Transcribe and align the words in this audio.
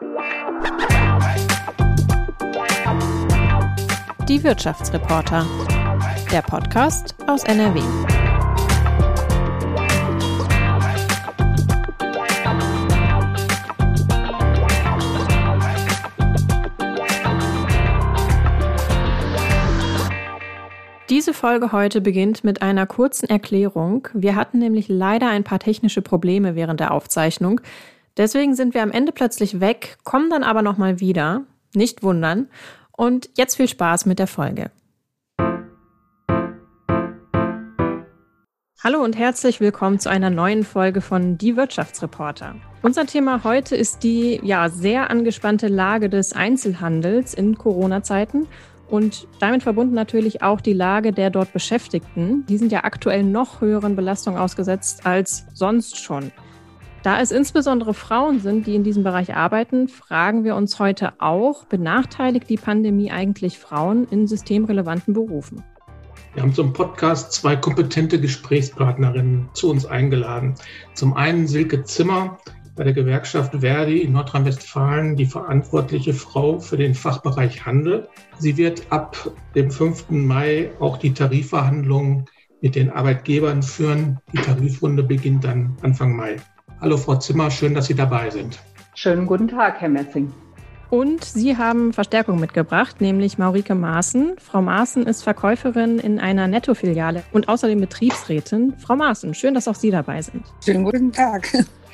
Die 0.00 0.04
Wirtschaftsreporter. 4.44 5.44
Der 6.30 6.42
Podcast 6.42 7.16
aus 7.26 7.42
NRW. 7.42 7.80
Diese 21.10 21.34
Folge 21.34 21.72
heute 21.72 22.00
beginnt 22.00 22.44
mit 22.44 22.62
einer 22.62 22.86
kurzen 22.86 23.28
Erklärung. 23.28 24.06
Wir 24.14 24.36
hatten 24.36 24.60
nämlich 24.60 24.86
leider 24.88 25.28
ein 25.28 25.42
paar 25.42 25.58
technische 25.58 26.02
Probleme 26.02 26.54
während 26.54 26.78
der 26.78 26.92
Aufzeichnung. 26.92 27.60
Deswegen 28.18 28.56
sind 28.56 28.74
wir 28.74 28.82
am 28.82 28.90
Ende 28.90 29.12
plötzlich 29.12 29.60
weg, 29.60 29.96
kommen 30.02 30.28
dann 30.28 30.42
aber 30.42 30.60
nochmal 30.62 30.98
wieder. 30.98 31.44
Nicht 31.72 32.02
wundern. 32.02 32.48
Und 32.96 33.30
jetzt 33.36 33.54
viel 33.54 33.68
Spaß 33.68 34.06
mit 34.06 34.18
der 34.18 34.26
Folge. 34.26 34.72
Hallo 38.82 39.04
und 39.04 39.16
herzlich 39.16 39.60
willkommen 39.60 40.00
zu 40.00 40.10
einer 40.10 40.30
neuen 40.30 40.64
Folge 40.64 41.00
von 41.00 41.38
Die 41.38 41.56
Wirtschaftsreporter. 41.56 42.56
Unser 42.82 43.06
Thema 43.06 43.44
heute 43.44 43.76
ist 43.76 44.02
die 44.02 44.40
ja 44.42 44.68
sehr 44.68 45.10
angespannte 45.10 45.68
Lage 45.68 46.08
des 46.08 46.32
Einzelhandels 46.32 47.34
in 47.34 47.56
Corona-Zeiten 47.56 48.48
und 48.88 49.28
damit 49.38 49.62
verbunden 49.62 49.94
natürlich 49.94 50.42
auch 50.42 50.60
die 50.60 50.72
Lage 50.72 51.12
der 51.12 51.30
dort 51.30 51.52
Beschäftigten. 51.52 52.44
Die 52.46 52.58
sind 52.58 52.72
ja 52.72 52.82
aktuell 52.82 53.22
noch 53.22 53.60
höheren 53.60 53.94
Belastungen 53.94 54.40
ausgesetzt 54.40 55.06
als 55.06 55.46
sonst 55.54 55.98
schon. 55.98 56.32
Da 57.08 57.22
es 57.22 57.30
insbesondere 57.30 57.94
Frauen 57.94 58.38
sind, 58.38 58.66
die 58.66 58.74
in 58.74 58.84
diesem 58.84 59.02
Bereich 59.02 59.34
arbeiten, 59.34 59.88
fragen 59.88 60.44
wir 60.44 60.54
uns 60.54 60.78
heute 60.78 61.14
auch, 61.20 61.64
benachteiligt 61.64 62.50
die 62.50 62.58
Pandemie 62.58 63.10
eigentlich 63.10 63.58
Frauen 63.58 64.06
in 64.10 64.26
systemrelevanten 64.26 65.14
Berufen? 65.14 65.64
Wir 66.34 66.42
haben 66.42 66.52
zum 66.52 66.74
Podcast 66.74 67.32
zwei 67.32 67.56
kompetente 67.56 68.20
Gesprächspartnerinnen 68.20 69.48
zu 69.54 69.70
uns 69.70 69.86
eingeladen. 69.86 70.54
Zum 70.92 71.14
einen 71.14 71.46
Silke 71.46 71.82
Zimmer 71.82 72.36
bei 72.76 72.84
der 72.84 72.92
Gewerkschaft 72.92 73.54
Verdi 73.58 74.02
in 74.02 74.12
Nordrhein-Westfalen 74.12 75.16
die 75.16 75.24
verantwortliche 75.24 76.12
Frau 76.12 76.58
für 76.58 76.76
den 76.76 76.94
Fachbereich 76.94 77.64
Handel. 77.64 78.06
Sie 78.38 78.58
wird 78.58 78.82
ab 78.90 79.16
dem 79.54 79.70
5. 79.70 80.10
Mai 80.10 80.72
auch 80.78 80.98
die 80.98 81.14
Tarifverhandlungen 81.14 82.26
mit 82.60 82.74
den 82.74 82.90
Arbeitgebern 82.90 83.62
führen. 83.62 84.18
Die 84.34 84.42
Tarifrunde 84.42 85.04
beginnt 85.04 85.44
dann 85.44 85.74
Anfang 85.80 86.14
Mai. 86.14 86.36
Hallo 86.80 86.96
Frau 86.96 87.16
Zimmer, 87.16 87.50
schön, 87.50 87.74
dass 87.74 87.86
Sie 87.86 87.94
dabei 87.94 88.30
sind. 88.30 88.60
Schönen 88.94 89.26
guten 89.26 89.48
Tag, 89.48 89.80
Herr 89.80 89.88
Messing. 89.88 90.32
Und 90.90 91.24
Sie 91.24 91.56
haben 91.56 91.92
Verstärkung 91.92 92.38
mitgebracht, 92.38 93.00
nämlich 93.00 93.36
Maurike 93.36 93.74
Maaßen. 93.74 94.36
Frau 94.38 94.62
Maaßen 94.62 95.04
ist 95.04 95.22
Verkäuferin 95.24 95.98
in 95.98 96.20
einer 96.20 96.46
Netto-Filiale 96.46 97.24
und 97.32 97.48
außerdem 97.48 97.80
Betriebsrätin. 97.80 98.74
Frau 98.78 98.94
Maaßen, 98.94 99.34
schön, 99.34 99.54
dass 99.54 99.66
auch 99.66 99.74
Sie 99.74 99.90
dabei 99.90 100.22
sind. 100.22 100.44
Schönen 100.64 100.84
guten 100.84 101.10
Tag. 101.10 101.48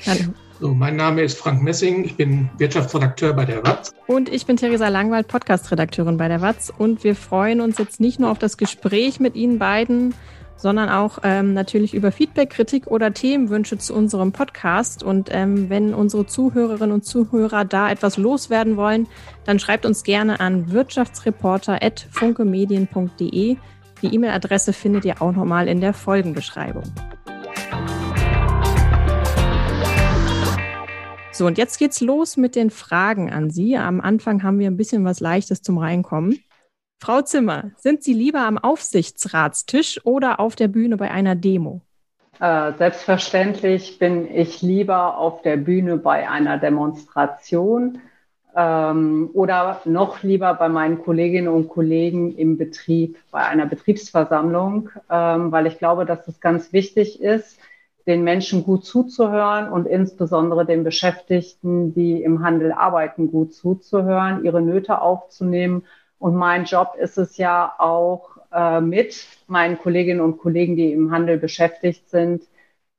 Hallo. 0.05 0.33
So, 0.61 0.73
mein 0.73 0.95
Name 0.95 1.23
ist 1.23 1.37
Frank 1.37 1.63
Messing, 1.63 2.05
ich 2.05 2.15
bin 2.15 2.47
Wirtschaftsredakteur 2.59 3.33
bei 3.33 3.43
der 3.43 3.65
WAZ. 3.65 3.91
Und 4.07 4.29
ich 4.29 4.45
bin 4.45 4.55
Theresa 4.55 4.87
Langwald, 4.87 5.27
Podcast-Redakteurin 5.27 6.15
bei 6.15 6.27
der 6.27 6.41
WAZ. 6.41 6.71
Und 6.77 7.03
wir 7.03 7.15
freuen 7.15 7.59
uns 7.59 7.79
jetzt 7.79 7.99
nicht 7.99 8.19
nur 8.19 8.29
auf 8.29 8.37
das 8.39 8.55
Gespräch 8.55 9.19
mit 9.19 9.35
Ihnen 9.35 9.57
beiden, 9.59 10.13
sondern 10.57 10.89
auch 10.89 11.19
ähm, 11.23 11.53
natürlich 11.53 11.93
über 11.93 12.11
Feedback, 12.11 12.49
Kritik 12.49 12.87
oder 12.87 13.13
Themenwünsche 13.13 13.77
zu 13.77 13.93
unserem 13.93 14.31
Podcast. 14.31 15.03
Und 15.03 15.29
ähm, 15.31 15.69
wenn 15.69 15.93
unsere 15.93 16.25
Zuhörerinnen 16.25 16.93
und 16.93 17.05
Zuhörer 17.05 17.65
da 17.65 17.91
etwas 17.91 18.17
loswerden 18.17 18.77
wollen, 18.77 19.07
dann 19.45 19.59
schreibt 19.59 19.85
uns 19.85 20.03
gerne 20.03 20.39
an 20.39 20.71
wirtschaftsreporter.funkemedien.de. 20.71 23.57
Die 24.01 24.13
E-Mail-Adresse 24.13 24.73
findet 24.73 25.05
ihr 25.05 25.21
auch 25.21 25.31
nochmal 25.31 25.67
in 25.67 25.81
der 25.81 25.93
Folgenbeschreibung. 25.93 26.81
So, 31.31 31.45
und 31.45 31.57
jetzt 31.57 31.79
geht's 31.79 31.99
los 31.99 32.37
mit 32.37 32.55
den 32.55 32.69
Fragen 32.69 33.29
an 33.29 33.49
Sie. 33.49 33.75
Am 33.75 33.99
Anfang 33.99 34.41
haben 34.41 34.57
wir 34.57 34.67
ein 34.67 34.77
bisschen 34.77 35.03
was 35.03 35.19
Leichtes 35.19 35.61
zum 35.61 35.77
Reinkommen. 35.77 36.39
Frau 37.05 37.21
Zimmer, 37.21 37.69
sind 37.77 38.01
Sie 38.01 38.13
lieber 38.13 38.39
am 38.39 38.57
Aufsichtsratstisch 38.57 40.03
oder 40.07 40.39
auf 40.39 40.55
der 40.55 40.67
Bühne 40.67 40.97
bei 40.97 41.11
einer 41.11 41.35
Demo? 41.35 41.81
Äh, 42.39 42.73
selbstverständlich 42.79 43.99
bin 43.99 44.27
ich 44.33 44.63
lieber 44.63 45.19
auf 45.19 45.43
der 45.43 45.57
Bühne 45.57 45.97
bei 45.97 46.27
einer 46.27 46.57
Demonstration 46.57 47.99
ähm, 48.55 49.29
oder 49.33 49.81
noch 49.85 50.23
lieber 50.23 50.55
bei 50.55 50.67
meinen 50.67 50.99
Kolleginnen 50.99 51.47
und 51.47 51.67
Kollegen 51.67 52.35
im 52.35 52.57
Betrieb, 52.57 53.19
bei 53.29 53.45
einer 53.45 53.67
Betriebsversammlung, 53.67 54.89
ähm, 55.07 55.51
weil 55.51 55.67
ich 55.67 55.77
glaube, 55.77 56.05
dass 56.07 56.27
es 56.27 56.39
ganz 56.39 56.73
wichtig 56.73 57.21
ist, 57.21 57.59
den 58.07 58.23
Menschen 58.23 58.63
gut 58.63 58.83
zuzuhören 58.83 59.69
und 59.69 59.85
insbesondere 59.85 60.65
den 60.65 60.83
Beschäftigten, 60.83 61.93
die 61.93 62.23
im 62.23 62.43
Handel 62.43 62.71
arbeiten, 62.71 63.29
gut 63.29 63.53
zuzuhören, 63.53 64.43
ihre 64.43 64.63
Nöte 64.63 65.01
aufzunehmen 65.01 65.83
und 66.19 66.35
mein 66.35 66.65
Job 66.65 66.95
ist 66.99 67.17
es 67.17 67.37
ja 67.37 67.73
auch 67.77 68.37
äh, 68.51 68.81
mit 68.81 69.25
meinen 69.47 69.77
Kolleginnen 69.77 70.21
und 70.21 70.37
Kollegen, 70.37 70.75
die 70.75 70.91
im 70.91 71.11
Handel 71.11 71.37
beschäftigt 71.37 72.09
sind, 72.09 72.43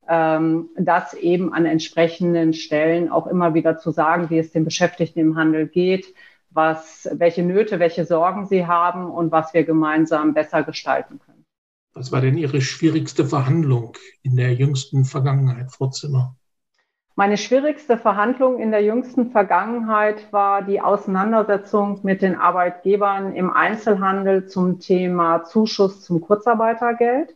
ähm, 0.09 0.69
das 0.79 1.15
eben 1.15 1.53
an 1.53 1.67
entsprechenden 1.67 2.53
Stellen 2.53 3.11
auch 3.11 3.27
immer 3.27 3.55
wieder 3.55 3.79
zu 3.79 3.91
sagen, 3.91 4.31
wie 4.31 4.39
es 4.39 4.53
den 4.53 4.65
Beschäftigten 4.65 5.19
im 5.19 5.37
Handel 5.37 5.67
geht, 5.67 6.15
was, 6.51 7.09
welche 7.13 7.43
Nöte, 7.43 7.79
welche 7.79 8.05
Sorgen 8.05 8.47
sie 8.47 8.67
haben 8.67 9.11
und 9.11 9.33
was 9.33 9.53
wir 9.55 9.65
gemeinsam 9.65 10.35
besser 10.35 10.63
gestalten 10.63 11.19
können. 11.19 11.45
Was 11.95 12.13
war 12.13 12.21
denn 12.21 12.37
Ihre 12.37 12.61
schwierigste 12.61 13.25
Verhandlung 13.25 13.97
in 14.23 14.37
der 14.37 14.53
jüngsten 14.55 15.05
Vergangenheit, 15.05 15.73
Frau 15.73 15.89
Zimmer? 15.89 16.37
Meine 17.19 17.39
schwierigste 17.39 17.97
Verhandlung 17.97 18.59
in 18.59 18.71
der 18.71 18.83
jüngsten 18.85 19.31
Vergangenheit 19.31 20.31
war 20.35 20.61
die 20.61 20.83
Auseinandersetzung 20.83 22.01
mit 22.03 22.21
den 22.21 22.37
Arbeitgebern 22.37 23.35
im 23.35 23.51
Einzelhandel 23.51 24.45
zum 24.45 24.81
Thema 24.81 25.43
Zuschuss 25.45 26.05
zum 26.05 26.21
Kurzarbeitergeld. 26.21 27.35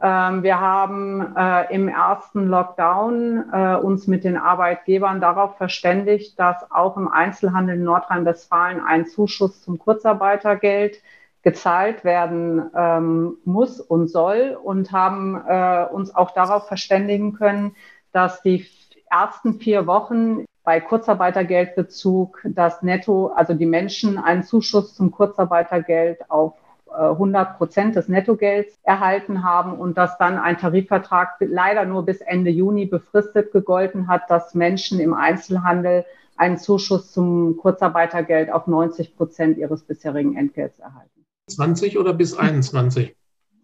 Ähm, 0.00 0.44
wir 0.44 0.60
haben 0.60 1.34
äh, 1.36 1.74
im 1.74 1.88
ersten 1.88 2.46
Lockdown 2.46 3.44
äh, 3.52 3.74
uns 3.74 4.06
mit 4.06 4.22
den 4.22 4.36
Arbeitgebern 4.36 5.20
darauf 5.20 5.56
verständigt, 5.56 6.38
dass 6.38 6.70
auch 6.70 6.96
im 6.96 7.08
Einzelhandel 7.08 7.78
in 7.78 7.82
Nordrhein-Westfalen 7.82 8.80
ein 8.80 9.06
Zuschuss 9.06 9.62
zum 9.62 9.80
Kurzarbeitergeld 9.80 11.02
gezahlt 11.42 12.04
werden 12.04 12.70
ähm, 12.72 13.36
muss 13.44 13.80
und 13.80 14.06
soll 14.06 14.56
und 14.62 14.92
haben 14.92 15.42
äh, 15.44 15.86
uns 15.90 16.14
auch 16.14 16.30
darauf 16.30 16.68
verständigen 16.68 17.32
können, 17.32 17.74
dass 18.12 18.42
die 18.42 18.64
ersten 19.12 19.60
vier 19.60 19.86
Wochen 19.86 20.44
bei 20.64 20.80
Kurzarbeitergeldbezug 20.80 22.40
das 22.44 22.82
Netto, 22.82 23.28
also 23.28 23.52
die 23.52 23.66
Menschen 23.66 24.18
einen 24.18 24.42
Zuschuss 24.42 24.94
zum 24.94 25.10
Kurzarbeitergeld 25.10 26.30
auf 26.30 26.54
100 26.94 27.48
äh, 27.48 27.52
Prozent 27.56 27.96
des 27.96 28.08
Nettogelds 28.08 28.78
erhalten 28.82 29.44
haben 29.44 29.78
und 29.78 29.98
dass 29.98 30.18
dann 30.18 30.38
ein 30.38 30.58
Tarifvertrag 30.58 31.36
leider 31.40 31.84
nur 31.84 32.04
bis 32.04 32.20
Ende 32.20 32.50
Juni 32.50 32.86
befristet 32.86 33.52
gegolten 33.52 34.08
hat, 34.08 34.30
dass 34.30 34.54
Menschen 34.54 35.00
im 35.00 35.14
Einzelhandel 35.14 36.04
einen 36.36 36.58
Zuschuss 36.58 37.12
zum 37.12 37.56
Kurzarbeitergeld 37.56 38.50
auf 38.50 38.66
90 38.66 39.16
Prozent 39.16 39.58
ihres 39.58 39.82
bisherigen 39.82 40.36
Entgelts 40.36 40.78
erhalten. 40.78 41.24
20 41.48 41.98
oder 41.98 42.12
bis 42.12 42.34
21? 42.34 43.14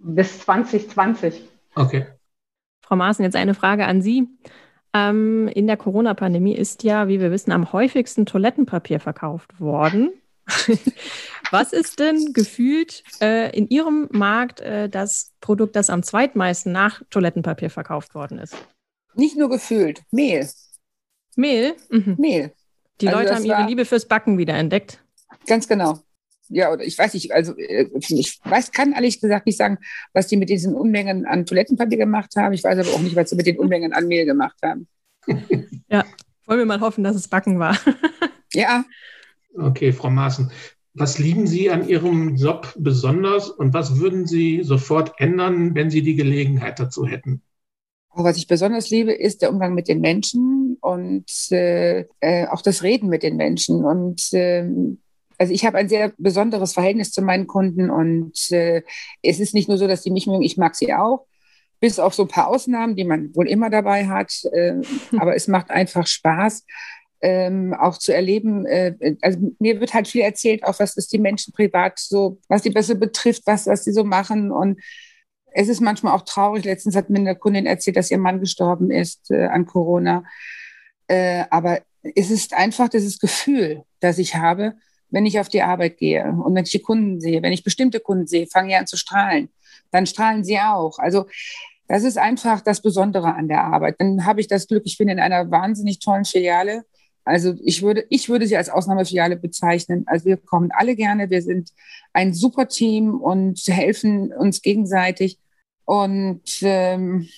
Bis 0.01 0.41
2020. 0.41 1.49
Okay. 1.75 2.07
Frau 2.83 2.97
Maaßen, 2.97 3.25
jetzt 3.25 3.37
eine 3.37 3.55
Frage 3.55 3.87
an 3.87 4.01
Sie. 4.01 4.29
Ähm, 4.99 5.49
in 5.49 5.67
der 5.67 5.77
Corona-Pandemie 5.77 6.55
ist 6.55 6.83
ja, 6.83 7.09
wie 7.09 7.21
wir 7.21 7.31
wissen, 7.31 7.53
am 7.53 7.73
häufigsten 7.73 8.27
Toilettenpapier 8.27 9.01
verkauft 9.01 9.61
worden. 9.61 10.11
Was 11.51 11.73
ist 11.73 11.99
denn 11.99 12.33
gefühlt 12.33 13.03
äh, 13.21 13.55
in 13.57 13.69
Ihrem 13.69 14.09
Markt 14.11 14.61
äh, 14.61 14.89
das 14.89 15.33
Produkt, 15.41 15.77
das 15.77 15.91
am 15.91 16.03
zweitmeisten 16.03 16.73
nach 16.73 17.03
Toilettenpapier 17.11 17.71
verkauft 17.71 18.15
worden 18.15 18.39
ist? 18.39 18.57
Nicht 19.15 19.37
nur 19.37 19.49
gefühlt, 19.49 20.03
Mehl. 20.11 20.49
Mehl? 21.37 21.75
Mhm. 21.91 22.17
Mehl. 22.19 22.53
Die 23.01 23.09
also 23.09 23.21
Leute 23.21 23.35
haben 23.35 23.45
ihre 23.45 23.67
Liebe 23.67 23.85
fürs 23.85 24.07
Backen 24.07 24.39
wieder 24.39 24.55
entdeckt. 24.55 25.03
Ganz 25.47 25.69
genau 25.69 26.01
ja, 26.49 26.73
oder 26.73 26.85
ich 26.85 26.97
weiß 26.99 27.15
nicht, 27.15 27.33
also 27.33 27.57
äh, 27.57 27.89
ich 28.09 28.41
weiß, 28.45 28.73
kann 28.73 28.93
ehrlich 28.93 29.21
gesagt 29.21 29.47
nicht 29.47 29.59
sagen, 29.59 29.79
was 30.13 30.27
die 30.27 30.37
mit 30.37 30.49
diesen 30.49 30.75
Unmengen 30.75 31.27
an 31.27 31.47
Toilettenpapier 31.47 31.99
gemacht 31.99 32.35
haben. 32.37 32.55
Ich 32.55 32.65
weiß 32.65 32.79
aber 32.79 32.97
auch 32.97 33.01
nicht, 33.01 33.17
was 33.17 33.31
sie 33.31 33.37
mit 33.37 33.47
den 33.47 33.59
Unmengen 33.59 33.93
an 33.93 34.09
Mehl 34.09 34.25
gemacht 34.25 34.57
haben. 34.63 34.89
Ja, 35.91 36.05
wollen 36.47 36.59
wir 36.59 36.67
mal 36.67 36.81
hoffen, 36.81 37.03
dass 37.03 37.17
es 37.17 37.29
Backen 37.29 37.59
war. 37.59 37.77
Ja. 38.55 38.85
Okay, 39.55 39.93
Frau 39.93 40.09
Maaßen. 40.09 40.51
Was 40.95 41.19
lieben 41.19 41.47
Sie 41.47 41.71
an 41.71 41.87
Ihrem 41.87 42.37
Job 42.37 42.73
besonders 42.79 43.51
und 43.51 43.75
was 43.75 44.01
würden 44.01 44.27
Sie 44.27 44.63
sofort 44.63 45.13
ändern, 45.19 45.75
wenn 45.75 45.91
Sie 45.91 46.01
die 46.01 46.15
Gelegenheit 46.15 46.81
dazu 46.81 47.07
hätten? 47.07 47.43
was 48.25 48.37
ich 48.37 48.47
besonders 48.47 48.91
liebe, 48.91 49.13
ist 49.13 49.43
der 49.43 49.51
Umgang 49.51 49.75
mit 49.75 49.89
den 49.89 50.01
Menschen 50.01 50.77
und 50.81 51.31
äh, 51.51 52.01
äh, 52.21 52.47
auch 52.49 52.63
das 52.63 52.83
Reden 52.83 53.09
mit 53.09 53.23
den 53.23 53.37
Menschen. 53.37 53.85
Und 53.85 54.33
äh, 54.33 54.65
also 55.39 55.53
ich 55.53 55.65
habe 55.65 55.79
ein 55.79 55.89
sehr 55.89 56.13
besonderes 56.19 56.73
Verhältnis 56.73 57.13
zu 57.13 57.23
meinen 57.23 57.47
Kunden 57.47 57.91
und 57.91 58.51
äh, 58.51 58.83
es 59.23 59.41
ist 59.41 59.55
nicht 59.55 59.69
nur 59.69 59.79
so, 59.79 59.87
dass 59.87 60.03
sie 60.03 60.11
mich 60.11 60.27
mögen, 60.27 60.43
ich 60.43 60.57
mag 60.57 60.75
sie 60.75 60.93
auch, 60.95 61.27
bis 61.81 61.99
auf 61.99 62.15
so 62.15 62.25
ein 62.25 62.29
paar 62.29 62.49
Ausnahmen, 62.49 62.97
die 62.97 63.05
man 63.05 63.35
wohl 63.35 63.49
immer 63.49 63.71
dabei 63.71 64.07
hat. 64.07 64.33
Äh, 64.53 64.75
aber 65.19 65.37
es 65.37 65.49
macht 65.49 65.71
einfach 65.71 66.07
Spaß, 66.07 66.65
ähm, 67.21 67.75
auch 67.75 67.99
zu 67.99 68.15
erleben. 68.15 68.67
Äh, 68.67 69.17
also 69.23 69.39
mir 69.59 69.81
wird 69.81 69.95
halt 69.95 70.09
viel 70.09 70.23
erzählt, 70.23 70.65
auch 70.65 70.79
was 70.79 70.97
ist 70.97 71.13
die 71.13 71.19
Menschen 71.19 71.53
privat 71.53 71.99
so, 71.99 72.39
was 72.49 72.63
die 72.63 72.71
besser 72.71 72.95
betrifft, 72.95 73.43
was, 73.47 73.67
was 73.67 73.85
sie 73.85 73.93
so 73.93 74.05
machen. 74.05 74.51
Und 74.51 74.81
es 75.53 75.69
ist 75.69 75.81
manchmal 75.81 76.15
auch 76.15 76.23
traurig. 76.23 76.65
Letztens 76.65 76.97
hat 76.97 77.11
mir 77.11 77.19
eine 77.19 77.37
Kundin 77.37 77.67
erzählt, 77.67 77.97
dass 77.97 78.11
ihr 78.11 78.19
Mann 78.19 78.41
gestorben 78.41 78.91
ist 78.91 79.31
äh, 79.31 79.47
an 79.47 79.67
Corona. 79.67 80.25
Äh, 81.07 81.45
aber 81.51 81.81
es 82.15 82.31
ist 82.31 82.55
einfach 82.55 82.89
dieses 82.89 83.19
Gefühl, 83.19 83.83
das 84.01 84.19
ich 84.19 84.37
habe, 84.37 84.75
wenn 85.11 85.27
ich 85.27 85.41
auf 85.41 85.49
die 85.49 85.63
Arbeit 85.63 85.99
gehe 85.99 86.25
und 86.25 86.55
wenn 86.55 86.65
ich 86.65 86.71
die 86.71 86.83
Kunden 86.83 87.21
sehe, 87.21 87.43
wenn 87.43 87.53
ich 87.53 87.65
bestimmte 87.65 88.01
Kunden 88.01 88.27
sehe, 88.27 88.47
fange 88.47 88.71
ich 88.71 88.77
an 88.77 88.87
zu 88.87 88.97
strahlen. 88.97 89.49
Dann 89.91 90.07
strahlen 90.07 90.45
sie 90.45 90.59
auch. 90.59 90.99
Also 90.99 91.27
das 91.87 92.05
ist 92.05 92.19
einfach 92.19 92.61
das 92.61 92.83
Besondere 92.83 93.35
an 93.35 93.49
der 93.49 93.65
Arbeit. 93.65 93.97
Dann 93.99 94.27
habe 94.27 94.41
ich 94.41 94.49
das 94.49 94.69
Glück, 94.69 94.83
ich 94.85 94.99
bin 94.99 95.09
in 95.09 95.21
einer 95.21 95.51
wahnsinnig 95.51 96.01
tollen 96.01 96.25
Filiale 96.25 96.85
also 97.29 97.55
ich 97.63 97.83
würde, 97.83 98.07
ich 98.09 98.31
würde 98.31 98.47
sie 98.47 98.57
als 98.57 98.71
Ausnahmefiliale 98.71 99.37
bezeichnen. 99.37 100.05
Also 100.07 100.25
wir 100.25 100.39
kommen 100.39 100.71
alle 100.73 100.97
gerne, 100.97 101.29
wir 101.29 101.43
sind 101.43 101.73
ein 102.15 102.33
super 102.33 102.69
Team 102.69 103.21
und 103.21 103.61
helfen 103.67 104.33
uns 104.33 104.63
gegenseitig. 104.63 105.39
Und 105.85 106.41
ähm, 106.63 107.29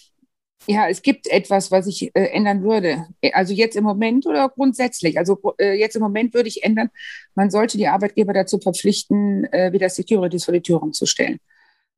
ja, 0.70 0.88
es 0.88 1.02
gibt 1.02 1.26
etwas, 1.28 1.70
was 1.70 1.86
ich 1.86 2.14
äh, 2.14 2.26
ändern 2.26 2.62
würde. 2.62 3.06
Also 3.32 3.52
jetzt 3.52 3.76
im 3.76 3.84
Moment 3.84 4.26
oder 4.26 4.48
grundsätzlich. 4.48 5.18
Also 5.18 5.38
äh, 5.58 5.78
jetzt 5.78 5.96
im 5.96 6.02
Moment 6.02 6.34
würde 6.34 6.48
ich 6.48 6.62
ändern, 6.62 6.90
man 7.34 7.50
sollte 7.50 7.78
die 7.78 7.88
Arbeitgeber 7.88 8.32
dazu 8.32 8.58
verpflichten, 8.58 9.44
äh, 9.52 9.72
wieder 9.72 9.88
Securities 9.88 10.44
vor 10.44 10.54
die 10.54 10.62
Türen 10.62 10.92
zu 10.92 11.06
stellen. 11.06 11.38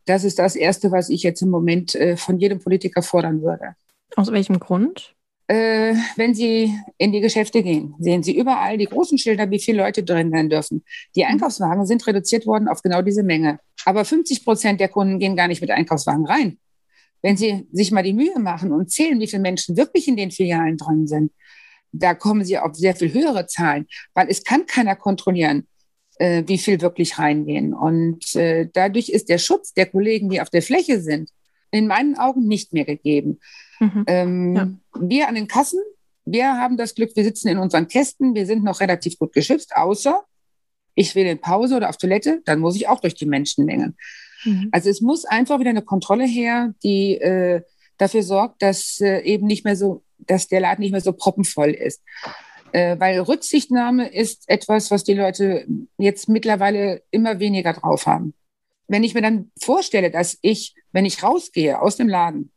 Das 0.07 0.25
ist 0.25 0.39
das 0.39 0.57
Erste, 0.57 0.91
was 0.91 1.09
ich 1.09 1.23
jetzt 1.23 1.43
im 1.43 1.51
Moment 1.51 1.95
äh, 1.95 2.17
von 2.17 2.39
jedem 2.39 2.59
Politiker 2.59 3.03
fordern 3.03 3.43
würde. 3.43 3.77
Aus 4.17 4.33
welchem 4.33 4.59
Grund? 4.59 5.15
äh, 5.53 5.95
wenn 6.17 6.35
Sie 6.35 6.75
in 6.97 7.13
die 7.13 7.21
Geschäfte 7.21 7.63
gehen, 7.63 7.95
sehen 7.99 8.23
Sie 8.23 8.37
überall 8.37 8.79
die 8.79 8.87
großen 8.87 9.19
Schilder, 9.19 9.51
wie 9.51 9.59
viele 9.59 9.83
Leute 9.83 10.03
drin 10.03 10.31
sein 10.31 10.49
dürfen. 10.49 10.83
Die 11.15 11.25
Einkaufswagen 11.27 11.85
sind 11.85 12.07
reduziert 12.07 12.47
worden 12.47 12.69
auf 12.69 12.83
genau 12.83 13.03
diese 13.03 13.23
Menge. 13.23 13.59
Aber 13.85 14.05
50 14.05 14.45
Prozent 14.45 14.81
der 14.81 14.89
Kunden 14.89 15.19
gehen 15.19 15.37
gar 15.37 15.49
nicht 15.49 15.61
mit 15.61 15.71
Einkaufswagen 15.71 16.27
rein. 16.27 16.59
Wenn 17.23 17.37
Sie 17.37 17.67
sich 17.73 17.93
mal 17.93 18.03
die 18.03 18.13
Mühe 18.13 18.39
machen 18.39 18.73
und 18.73 18.91
zählen, 18.91 19.21
wie 19.21 19.29
viele 19.29 19.43
Menschen 19.43 19.77
wirklich 19.77 20.09
in 20.09 20.17
den 20.17 20.31
Filialen 20.31 20.77
drin 20.77 21.07
sind, 21.07 21.33
da 21.93 22.15
kommen 22.15 22.45
Sie 22.45 22.59
auf 22.59 22.75
sehr 22.75 22.97
viel 22.97 23.13
höhere 23.13 23.47
Zahlen, 23.47 23.87
weil 24.15 24.29
es 24.29 24.45
kann 24.45 24.67
keiner 24.67 24.97
kontrollieren, 24.97 25.69
äh, 26.17 26.43
wie 26.47 26.59
viel 26.59 26.81
wirklich 26.81 27.19
reingehen. 27.19 27.75
Und 27.75 28.35
äh, 28.35 28.69
dadurch 28.73 29.09
ist 29.09 29.29
der 29.29 29.39
Schutz 29.39 29.73
der 29.75 29.87
Kollegen, 29.87 30.31
die 30.31 30.41
auf 30.41 30.51
der 30.51 30.63
Fläche 30.63 31.01
sind, 31.01 31.31
in 31.71 31.87
meinen 31.87 32.17
Augen 32.17 32.47
nicht 32.49 32.73
mehr 32.73 32.85
gegeben. 32.85 33.41
Mhm. 33.81 34.05
Ähm, 34.07 34.57
ja. 34.57 34.69
Wir 35.01 35.29
an 35.29 35.35
den 35.35 35.49
Kassen, 35.49 35.81
wir 36.25 36.57
haben 36.57 36.77
das 36.77 36.95
Glück, 36.95 37.17
wir 37.17 37.25
sitzen 37.25 37.49
in 37.49 37.59
unseren 37.59 37.89
Kästen, 37.89 38.35
wir 38.35 38.47
sind 38.47 38.63
noch 38.65 38.81
relativ 38.81 39.19
gut 39.19 39.33
geschützt, 39.33 39.75
außer 39.75 40.23
ich 40.95 41.15
will 41.15 41.27
in 41.27 41.41
Pause 41.41 41.77
oder 41.77 41.89
auf 41.89 41.97
Toilette, 41.97 42.43
dann 42.45 42.61
muss 42.61 42.77
ich 42.77 42.89
auch 42.89 43.01
durch 43.01 43.15
die 43.15 43.27
Menschenmengen. 43.27 43.97
Mhm. 44.45 44.69
Also 44.73 44.91
es 44.91 45.01
muss 45.01 45.25
einfach 45.25 45.61
wieder 45.61 45.71
eine 45.71 45.83
Kontrolle 45.83 46.27
her, 46.27 46.75
die 46.83 47.15
äh, 47.17 47.63
dafür 47.99 48.23
sorgt, 48.23 48.63
dass 48.63 49.01
äh, 49.01 49.21
eben 49.21 49.47
nicht 49.47 49.65
mehr 49.65 49.77
so, 49.77 50.03
dass 50.19 50.49
der 50.49 50.61
Laden 50.61 50.83
nicht 50.83 50.93
mehr 50.93 51.01
so 51.01 51.13
proppenvoll 51.13 51.71
ist. 51.71 52.03
Äh, 52.73 52.99
weil 52.99 53.21
Rücksichtnahme 53.21 54.09
ist 54.09 54.49
etwas, 54.49 54.91
was 54.91 55.05
die 55.05 55.15
Leute 55.15 55.67
jetzt 55.99 56.29
mittlerweile 56.29 57.03
immer 57.11 57.39
weniger 57.39 57.75
drauf 57.75 58.07
haben. 58.07 58.35
Wenn 58.89 59.05
ich 59.05 59.15
mir 59.15 59.23
dann 59.23 59.51
vorstelle, 59.61 60.11
dass 60.11 60.39
ich, 60.43 60.75
wenn 60.91 61.05
ich 61.05 61.23
rausgehe 61.23 61.81
aus 61.81 61.97
dem 61.97 62.09
Laden, 62.09 62.51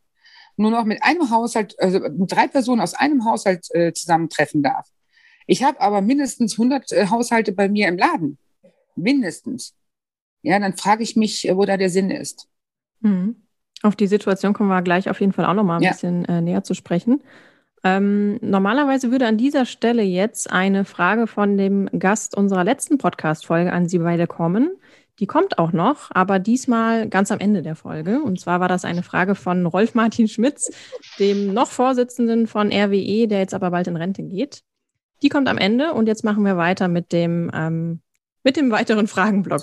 nur 0.58 0.72
noch 0.72 0.86
mit 0.86 1.04
einem 1.04 1.30
Haushalt, 1.30 1.76
also 1.80 2.00
drei 2.02 2.48
Personen 2.48 2.82
aus 2.82 2.94
einem 2.94 3.26
Haushalt 3.26 3.68
äh, 3.74 3.92
zusammentreffen 3.94 4.64
darf. 4.64 4.88
Ich 5.48 5.64
habe 5.64 5.82
aber 5.82 6.02
mindestens 6.02 6.54
100 6.54 6.92
äh, 6.92 7.08
Haushalte 7.08 7.52
bei 7.52 7.70
mir 7.70 7.88
im 7.88 7.98
Laden. 7.98 8.38
Mindestens. 8.96 9.76
Ja, 10.46 10.60
dann 10.60 10.78
frage 10.78 11.04
ich 11.04 11.16
mich, 11.16 11.48
äh, 11.48 11.58
wo 11.58 11.66
da 11.66 11.76
der 11.76 11.90
Sinn 11.90 12.12
ist. 12.12 12.48
Mhm. 13.02 13.36
Auf 13.82 13.96
die 13.96 14.08
Situation 14.08 14.54
kommen 14.54 14.70
wir 14.70 14.82
gleich 14.82 15.10
auf 15.10 15.20
jeden 15.20 15.34
Fall 15.34 15.46
auch 15.46 15.54
noch 15.54 15.64
mal 15.64 15.78
ein 15.78 15.84
ja. 15.84 15.92
bisschen 15.92 16.26
äh, 16.26 16.42
näher 16.42 16.64
zu 16.64 16.74
sprechen. 16.74 17.22
Ähm, 17.84 18.40
normalerweise 18.42 19.12
würde 19.12 19.28
an 19.28 19.38
dieser 19.38 19.66
Stelle 19.66 20.02
jetzt 20.02 20.52
eine 20.52 20.86
Frage 20.86 21.28
von 21.28 21.58
dem 21.58 21.90
Gast 22.00 22.36
unserer 22.36 22.64
letzten 22.64 22.98
Podcast-Folge 22.98 23.72
an 23.72 23.88
Sie 23.88 24.00
beide 24.00 24.28
kommen. 24.28 24.72
Die 25.20 25.28
kommt 25.28 25.60
auch 25.60 25.72
noch, 25.72 26.10
aber 26.12 26.40
diesmal 26.40 27.08
ganz 27.08 27.32
am 27.32 27.40
Ende 27.40 27.62
der 27.62 27.76
Folge. 27.76 28.22
Und 28.22 28.40
zwar 28.40 28.60
war 28.60 28.68
das 28.68 28.86
eine 28.86 29.04
Frage 29.04 29.34
von 29.34 29.66
Rolf 29.66 29.94
Martin 29.94 30.28
Schmitz, 30.28 30.72
dem 31.20 31.54
noch 31.54 31.70
Vorsitzenden 31.70 32.48
von 32.48 32.72
RWE, 32.72 33.28
der 33.28 33.40
jetzt 33.40 33.54
aber 33.54 33.72
bald 33.72 33.88
in 33.88 33.96
Rente 33.96 34.24
geht. 34.24 34.62
Die 35.22 35.30
kommt 35.30 35.48
am 35.48 35.58
Ende 35.58 35.94
und 35.94 36.08
jetzt 36.08 36.24
machen 36.24 36.44
wir 36.44 36.58
weiter 36.58 36.88
mit 36.88 37.14
dem, 37.14 37.50
ähm, 37.54 38.02
mit 38.44 38.58
dem 38.58 38.72
weiteren 38.72 39.08
Fragenblock. 39.08 39.62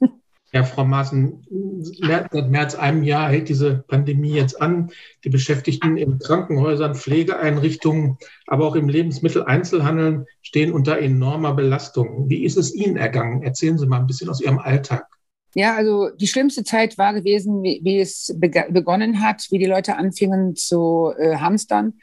Ja, 0.54 0.62
Frau 0.62 0.84
Maaßen, 0.84 1.44
seit 1.80 2.32
mehr 2.32 2.60
als 2.60 2.76
einem 2.76 3.02
Jahr 3.02 3.28
hält 3.28 3.48
diese 3.48 3.82
Pandemie 3.88 4.34
jetzt 4.34 4.62
an. 4.62 4.92
Die 5.24 5.28
Beschäftigten 5.28 5.96
in 5.96 6.20
Krankenhäusern, 6.20 6.94
Pflegeeinrichtungen, 6.94 8.18
aber 8.46 8.68
auch 8.68 8.76
im 8.76 8.88
Lebensmitteleinzelhandel 8.88 10.26
stehen 10.42 10.72
unter 10.72 11.00
enormer 11.00 11.54
Belastung. 11.54 12.28
Wie 12.28 12.44
ist 12.44 12.56
es 12.56 12.72
Ihnen 12.72 12.96
ergangen? 12.96 13.42
Erzählen 13.42 13.78
Sie 13.78 13.86
mal 13.88 13.98
ein 13.98 14.06
bisschen 14.06 14.30
aus 14.30 14.40
Ihrem 14.40 14.60
Alltag. 14.60 15.08
Ja, 15.56 15.74
also 15.74 16.10
die 16.10 16.28
schlimmste 16.28 16.62
Zeit 16.62 16.98
war 16.98 17.14
gewesen, 17.14 17.64
wie, 17.64 17.80
wie 17.82 17.98
es 17.98 18.32
begonnen 18.38 19.22
hat, 19.22 19.48
wie 19.50 19.58
die 19.58 19.66
Leute 19.66 19.96
anfingen 19.96 20.54
zu 20.54 21.12
äh, 21.18 21.36
hamstern 21.38 21.94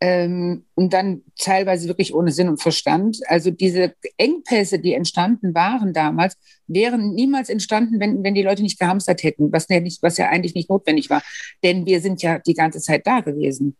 ähm, 0.00 0.64
und 0.74 0.94
dann 0.94 1.22
teilweise 1.38 1.86
wirklich 1.86 2.14
ohne 2.14 2.32
Sinn 2.32 2.48
und 2.48 2.62
Verstand. 2.62 3.18
Also 3.26 3.50
diese 3.50 3.94
Engpässe, 4.16 4.78
die 4.78 4.94
entstanden 4.94 5.54
waren 5.54 5.92
damals, 5.92 6.38
wären 6.66 7.14
niemals 7.14 7.50
entstanden, 7.50 8.00
wenn, 8.00 8.24
wenn 8.24 8.34
die 8.34 8.42
Leute 8.42 8.62
nicht 8.62 8.80
gehamstert 8.80 9.22
hätten, 9.22 9.52
was 9.52 9.68
ja, 9.68 9.80
nicht, 9.80 10.02
was 10.02 10.16
ja 10.16 10.28
eigentlich 10.28 10.54
nicht 10.54 10.70
notwendig 10.70 11.10
war. 11.10 11.22
Denn 11.62 11.84
wir 11.84 12.00
sind 12.00 12.22
ja 12.22 12.38
die 12.38 12.54
ganze 12.54 12.80
Zeit 12.80 13.06
da 13.06 13.20
gewesen. 13.20 13.76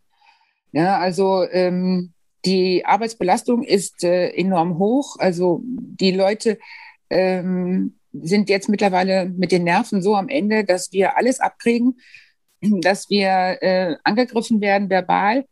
Ja, 0.71 0.99
also 0.99 1.43
ähm, 1.49 2.13
die 2.45 2.85
Arbeitsbelastung 2.85 3.63
ist 3.63 4.03
äh, 4.03 4.29
enorm 4.29 4.77
hoch. 4.77 5.17
Also 5.17 5.61
die 5.65 6.11
Leute 6.11 6.59
ähm, 7.09 7.95
sind 8.13 8.49
jetzt 8.49 8.69
mittlerweile 8.69 9.25
mit 9.25 9.51
den 9.51 9.63
Nerven 9.63 10.03
so 10.03 10.15
am 10.15 10.29
Ende, 10.29 10.65
dass 10.65 10.91
wir 10.91 11.17
alles 11.17 11.39
abkriegen, 11.39 11.99
dass 12.61 13.09
wir 13.09 13.57
äh, 13.61 13.95
angegriffen 14.03 14.61
werden 14.61 14.89
verbal 14.91 15.45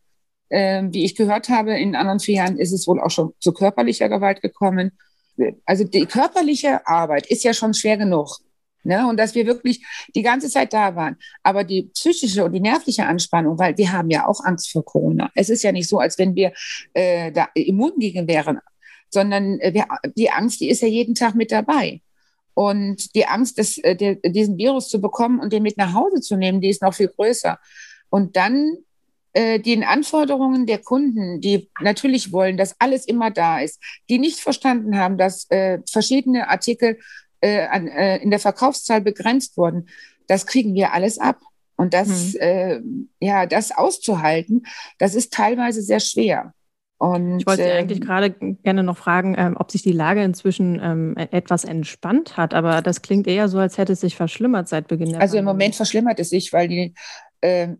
ähm, 0.49 0.93
wie 0.93 1.05
ich 1.05 1.15
gehört 1.15 1.49
habe, 1.49 1.77
in 1.77 1.95
anderen 1.95 2.19
vier 2.19 2.35
Jahren 2.35 2.57
ist 2.57 2.71
es 2.71 2.87
wohl 2.87 2.99
auch 2.99 3.11
schon 3.11 3.33
zu 3.39 3.53
körperlicher 3.53 4.09
Gewalt 4.09 4.41
gekommen. 4.41 4.91
Also 5.65 5.83
die 5.83 6.05
körperliche 6.05 6.85
Arbeit 6.87 7.27
ist 7.27 7.43
ja 7.43 7.53
schon 7.53 7.73
schwer 7.73 7.97
genug. 7.97 8.39
Ne? 8.83 9.07
Und 9.07 9.17
dass 9.17 9.35
wir 9.35 9.45
wirklich 9.45 9.85
die 10.15 10.21
ganze 10.21 10.49
Zeit 10.49 10.73
da 10.73 10.95
waren. 10.95 11.17
Aber 11.43 11.63
die 11.63 11.83
psychische 11.93 12.45
und 12.45 12.53
die 12.53 12.59
nervliche 12.59 13.05
Anspannung, 13.05 13.59
weil 13.59 13.77
wir 13.77 13.91
haben 13.91 14.09
ja 14.09 14.27
auch 14.27 14.43
Angst 14.43 14.71
vor 14.71 14.85
Corona. 14.85 15.29
Es 15.35 15.49
ist 15.49 15.63
ja 15.63 15.71
nicht 15.71 15.89
so, 15.89 15.99
als 15.99 16.17
wenn 16.17 16.35
wir 16.35 16.53
äh, 16.93 17.31
da 17.31 17.49
immun 17.53 17.93
gegen 17.99 18.27
wären, 18.27 18.59
sondern 19.09 19.59
äh, 19.59 19.73
wir, 19.73 19.85
die 20.15 20.31
Angst, 20.31 20.61
die 20.61 20.69
ist 20.69 20.81
ja 20.81 20.87
jeden 20.87 21.15
Tag 21.15 21.35
mit 21.35 21.51
dabei. 21.51 22.01
Und 22.53 23.15
die 23.15 23.25
Angst, 23.25 23.57
das, 23.57 23.77
äh, 23.77 23.95
der, 23.95 24.15
diesen 24.15 24.57
Virus 24.57 24.89
zu 24.89 25.01
bekommen 25.01 25.39
und 25.39 25.53
den 25.53 25.63
mit 25.63 25.77
nach 25.77 25.93
Hause 25.93 26.21
zu 26.21 26.35
nehmen, 26.35 26.61
die 26.61 26.69
ist 26.69 26.81
noch 26.81 26.93
viel 26.93 27.09
größer. 27.09 27.59
Und 28.09 28.35
dann 28.35 28.77
äh, 29.39 29.59
den 29.59 29.85
Anforderungen 29.85 30.65
der 30.65 30.79
Kunden, 30.79 31.39
die 31.39 31.69
natürlich 31.79 32.33
wollen, 32.33 32.57
dass 32.57 32.75
alles 32.77 33.05
immer 33.07 33.31
da 33.31 33.61
ist, 33.61 33.81
die 34.09 34.19
nicht 34.19 34.41
verstanden 34.41 34.97
haben, 34.97 35.17
dass 35.17 35.49
äh, 35.49 35.79
verschiedene 35.89 36.49
Artikel 36.49 36.99
äh, 37.39 37.65
an, 37.67 37.87
äh, 37.87 38.17
in 38.17 38.31
der 38.31 38.39
Verkaufszahl 38.39 38.99
begrenzt 38.99 39.55
wurden, 39.55 39.87
das 40.27 40.45
kriegen 40.45 40.73
wir 40.73 40.91
alles 40.91 41.19
ab. 41.19 41.39
Und 41.77 41.93
das, 41.93 42.33
mhm. 42.33 42.39
äh, 42.41 42.81
ja, 43.21 43.45
das 43.45 43.71
auszuhalten, 43.71 44.63
das 44.97 45.15
ist 45.15 45.31
teilweise 45.31 45.81
sehr 45.81 46.01
schwer. 46.01 46.53
Und, 46.97 47.39
ich 47.39 47.47
wollte 47.47 47.63
ähm, 47.63 47.77
eigentlich 47.77 48.01
gerade 48.01 48.31
gerne 48.31 48.83
noch 48.83 48.97
fragen, 48.97 49.33
ähm, 49.37 49.55
ob 49.57 49.71
sich 49.71 49.83
die 49.83 49.93
Lage 49.93 50.21
inzwischen 50.21 50.81
ähm, 50.83 51.15
e-, 51.17 51.29
etwas 51.31 51.63
entspannt 51.63 52.35
hat, 52.35 52.53
aber 52.53 52.81
das 52.81 53.01
klingt 53.01 53.25
eher 53.25 53.47
so, 53.47 53.57
als 53.57 53.77
hätte 53.77 53.93
es 53.93 54.01
sich 54.01 54.17
verschlimmert 54.17 54.67
seit 54.67 54.89
Beginn 54.89 55.11
der 55.11 55.21
Also 55.21 55.37
Pandemie. 55.37 55.39
im 55.39 55.45
Moment 55.45 55.75
verschlimmert 55.75 56.19
es 56.19 56.29
sich, 56.29 56.51
weil 56.51 56.67
die 56.67 56.93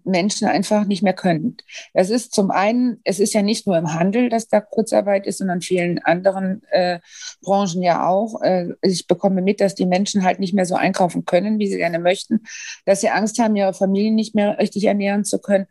Menschen 0.03 0.47
einfach 0.47 0.85
nicht 0.85 1.03
mehr 1.03 1.13
können. 1.13 1.57
Das 1.93 2.09
ist 2.09 2.33
zum 2.33 2.49
einen, 2.51 3.01
es 3.03 3.19
ist 3.19 3.33
ja 3.33 3.41
nicht 3.41 3.67
nur 3.67 3.77
im 3.77 3.93
Handel, 3.93 4.29
dass 4.29 4.47
da 4.47 4.61
Kurzarbeit 4.61 5.27
ist, 5.27 5.39
sondern 5.39 5.61
vielen 5.61 5.99
anderen 5.99 6.63
äh, 6.71 6.99
Branchen 7.41 7.81
ja 7.81 8.07
auch. 8.07 8.41
Äh, 8.41 8.69
ich 8.81 9.07
bekomme 9.07 9.41
mit, 9.41 9.59
dass 9.59 9.75
die 9.75 9.85
Menschen 9.85 10.23
halt 10.23 10.39
nicht 10.39 10.53
mehr 10.53 10.65
so 10.65 10.75
einkaufen 10.75 11.25
können, 11.25 11.59
wie 11.59 11.67
sie 11.67 11.77
gerne 11.77 11.99
möchten, 11.99 12.41
dass 12.85 13.01
sie 13.01 13.09
Angst 13.09 13.39
haben, 13.39 13.55
ihre 13.55 13.73
Familien 13.73 14.15
nicht 14.15 14.35
mehr 14.35 14.57
richtig 14.59 14.85
ernähren 14.85 15.25
zu 15.25 15.39
können. 15.39 15.67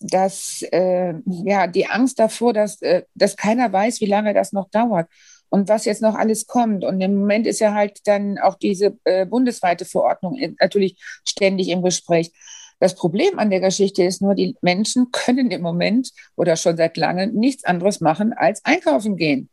dass 0.00 0.62
äh, 0.72 1.14
ja 1.44 1.66
die 1.66 1.86
Angst 1.86 2.18
davor, 2.18 2.52
dass, 2.52 2.82
äh, 2.82 3.04
dass 3.14 3.36
keiner 3.36 3.72
weiß, 3.72 4.00
wie 4.00 4.06
lange 4.06 4.34
das 4.34 4.52
noch 4.52 4.68
dauert 4.70 5.08
und 5.48 5.68
was 5.68 5.84
jetzt 5.84 6.02
noch 6.02 6.14
alles 6.14 6.46
kommt. 6.46 6.84
Und 6.84 7.00
im 7.00 7.14
Moment 7.20 7.46
ist 7.46 7.60
ja 7.60 7.74
halt 7.74 8.00
dann 8.06 8.38
auch 8.38 8.56
diese 8.56 8.98
äh, 9.04 9.24
bundesweite 9.24 9.84
Verordnung 9.84 10.38
natürlich 10.60 10.96
ständig 11.24 11.68
im 11.68 11.82
Gespräch. 11.82 12.32
Das 12.80 12.94
Problem 12.94 13.38
an 13.38 13.50
der 13.50 13.60
Geschichte 13.60 14.02
ist 14.04 14.20
nur, 14.20 14.34
die 14.34 14.56
Menschen 14.60 15.10
können 15.12 15.50
im 15.50 15.62
Moment 15.62 16.10
oder 16.36 16.56
schon 16.56 16.76
seit 16.76 16.96
langem 16.96 17.34
nichts 17.34 17.64
anderes 17.64 18.00
machen 18.00 18.32
als 18.32 18.64
einkaufen 18.64 19.16
gehen. 19.16 19.48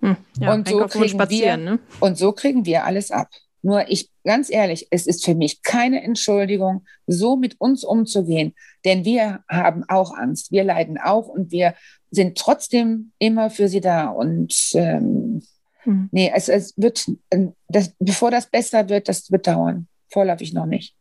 Hm, 0.00 0.16
ja, 0.38 0.52
und, 0.52 0.68
so 0.68 0.86
kriegen 0.86 1.18
wir, 1.28 1.56
ne? 1.56 1.78
und 2.00 2.16
so 2.16 2.32
kriegen 2.32 2.64
wir 2.64 2.84
alles 2.84 3.10
ab. 3.10 3.28
Nur 3.62 3.90
ich, 3.90 4.08
ganz 4.24 4.50
ehrlich, 4.50 4.88
es 4.90 5.06
ist 5.06 5.24
für 5.24 5.34
mich 5.34 5.62
keine 5.62 6.02
Entschuldigung, 6.02 6.86
so 7.06 7.36
mit 7.36 7.60
uns 7.60 7.84
umzugehen, 7.84 8.54
denn 8.84 9.04
wir 9.04 9.40
haben 9.48 9.84
auch 9.88 10.16
Angst, 10.16 10.50
wir 10.50 10.64
leiden 10.64 10.98
auch 10.98 11.28
und 11.28 11.50
wir 11.50 11.74
sind 12.10 12.38
trotzdem 12.38 13.12
immer 13.18 13.50
für 13.50 13.68
sie 13.68 13.80
da. 13.80 14.08
Und 14.08 14.54
ähm, 14.74 15.42
hm. 15.82 16.08
nee, 16.10 16.32
es, 16.34 16.48
es 16.48 16.74
wird, 16.76 17.06
ähm, 17.30 17.54
das, 17.68 17.92
bevor 17.98 18.30
das 18.30 18.46
besser 18.46 18.88
wird, 18.88 19.08
das 19.08 19.30
wird 19.30 19.46
dauern. 19.46 19.86
Vorläufig 20.08 20.52
noch 20.52 20.66
nicht. 20.66 20.96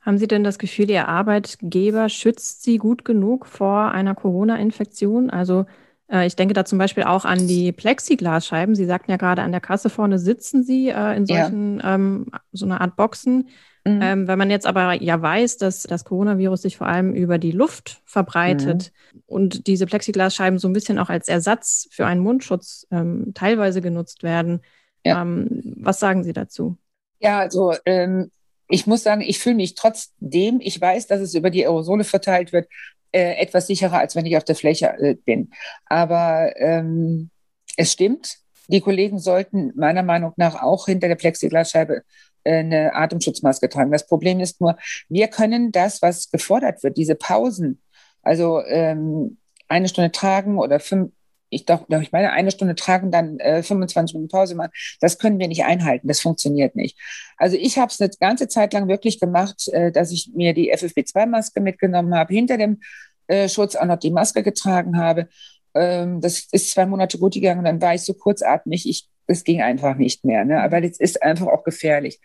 Haben 0.00 0.18
Sie 0.18 0.28
denn 0.28 0.44
das 0.44 0.58
Gefühl, 0.58 0.90
Ihr 0.90 1.08
Arbeitgeber 1.08 2.08
schützt 2.08 2.62
Sie 2.62 2.78
gut 2.78 3.04
genug 3.04 3.46
vor 3.46 3.92
einer 3.92 4.14
Corona-Infektion? 4.14 5.30
Also 5.30 5.66
äh, 6.10 6.26
ich 6.26 6.36
denke 6.36 6.54
da 6.54 6.64
zum 6.64 6.78
Beispiel 6.78 7.04
auch 7.04 7.24
an 7.24 7.46
die 7.46 7.72
Plexiglasscheiben. 7.72 8.74
Sie 8.74 8.86
sagten 8.86 9.10
ja 9.10 9.16
gerade, 9.16 9.42
an 9.42 9.52
der 9.52 9.60
Kasse 9.60 9.90
vorne 9.90 10.18
sitzen 10.18 10.62
Sie 10.62 10.88
äh, 10.88 11.16
in 11.16 11.26
solchen, 11.26 11.78
ja. 11.78 11.94
ähm, 11.94 12.26
so 12.52 12.64
einer 12.66 12.80
Art 12.80 12.96
Boxen. 12.96 13.48
Mhm. 13.84 14.00
Ähm, 14.02 14.28
wenn 14.28 14.38
man 14.38 14.50
jetzt 14.50 14.66
aber 14.66 14.92
ja 15.02 15.20
weiß, 15.20 15.56
dass 15.56 15.84
das 15.84 16.04
Coronavirus 16.04 16.62
sich 16.62 16.76
vor 16.76 16.86
allem 16.86 17.14
über 17.14 17.38
die 17.38 17.52
Luft 17.52 18.02
verbreitet 18.04 18.92
mhm. 19.12 19.22
und 19.26 19.66
diese 19.66 19.86
Plexiglasscheiben 19.86 20.58
so 20.58 20.68
ein 20.68 20.74
bisschen 20.74 20.98
auch 20.98 21.08
als 21.08 21.28
Ersatz 21.28 21.88
für 21.90 22.06
einen 22.06 22.20
Mundschutz 22.20 22.86
ähm, 22.90 23.32
teilweise 23.34 23.80
genutzt 23.80 24.22
werden, 24.22 24.60
ja. 25.04 25.22
ähm, 25.22 25.76
was 25.78 25.98
sagen 25.98 26.24
Sie 26.24 26.34
dazu? 26.34 26.76
Ja, 27.20 27.38
also 27.38 27.74
ähm, 27.86 28.30
ich 28.70 28.86
muss 28.86 29.02
sagen, 29.02 29.20
ich 29.20 29.38
fühle 29.38 29.56
mich 29.56 29.74
trotzdem, 29.74 30.60
ich 30.60 30.80
weiß, 30.80 31.06
dass 31.06 31.20
es 31.20 31.34
über 31.34 31.50
die 31.50 31.64
Aerosole 31.66 32.04
verteilt 32.04 32.52
wird, 32.52 32.68
äh, 33.12 33.34
etwas 33.34 33.66
sicherer, 33.66 33.98
als 33.98 34.14
wenn 34.14 34.26
ich 34.26 34.36
auf 34.36 34.44
der 34.44 34.54
Fläche 34.54 34.86
äh, 34.98 35.14
bin. 35.14 35.50
Aber 35.86 36.52
ähm, 36.56 37.30
es 37.76 37.92
stimmt, 37.92 38.38
die 38.68 38.80
Kollegen 38.80 39.18
sollten 39.18 39.72
meiner 39.74 40.04
Meinung 40.04 40.32
nach 40.36 40.62
auch 40.62 40.86
hinter 40.86 41.08
der 41.08 41.16
Plexiglasscheibe 41.16 42.02
äh, 42.44 42.58
eine 42.58 42.94
Atemschutzmaske 42.94 43.68
tragen. 43.68 43.90
Das 43.90 44.06
Problem 44.06 44.40
ist 44.40 44.60
nur, 44.60 44.78
wir 45.08 45.28
können 45.28 45.72
das, 45.72 46.02
was 46.02 46.30
gefordert 46.30 46.82
wird, 46.82 46.96
diese 46.96 47.16
Pausen, 47.16 47.82
also 48.22 48.62
ähm, 48.64 49.38
eine 49.68 49.88
Stunde 49.88 50.12
tragen 50.12 50.58
oder 50.58 50.78
fünf, 50.78 51.12
ich 51.50 51.66
doch, 51.66 51.86
ich 51.88 52.12
meine, 52.12 52.32
eine 52.32 52.50
Stunde 52.50 52.74
tragen, 52.74 53.10
dann 53.10 53.38
äh, 53.40 53.62
25 53.62 54.14
Minuten 54.14 54.30
Pause 54.30 54.54
machen. 54.54 54.70
Das 55.00 55.18
können 55.18 55.38
wir 55.38 55.48
nicht 55.48 55.64
einhalten. 55.64 56.08
Das 56.08 56.20
funktioniert 56.20 56.76
nicht. 56.76 56.96
Also 57.36 57.56
ich 57.56 57.78
habe 57.78 57.90
es 57.90 58.00
eine 58.00 58.10
ganze 58.18 58.48
Zeit 58.48 58.72
lang 58.72 58.88
wirklich 58.88 59.20
gemacht, 59.20 59.68
äh, 59.68 59.92
dass 59.92 60.12
ich 60.12 60.30
mir 60.34 60.54
die 60.54 60.72
FFP2-Maske 60.72 61.60
mitgenommen 61.60 62.14
habe, 62.14 62.32
hinter 62.32 62.56
dem 62.56 62.80
äh, 63.26 63.48
Schutz 63.48 63.76
auch 63.76 63.84
noch 63.84 63.98
die 63.98 64.10
Maske 64.10 64.42
getragen 64.42 64.96
habe. 64.96 65.28
Ähm, 65.74 66.20
das 66.20 66.46
ist 66.52 66.70
zwei 66.70 66.86
Monate 66.86 67.18
gut 67.18 67.34
gegangen, 67.34 67.64
dann 67.64 67.80
war 67.80 67.94
ich 67.94 68.02
so 68.02 68.14
kurzatmig. 68.14 68.88
Ich, 68.88 69.08
es 69.26 69.44
ging 69.44 69.60
einfach 69.60 69.96
nicht 69.96 70.24
mehr. 70.24 70.44
Ne? 70.44 70.62
Aber 70.62 70.80
das 70.80 70.98
ist 70.98 71.22
einfach 71.22 71.46
auch 71.46 71.64
gefährlich. 71.64 72.20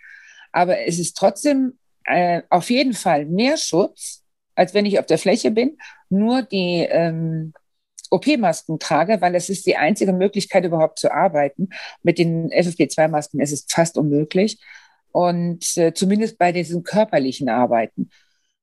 Aber 0.51 0.79
es 0.79 0.99
ist 0.99 1.17
trotzdem 1.17 1.77
äh, 2.05 2.41
auf 2.49 2.69
jeden 2.69 2.93
Fall 2.93 3.25
mehr 3.25 3.57
Schutz, 3.57 4.23
als 4.55 4.73
wenn 4.73 4.85
ich 4.85 4.99
auf 4.99 5.05
der 5.05 5.17
Fläche 5.17 5.51
bin. 5.51 5.77
Nur 6.09 6.43
die 6.43 6.87
ähm, 6.89 7.53
OP-Masken 8.11 8.79
trage, 8.79 9.21
weil 9.21 9.35
es 9.35 9.49
ist 9.49 9.65
die 9.65 9.77
einzige 9.77 10.13
Möglichkeit, 10.13 10.65
überhaupt 10.65 10.99
zu 10.99 11.11
arbeiten. 11.11 11.69
Mit 12.03 12.17
den 12.17 12.49
FFP2-Masken 12.49 13.39
ist 13.39 13.51
es 13.51 13.65
fast 13.69 13.97
unmöglich. 13.97 14.59
Und 15.11 15.77
äh, 15.77 15.93
zumindest 15.93 16.37
bei 16.37 16.51
diesen 16.51 16.83
körperlichen 16.83 17.47
Arbeiten 17.47 18.09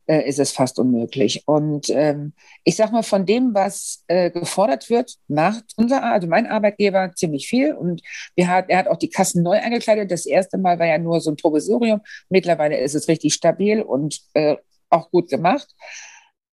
äh, 0.06 0.28
ist 0.28 0.38
es 0.38 0.52
fast 0.52 0.78
unmöglich. 0.78 1.42
Und 1.46 1.88
ähm, 1.90 2.34
ich 2.64 2.76
sage 2.76 2.92
mal, 2.92 3.02
von 3.02 3.25
dem, 3.25 3.54
was 3.54 4.04
äh, 4.08 4.30
gefordert 4.30 4.90
wird, 4.90 5.14
macht 5.28 5.64
unser, 5.76 6.02
also 6.02 6.26
mein 6.26 6.46
Arbeitgeber 6.46 7.12
ziemlich 7.14 7.49
viel. 7.49 7.72
Und 7.72 8.02
wir 8.34 8.49
hat, 8.49 8.68
er 8.68 8.78
hat 8.78 8.88
auch 8.88 8.99
die 8.99 9.11
Kassen 9.11 9.42
neu 9.42 9.58
eingekleidet. 9.58 10.11
Das 10.11 10.26
erste 10.26 10.58
Mal 10.58 10.78
war 10.78 10.87
ja 10.87 10.99
nur 10.99 11.20
so 11.20 11.30
ein 11.30 11.37
Provisorium. 11.37 12.00
Mittlerweile 12.28 12.78
ist 12.78 12.94
es 12.94 13.08
richtig 13.08 13.34
stabil 13.34 13.80
und 13.80 14.20
äh, 14.34 14.56
auch 14.90 15.11
gut 15.11 15.30
gemacht 15.30 15.68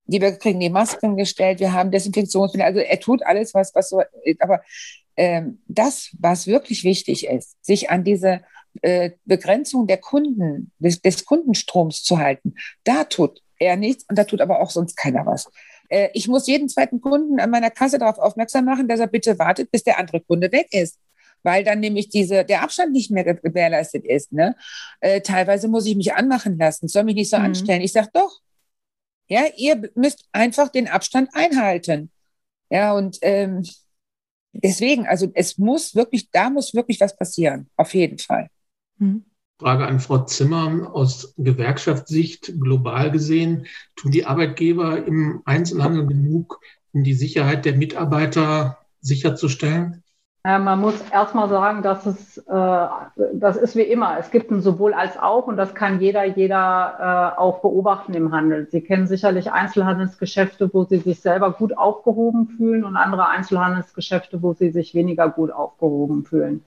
die 0.07 0.21
wir 0.21 0.33
kriegen 0.33 0.61
die 0.61 0.71
Masken 0.71 1.17
gestellt, 1.17 1.61
wir 1.61 1.73
haben 1.73 1.91
Desinfektionsmittel, 1.91 2.67
also 2.67 2.81
er 2.81 3.01
tut 3.01 3.25
alles, 3.25 3.55
was, 3.55 3.75
was 3.75 3.89
so, 3.89 4.03
aber 4.41 4.63
ähm, 5.17 5.63
das, 5.69 6.11
was 6.19 6.47
wirklich 6.47 6.85
wichtig 6.85 7.27
ist, 7.27 7.57
sich 7.65 7.91
an 7.91 8.05
diese 8.05 8.43
äh, 8.81 9.11
Begrenzung 9.25 9.87
der 9.87 9.99
Kunden, 9.99 10.73
des, 10.79 11.01
des 11.03 11.25
Kundenstroms 11.25 12.03
zu 12.03 12.19
halten, 12.19 12.55
da 12.85 13.05
tut 13.05 13.43
er 13.59 13.77
nichts 13.77 14.05
und 14.09 14.19
da 14.19 14.25
tut 14.25 14.41
aber 14.41 14.61
auch 14.61 14.71
sonst 14.71 14.97
keiner 14.97 15.27
was. 15.27 15.51
Äh, 15.89 16.09
ich 16.15 16.29
muss 16.29 16.47
jeden 16.47 16.69
zweiten 16.69 17.01
Kunden 17.01 17.39
an 17.39 17.51
meiner 17.51 17.71
Kasse 17.71 17.99
darauf 17.99 18.19
aufmerksam 18.19 18.65
machen, 18.65 18.89
dass 18.89 19.01
er 19.01 19.07
bitte 19.07 19.39
wartet, 19.39 19.71
bis 19.71 19.85
der 19.85 19.99
andere 19.99 20.21
Kunde 20.21 20.51
weg 20.53 20.69
ist 20.73 20.99
weil 21.43 21.65
dann 21.65 21.81
nämlich 21.81 22.09
diese, 22.09 22.45
der 22.45 22.63
Abstand 22.63 22.93
nicht 22.93 23.11
mehr 23.11 23.25
gewährleistet 23.25 24.05
ist. 24.05 24.33
Ne? 24.33 24.57
Äh, 25.01 25.21
teilweise 25.23 25.69
muss 25.69 25.87
ich 25.87 25.97
mich 25.97 26.15
anmachen 26.15 26.57
lassen, 26.57 26.89
soll 26.89 27.05
mich 27.05 27.17
nicht 27.17 27.31
so 27.31 27.39
mhm. 27.39 27.47
anstellen. 27.47 27.83
Ich 27.83 27.93
sage 27.93 28.11
doch, 28.13 28.41
ja, 29.33 29.45
ihr 29.57 29.91
müsst 29.95 30.29
einfach 30.33 30.69
den 30.69 30.89
Abstand 30.89 31.31
einhalten. 31.33 32.11
Ja, 32.69 32.93
und 32.93 33.19
ähm, 33.23 33.63
deswegen, 34.53 35.07
also 35.07 35.33
es 35.35 35.57
muss 35.57 35.95
wirklich, 35.95 36.31
da 36.31 36.51
muss 36.51 36.75
wirklich 36.75 37.01
was 37.01 37.17
passieren, 37.17 37.71
auf 37.77 37.95
jeden 37.95 38.19
Fall. 38.19 38.49
Mhm. 38.99 39.25
Frage 39.59 39.87
an 39.87 40.01
Frau 40.01 40.19
Zimmer 40.25 40.91
aus 40.93 41.35
Gewerkschaftssicht 41.39 42.53
global 42.61 43.11
gesehen. 43.11 43.67
Tun 43.97 44.13
die 44.13 44.27
Arbeitgeber 44.27 45.07
im 45.07 45.41
Einzelhandel 45.47 46.07
genug, 46.07 46.61
um 46.93 47.03
die 47.03 47.15
Sicherheit 47.15 47.65
der 47.65 47.77
Mitarbeiter 47.77 48.79
sicherzustellen? 49.01 50.03
Äh, 50.45 50.59
man 50.59 50.81
muss 50.81 51.01
erstmal 51.11 51.49
sagen, 51.49 51.83
dass 51.83 52.05
es, 52.05 52.39
äh, 52.39 52.87
das 53.35 53.57
ist 53.57 53.77
wie 53.77 53.83
immer. 53.83 54.19
Es 54.19 54.31
gibt 54.31 54.51
ein 54.51 54.61
sowohl 54.61 54.93
als 54.93 55.17
auch 55.19 55.47
und 55.47 55.57
das 55.57 55.75
kann 55.75 56.01
jeder, 56.01 56.25
jeder 56.25 57.35
äh, 57.37 57.41
auch 57.41 57.61
beobachten 57.61 58.15
im 58.15 58.33
Handel. 58.33 58.69
Sie 58.71 58.81
kennen 58.81 59.07
sicherlich 59.07 59.53
Einzelhandelsgeschäfte, 59.53 60.73
wo 60.75 60.85
Sie 60.85 60.99
sich 60.99 61.21
selber 61.21 61.53
gut 61.53 61.79
aufgehoben 61.79 62.49
fühlen 62.49 62.85
und 62.85 62.97
andere 62.97 63.29
Einzelhandelsgeschäfte, 63.29 64.43
wo 64.43 64.53
Sie 64.53 64.71
sich 64.71 64.95
weniger 64.95 65.29
gut 65.29 65.53
aufgehoben 65.53 66.25
fühlen. 66.25 66.65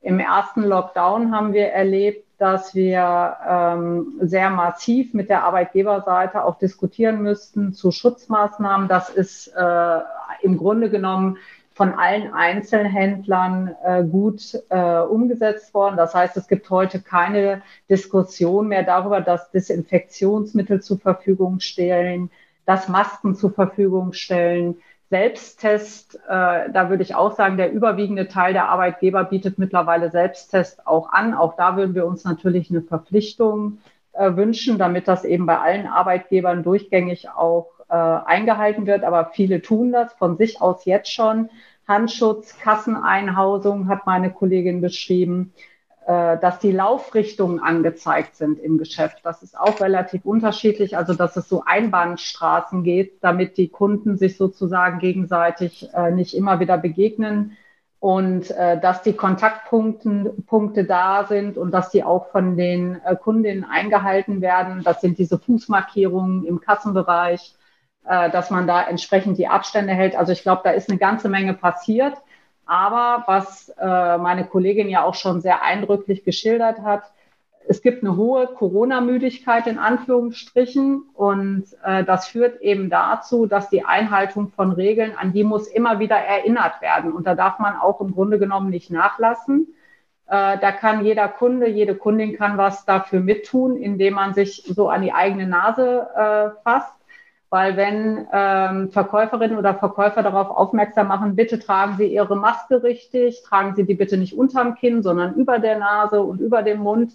Im 0.00 0.20
ersten 0.20 0.62
Lockdown 0.62 1.32
haben 1.34 1.52
wir 1.52 1.66
erlebt, 1.68 2.24
dass 2.38 2.74
wir 2.74 3.36
ähm, 3.46 4.12
sehr 4.20 4.48
massiv 4.48 5.12
mit 5.12 5.28
der 5.28 5.42
Arbeitgeberseite 5.42 6.44
auch 6.44 6.56
diskutieren 6.56 7.20
müssten 7.20 7.72
zu 7.72 7.90
Schutzmaßnahmen. 7.90 8.88
Das 8.88 9.10
ist 9.10 9.48
äh, 9.48 9.98
im 10.42 10.56
Grunde 10.56 10.88
genommen 10.88 11.36
von 11.78 11.92
allen 11.92 12.34
Einzelhändlern 12.34 13.72
äh, 13.84 14.02
gut 14.02 14.60
äh, 14.68 14.98
umgesetzt 14.98 15.72
worden. 15.74 15.96
Das 15.96 16.12
heißt, 16.12 16.36
es 16.36 16.48
gibt 16.48 16.68
heute 16.70 17.00
keine 17.00 17.62
Diskussion 17.88 18.66
mehr 18.66 18.82
darüber, 18.82 19.20
dass 19.20 19.52
Desinfektionsmittel 19.52 20.82
zur 20.82 20.98
Verfügung 20.98 21.60
stellen, 21.60 22.32
dass 22.66 22.88
Masken 22.88 23.36
zur 23.36 23.52
Verfügung 23.52 24.12
stellen. 24.12 24.78
Selbsttest, 25.08 26.16
äh, 26.16 26.68
da 26.68 26.90
würde 26.90 27.04
ich 27.04 27.14
auch 27.14 27.36
sagen, 27.36 27.56
der 27.56 27.70
überwiegende 27.70 28.26
Teil 28.26 28.54
der 28.54 28.68
Arbeitgeber 28.68 29.22
bietet 29.22 29.58
mittlerweile 29.60 30.10
Selbsttest 30.10 30.84
auch 30.84 31.12
an. 31.12 31.32
Auch 31.32 31.54
da 31.54 31.76
würden 31.76 31.94
wir 31.94 32.06
uns 32.06 32.24
natürlich 32.24 32.70
eine 32.70 32.82
Verpflichtung 32.82 33.78
äh, 34.14 34.34
wünschen, 34.34 34.78
damit 34.78 35.06
das 35.06 35.24
eben 35.24 35.46
bei 35.46 35.60
allen 35.60 35.86
Arbeitgebern 35.86 36.64
durchgängig 36.64 37.30
auch 37.30 37.68
äh, 37.88 37.94
eingehalten 37.94 38.86
wird. 38.86 39.04
Aber 39.04 39.30
viele 39.32 39.62
tun 39.62 39.92
das 39.92 40.12
von 40.14 40.36
sich 40.36 40.60
aus 40.60 40.84
jetzt 40.84 41.12
schon. 41.12 41.50
Handschutz, 41.88 42.56
Kasseneinhausung 42.58 43.88
hat 43.88 44.06
meine 44.06 44.30
Kollegin 44.30 44.82
beschrieben, 44.82 45.54
äh, 46.08 46.38
dass 46.38 46.58
die 46.58 46.72
Laufrichtungen 46.72 47.60
angezeigt 47.60 48.36
sind 48.36 48.58
im 48.58 48.78
Geschäft. 48.78 49.18
Das 49.24 49.42
ist 49.42 49.58
auch 49.58 49.80
relativ 49.80 50.24
unterschiedlich, 50.24 50.96
also 50.96 51.14
dass 51.14 51.36
es 51.36 51.48
so 51.48 51.64
Einbahnstraßen 51.66 52.82
geht, 52.82 53.22
damit 53.22 53.58
die 53.58 53.68
Kunden 53.68 54.16
sich 54.16 54.36
sozusagen 54.36 55.00
gegenseitig 55.00 55.88
äh, 55.94 56.10
nicht 56.10 56.34
immer 56.34 56.60
wieder 56.60 56.78
begegnen 56.78 57.56
und 58.00 58.50
äh, 58.52 58.80
dass 58.80 59.02
die 59.02 59.12
Kontaktpunkte 59.12 60.34
Punkte 60.46 60.84
da 60.84 61.26
sind 61.26 61.58
und 61.58 61.72
dass 61.72 61.90
die 61.90 62.04
auch 62.04 62.30
von 62.30 62.56
den 62.56 62.98
Kundinnen 63.22 63.64
eingehalten 63.64 64.40
werden. 64.40 64.82
Das 64.82 65.02
sind 65.02 65.18
diese 65.18 65.38
Fußmarkierungen 65.38 66.46
im 66.46 66.60
Kassenbereich 66.60 67.54
äh, 68.08 68.30
dass 68.30 68.50
man 68.50 68.66
da 68.66 68.82
entsprechend 68.82 69.38
die 69.38 69.48
Abstände 69.48 69.92
hält. 69.92 70.16
Also 70.16 70.32
ich 70.32 70.42
glaube, 70.42 70.62
da 70.64 70.70
ist 70.70 70.88
eine 70.88 70.98
ganze 70.98 71.28
Menge 71.28 71.54
passiert. 71.54 72.14
Aber 72.66 73.24
was 73.26 73.70
äh, 73.80 74.18
meine 74.18 74.44
Kollegin 74.44 74.88
ja 74.88 75.02
auch 75.02 75.14
schon 75.14 75.40
sehr 75.40 75.62
eindrücklich 75.62 76.24
geschildert 76.24 76.80
hat, 76.80 77.02
es 77.70 77.82
gibt 77.82 78.02
eine 78.02 78.16
hohe 78.16 78.46
Corona-Müdigkeit 78.46 79.66
in 79.66 79.78
Anführungsstrichen 79.78 81.02
und 81.12 81.64
äh, 81.84 82.02
das 82.02 82.28
führt 82.28 82.62
eben 82.62 82.88
dazu, 82.88 83.44
dass 83.44 83.68
die 83.68 83.84
Einhaltung 83.84 84.48
von 84.48 84.72
Regeln, 84.72 85.12
an 85.16 85.34
die 85.34 85.44
muss 85.44 85.66
immer 85.66 85.98
wieder 85.98 86.16
erinnert 86.16 86.80
werden 86.80 87.12
und 87.12 87.26
da 87.26 87.34
darf 87.34 87.58
man 87.58 87.76
auch 87.76 88.00
im 88.00 88.14
Grunde 88.14 88.38
genommen 88.38 88.70
nicht 88.70 88.90
nachlassen. 88.90 89.68
Äh, 90.26 90.58
da 90.58 90.72
kann 90.72 91.04
jeder 91.04 91.28
Kunde, 91.28 91.68
jede 91.68 91.94
Kundin 91.94 92.36
kann 92.36 92.56
was 92.56 92.86
dafür 92.86 93.20
mittun, 93.20 93.76
indem 93.76 94.14
man 94.14 94.32
sich 94.32 94.62
so 94.66 94.88
an 94.88 95.02
die 95.02 95.12
eigene 95.12 95.46
Nase 95.46 96.08
äh, 96.16 96.62
fasst. 96.62 96.97
Weil 97.50 97.76
wenn 97.76 98.26
ähm, 98.30 98.90
Verkäuferinnen 98.90 99.56
oder 99.56 99.74
Verkäufer 99.74 100.22
darauf 100.22 100.50
aufmerksam 100.50 101.08
machen, 101.08 101.34
bitte 101.34 101.58
tragen 101.58 101.96
Sie 101.96 102.06
Ihre 102.06 102.36
Maske 102.36 102.82
richtig, 102.82 103.42
tragen 103.42 103.74
Sie 103.74 103.84
die 103.84 103.94
bitte 103.94 104.18
nicht 104.18 104.36
unterm 104.36 104.74
Kinn, 104.74 105.02
sondern 105.02 105.34
über 105.34 105.58
der 105.58 105.78
Nase 105.78 106.20
und 106.20 106.40
über 106.40 106.62
dem 106.62 106.80
Mund, 106.80 107.12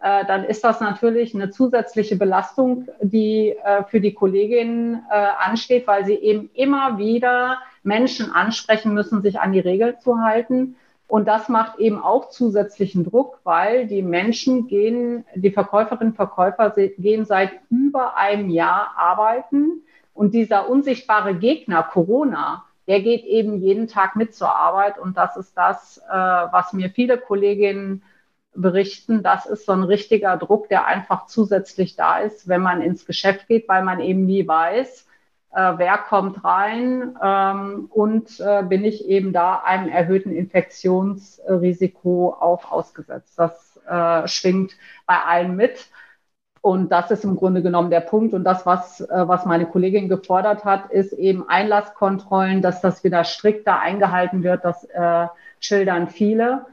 äh, 0.00 0.24
dann 0.26 0.44
ist 0.44 0.62
das 0.62 0.80
natürlich 0.80 1.34
eine 1.34 1.50
zusätzliche 1.50 2.16
Belastung, 2.16 2.88
die 3.00 3.50
äh, 3.50 3.84
für 3.84 4.00
die 4.00 4.14
Kolleginnen 4.14 5.04
äh, 5.10 5.26
ansteht, 5.38 5.86
weil 5.86 6.04
sie 6.04 6.14
eben 6.14 6.50
immer 6.54 6.98
wieder 6.98 7.58
Menschen 7.82 8.30
ansprechen 8.30 8.94
müssen, 8.94 9.22
sich 9.22 9.40
an 9.40 9.52
die 9.52 9.60
Regeln 9.60 9.98
zu 10.00 10.20
halten. 10.20 10.76
Und 11.08 11.26
das 11.26 11.48
macht 11.48 11.78
eben 11.78 12.00
auch 12.00 12.28
zusätzlichen 12.28 13.02
Druck, 13.02 13.40
weil 13.42 13.86
die 13.86 14.02
Menschen 14.02 14.68
gehen, 14.68 15.24
die 15.34 15.50
Verkäuferinnen 15.50 16.12
und 16.12 16.16
Verkäufer 16.16 16.70
gehen 16.70 17.24
seit 17.24 17.50
über 17.70 18.16
einem 18.16 18.50
Jahr 18.50 18.92
arbeiten. 18.96 19.82
Und 20.12 20.34
dieser 20.34 20.68
unsichtbare 20.68 21.34
Gegner, 21.34 21.82
Corona, 21.82 22.64
der 22.86 23.00
geht 23.00 23.24
eben 23.24 23.58
jeden 23.58 23.88
Tag 23.88 24.16
mit 24.16 24.34
zur 24.34 24.54
Arbeit. 24.54 24.98
Und 24.98 25.16
das 25.16 25.36
ist 25.38 25.56
das, 25.56 26.02
was 26.08 26.74
mir 26.74 26.90
viele 26.90 27.16
Kolleginnen 27.16 28.02
berichten, 28.54 29.22
das 29.22 29.46
ist 29.46 29.64
so 29.64 29.72
ein 29.72 29.84
richtiger 29.84 30.36
Druck, 30.36 30.68
der 30.68 30.86
einfach 30.86 31.26
zusätzlich 31.26 31.96
da 31.96 32.18
ist, 32.18 32.48
wenn 32.48 32.60
man 32.60 32.82
ins 32.82 33.06
Geschäft 33.06 33.48
geht, 33.48 33.66
weil 33.68 33.82
man 33.82 34.00
eben 34.00 34.26
nie 34.26 34.46
weiß, 34.46 35.07
äh, 35.52 35.74
wer 35.76 35.98
kommt 35.98 36.44
rein 36.44 37.16
ähm, 37.22 37.86
und 37.90 38.40
äh, 38.40 38.62
bin 38.62 38.84
ich 38.84 39.08
eben 39.08 39.32
da 39.32 39.62
einem 39.64 39.88
erhöhten 39.88 40.32
Infektionsrisiko 40.32 42.36
auch 42.38 42.70
ausgesetzt. 42.70 43.38
Das 43.38 43.78
äh, 43.88 44.26
schwingt 44.28 44.72
bei 45.06 45.16
allen 45.16 45.56
mit. 45.56 45.88
Und 46.60 46.90
das 46.90 47.10
ist 47.10 47.24
im 47.24 47.36
Grunde 47.36 47.62
genommen 47.62 47.90
der 47.90 48.00
Punkt. 48.00 48.34
Und 48.34 48.44
das, 48.44 48.66
was, 48.66 49.00
äh, 49.00 49.28
was 49.28 49.46
meine 49.46 49.66
Kollegin 49.66 50.08
gefordert 50.08 50.64
hat, 50.64 50.90
ist 50.90 51.12
eben 51.12 51.48
Einlasskontrollen, 51.48 52.62
dass 52.62 52.80
das 52.80 53.04
wieder 53.04 53.24
strikter 53.24 53.80
eingehalten 53.80 54.42
wird. 54.42 54.64
Das 54.64 54.84
äh, 54.84 55.26
schildern 55.60 56.08
viele. 56.08 56.66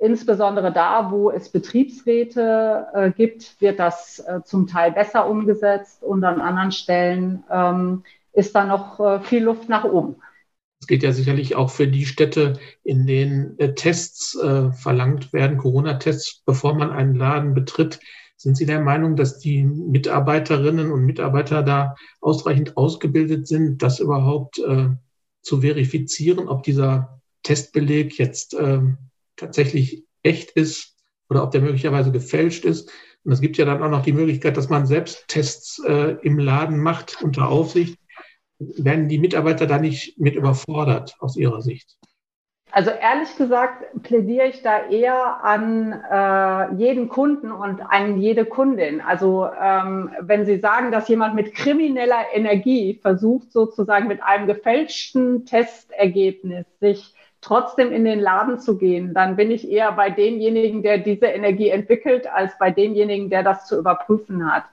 Insbesondere 0.00 0.72
da, 0.72 1.10
wo 1.10 1.30
es 1.30 1.48
Betriebsräte 1.48 2.86
äh, 2.94 3.10
gibt, 3.10 3.60
wird 3.60 3.80
das 3.80 4.20
äh, 4.20 4.40
zum 4.44 4.68
Teil 4.68 4.92
besser 4.92 5.28
umgesetzt 5.28 6.04
und 6.04 6.22
an 6.22 6.40
anderen 6.40 6.70
Stellen 6.70 7.42
ähm, 7.50 8.04
ist 8.32 8.54
da 8.54 8.64
noch 8.64 9.00
äh, 9.00 9.20
viel 9.20 9.42
Luft 9.42 9.68
nach 9.68 9.82
oben. 9.82 10.16
Es 10.80 10.86
geht 10.86 11.02
ja 11.02 11.10
sicherlich 11.10 11.56
auch 11.56 11.70
für 11.70 11.88
die 11.88 12.06
Städte, 12.06 12.60
in 12.84 13.08
denen 13.08 13.58
äh, 13.58 13.74
Tests 13.74 14.38
äh, 14.40 14.70
verlangt 14.70 15.32
werden, 15.32 15.58
Corona-Tests, 15.58 16.42
bevor 16.46 16.74
man 16.74 16.92
einen 16.92 17.16
Laden 17.16 17.54
betritt. 17.54 17.98
Sind 18.36 18.56
Sie 18.56 18.66
der 18.66 18.80
Meinung, 18.80 19.16
dass 19.16 19.40
die 19.40 19.64
Mitarbeiterinnen 19.64 20.92
und 20.92 21.04
Mitarbeiter 21.04 21.64
da 21.64 21.96
ausreichend 22.20 22.76
ausgebildet 22.76 23.48
sind, 23.48 23.82
das 23.82 23.98
überhaupt 23.98 24.60
äh, 24.60 24.90
zu 25.42 25.60
verifizieren, 25.62 26.46
ob 26.46 26.62
dieser 26.62 27.20
Testbeleg 27.42 28.16
jetzt 28.16 28.54
ähm, 28.54 28.98
tatsächlich 29.38 30.04
echt 30.22 30.50
ist 30.50 30.96
oder 31.30 31.42
ob 31.42 31.50
der 31.50 31.60
möglicherweise 31.60 32.12
gefälscht 32.12 32.64
ist. 32.64 32.90
Und 33.24 33.32
es 33.32 33.40
gibt 33.40 33.56
ja 33.56 33.64
dann 33.64 33.82
auch 33.82 33.90
noch 33.90 34.02
die 34.02 34.12
Möglichkeit, 34.12 34.56
dass 34.56 34.68
man 34.68 34.86
selbst 34.86 35.26
Tests 35.28 35.82
äh, 35.84 36.16
im 36.22 36.38
Laden 36.38 36.78
macht 36.78 37.22
unter 37.22 37.48
Aufsicht. 37.48 37.98
Werden 38.58 39.08
die 39.08 39.18
Mitarbeiter 39.18 39.66
da 39.66 39.78
nicht 39.78 40.18
mit 40.18 40.34
überfordert 40.34 41.16
aus 41.20 41.36
Ihrer 41.36 41.62
Sicht? 41.62 41.96
Also 42.70 42.90
ehrlich 42.90 43.34
gesagt 43.36 44.02
plädiere 44.02 44.48
ich 44.48 44.62
da 44.62 44.86
eher 44.88 45.42
an 45.42 45.92
äh, 45.92 46.74
jeden 46.74 47.08
Kunden 47.08 47.50
und 47.50 47.80
an 47.80 48.20
jede 48.20 48.44
Kundin. 48.44 49.00
Also 49.00 49.48
ähm, 49.58 50.10
wenn 50.20 50.44
Sie 50.44 50.58
sagen, 50.58 50.92
dass 50.92 51.08
jemand 51.08 51.34
mit 51.34 51.54
krimineller 51.54 52.26
Energie 52.34 52.98
versucht, 53.00 53.52
sozusagen 53.52 54.06
mit 54.06 54.22
einem 54.22 54.46
gefälschten 54.46 55.46
Testergebnis 55.46 56.66
sich 56.80 57.14
trotzdem 57.48 57.92
in 57.92 58.04
den 58.04 58.20
Laden 58.20 58.58
zu 58.58 58.76
gehen, 58.76 59.14
dann 59.14 59.36
bin 59.36 59.50
ich 59.50 59.68
eher 59.70 59.90
bei 59.92 60.10
demjenigen, 60.10 60.82
der 60.82 60.98
diese 60.98 61.26
Energie 61.26 61.70
entwickelt, 61.70 62.30
als 62.30 62.56
bei 62.58 62.70
demjenigen, 62.70 63.30
der 63.30 63.42
das 63.42 63.66
zu 63.66 63.78
überprüfen 63.78 64.52
hat. 64.52 64.64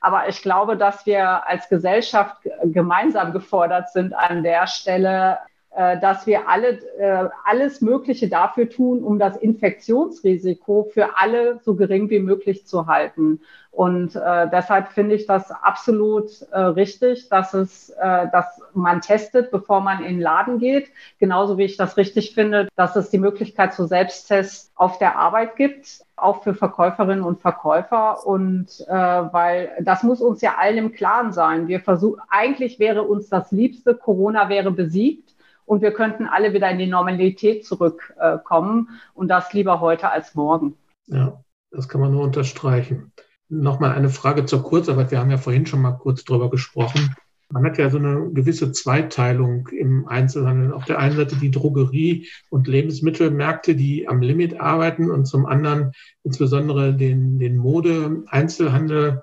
Aber 0.00 0.28
ich 0.28 0.42
glaube, 0.42 0.76
dass 0.76 1.06
wir 1.06 1.46
als 1.46 1.68
Gesellschaft 1.68 2.36
gemeinsam 2.64 3.32
gefordert 3.32 3.90
sind 3.90 4.12
an 4.14 4.42
der 4.42 4.66
Stelle, 4.66 5.38
dass 5.74 6.26
wir 6.26 6.48
alle 6.48 6.78
äh, 6.98 7.28
alles 7.44 7.80
Mögliche 7.80 8.28
dafür 8.28 8.68
tun, 8.68 9.02
um 9.02 9.18
das 9.18 9.36
Infektionsrisiko 9.36 10.90
für 10.92 11.16
alle 11.16 11.58
so 11.64 11.74
gering 11.74 12.10
wie 12.10 12.20
möglich 12.20 12.66
zu 12.66 12.86
halten. 12.86 13.40
Und 13.74 14.14
äh, 14.14 14.48
deshalb 14.50 14.88
finde 14.90 15.16
ich 15.16 15.26
das 15.26 15.50
absolut 15.50 16.30
äh, 16.52 16.60
richtig, 16.60 17.28
dass 17.28 17.54
es, 17.54 17.90
äh, 17.90 18.28
dass 18.30 18.62
man 18.72 19.00
testet, 19.00 19.50
bevor 19.50 19.80
man 19.80 19.98
in 20.04 20.14
den 20.14 20.20
Laden 20.20 20.60
geht. 20.60 20.90
Genauso 21.18 21.58
wie 21.58 21.64
ich 21.64 21.76
das 21.76 21.96
richtig 21.96 22.34
finde, 22.34 22.68
dass 22.76 22.94
es 22.94 23.10
die 23.10 23.18
Möglichkeit 23.18 23.74
zu 23.74 23.86
Selbsttests 23.86 24.70
auf 24.76 24.98
der 24.98 25.18
Arbeit 25.18 25.56
gibt, 25.56 26.04
auch 26.14 26.44
für 26.44 26.54
Verkäuferinnen 26.54 27.24
und 27.24 27.40
Verkäufer. 27.40 28.24
Und 28.24 28.68
äh, 28.86 28.92
weil 28.94 29.70
das 29.80 30.04
muss 30.04 30.20
uns 30.20 30.40
ja 30.40 30.54
allen 30.56 30.78
im 30.78 30.92
Klaren 30.92 31.32
sein. 31.32 31.66
Wir 31.66 31.80
versuchen, 31.80 32.20
eigentlich 32.28 32.78
wäre 32.78 33.02
uns 33.02 33.28
das 33.28 33.50
Liebste, 33.50 33.96
Corona 33.96 34.48
wäre 34.48 34.70
besiegt 34.70 35.33
und 35.66 35.82
wir 35.82 35.92
könnten 35.92 36.26
alle 36.26 36.52
wieder 36.52 36.70
in 36.70 36.78
die 36.78 36.86
Normalität 36.86 37.64
zurückkommen 37.64 38.88
und 39.14 39.28
das 39.28 39.52
lieber 39.52 39.80
heute 39.80 40.10
als 40.10 40.34
morgen. 40.34 40.76
Ja, 41.06 41.42
das 41.70 41.88
kann 41.88 42.00
man 42.00 42.12
nur 42.12 42.22
unterstreichen. 42.22 43.12
Nochmal 43.48 43.92
eine 43.92 44.08
Frage 44.08 44.46
zur 44.46 44.62
Kurzarbeit. 44.62 45.10
Wir 45.10 45.20
haben 45.20 45.30
ja 45.30 45.38
vorhin 45.38 45.66
schon 45.66 45.82
mal 45.82 45.92
kurz 45.92 46.24
drüber 46.24 46.50
gesprochen. 46.50 47.14
Man 47.50 47.64
hat 47.64 47.78
ja 47.78 47.90
so 47.90 47.98
eine 47.98 48.30
gewisse 48.32 48.72
Zweiteilung 48.72 49.68
im 49.68 50.08
Einzelhandel. 50.08 50.72
Auf 50.72 50.86
der 50.86 50.98
einen 50.98 51.16
Seite 51.16 51.36
die 51.36 51.50
Drogerie- 51.50 52.26
und 52.50 52.66
Lebensmittelmärkte, 52.66 53.76
die 53.76 54.08
am 54.08 54.22
Limit 54.22 54.60
arbeiten 54.60 55.10
und 55.10 55.26
zum 55.26 55.46
anderen 55.46 55.92
insbesondere 56.24 56.94
den, 56.94 57.38
den 57.38 57.56
Mode-Einzelhandel, 57.56 59.22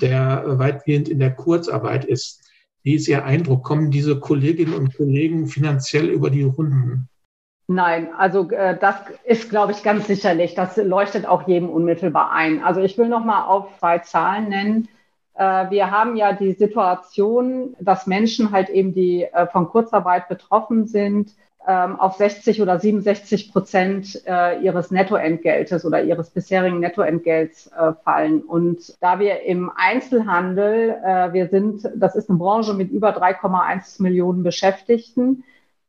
der 0.00 0.58
weitgehend 0.58 1.08
in 1.08 1.18
der 1.18 1.34
Kurzarbeit 1.34 2.04
ist. 2.04 2.43
Wie 2.84 2.94
ist 2.94 3.08
Ihr 3.08 3.24
Eindruck? 3.24 3.64
Kommen 3.64 3.90
diese 3.90 4.20
Kolleginnen 4.20 4.74
und 4.74 4.94
Kollegen 4.94 5.46
finanziell 5.46 6.10
über 6.10 6.28
die 6.28 6.42
Runden? 6.42 7.08
Nein, 7.66 8.10
also 8.18 8.50
äh, 8.50 8.78
das 8.78 8.96
ist, 9.24 9.48
glaube 9.48 9.72
ich, 9.72 9.82
ganz 9.82 10.06
sicherlich. 10.06 10.54
Das 10.54 10.76
leuchtet 10.76 11.26
auch 11.26 11.48
jedem 11.48 11.70
unmittelbar 11.70 12.30
ein. 12.32 12.62
Also 12.62 12.82
ich 12.82 12.98
will 12.98 13.08
noch 13.08 13.24
mal 13.24 13.46
auf 13.46 13.78
zwei 13.78 14.00
Zahlen 14.00 14.50
nennen. 14.50 14.88
Äh, 15.32 15.70
wir 15.70 15.90
haben 15.90 16.16
ja 16.16 16.34
die 16.34 16.52
Situation, 16.52 17.74
dass 17.80 18.06
Menschen 18.06 18.50
halt 18.50 18.68
eben, 18.68 18.92
die 18.92 19.24
äh, 19.24 19.46
von 19.46 19.66
Kurzarbeit 19.66 20.28
betroffen 20.28 20.86
sind, 20.86 21.32
auf 21.72 22.16
60 22.16 22.60
oder 22.60 22.78
67 22.78 23.52
Prozent 23.52 24.22
äh, 24.26 24.60
ihres 24.60 24.90
Nettoentgeltes 24.90 25.84
oder 25.84 26.02
ihres 26.02 26.30
bisherigen 26.30 26.80
Nettoentgelts 26.80 27.68
äh, 27.68 27.92
fallen. 28.04 28.42
Und 28.42 28.94
da 29.00 29.18
wir 29.18 29.42
im 29.42 29.70
Einzelhandel, 29.74 30.96
äh, 31.02 31.32
wir 31.32 31.48
sind, 31.48 31.88
das 31.94 32.16
ist 32.16 32.28
eine 32.28 32.38
Branche 32.38 32.74
mit 32.74 32.90
über 32.90 33.16
3,1 33.16 34.02
Millionen 34.02 34.42
Beschäftigten, 34.42 35.44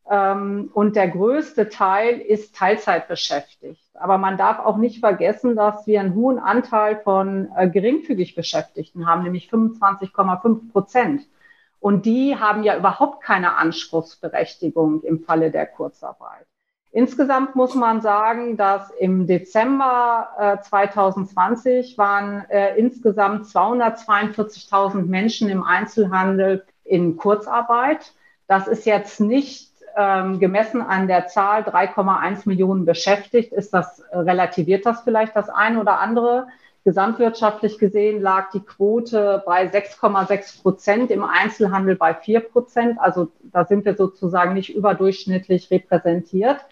ähm, 0.09 0.69
und 0.73 0.95
der 0.95 1.07
größte 1.07 1.69
Teil 1.69 2.19
ist 2.19 2.55
Teilzeit 2.55 3.07
beschäftigt. 3.07 3.81
Aber 3.95 4.17
man 4.17 4.37
darf 4.37 4.59
auch 4.59 4.77
nicht 4.77 4.99
vergessen, 4.99 5.55
dass 5.55 5.87
wir 5.87 5.99
einen 5.99 6.13
hohen 6.13 6.37
Anteil 6.37 6.97
von 7.03 7.49
äh, 7.55 7.69
geringfügig 7.69 8.35
Beschäftigten 8.35 9.07
haben, 9.07 9.23
nämlich 9.23 9.49
25,5 9.49 10.71
Prozent. 10.71 11.27
Und 11.85 12.07
die 12.07 12.35
haben 12.35 12.63
ja 12.63 12.75
überhaupt 12.75 13.21
keine 13.21 13.57
Anspruchsberechtigung 13.57 15.03
im 15.03 15.19
Falle 15.19 15.51
der 15.51 15.67
Kurzarbeit. 15.67 16.47
Insgesamt 16.91 17.55
muss 17.55 17.75
man 17.75 18.01
sagen, 18.01 18.57
dass 18.57 18.89
im 18.89 19.27
Dezember 19.27 20.29
äh, 20.39 20.63
2020 20.63 21.95
waren 21.99 22.43
äh, 22.49 22.75
insgesamt 22.75 23.45
242.000 23.45 25.05
Menschen 25.05 25.47
im 25.47 25.61
Einzelhandel 25.61 26.65
in 26.85 27.17
Kurzarbeit. 27.17 28.13
Das 28.47 28.67
ist 28.67 28.87
jetzt 28.87 29.19
nicht 29.19 29.69
ähm, 29.95 30.39
gemessen 30.39 30.81
an 30.81 31.07
der 31.07 31.27
Zahl 31.27 31.61
3,1 31.61 32.49
Millionen 32.49 32.85
beschäftigt, 32.85 33.53
ist 33.53 33.75
das, 33.75 33.99
äh, 33.99 34.17
relativiert 34.17 34.87
das 34.87 35.01
vielleicht 35.01 35.35
das 35.35 35.49
ein 35.49 35.77
oder 35.77 35.99
andere. 35.99 36.47
Gesamtwirtschaftlich 36.85 37.79
gesehen 37.79 38.21
lag 38.21 38.51
die 38.51 38.59
Quote 38.59 39.41
bei 39.43 39.65
6,6 39.67 40.61
Prozent, 40.61 41.09
im 41.09 41.23
Einzelhandel 41.23 41.95
bei 41.95 42.13
4 42.13 42.41
Prozent. 42.41 42.99
Also 42.99 43.31
da 43.41 43.65
sind 43.65 43.85
wir 43.85 43.95
sozusagen 43.95 44.53
nicht 44.53 44.69
überdurchschnittlich 44.73 45.71
repräsentiert. 45.71 46.63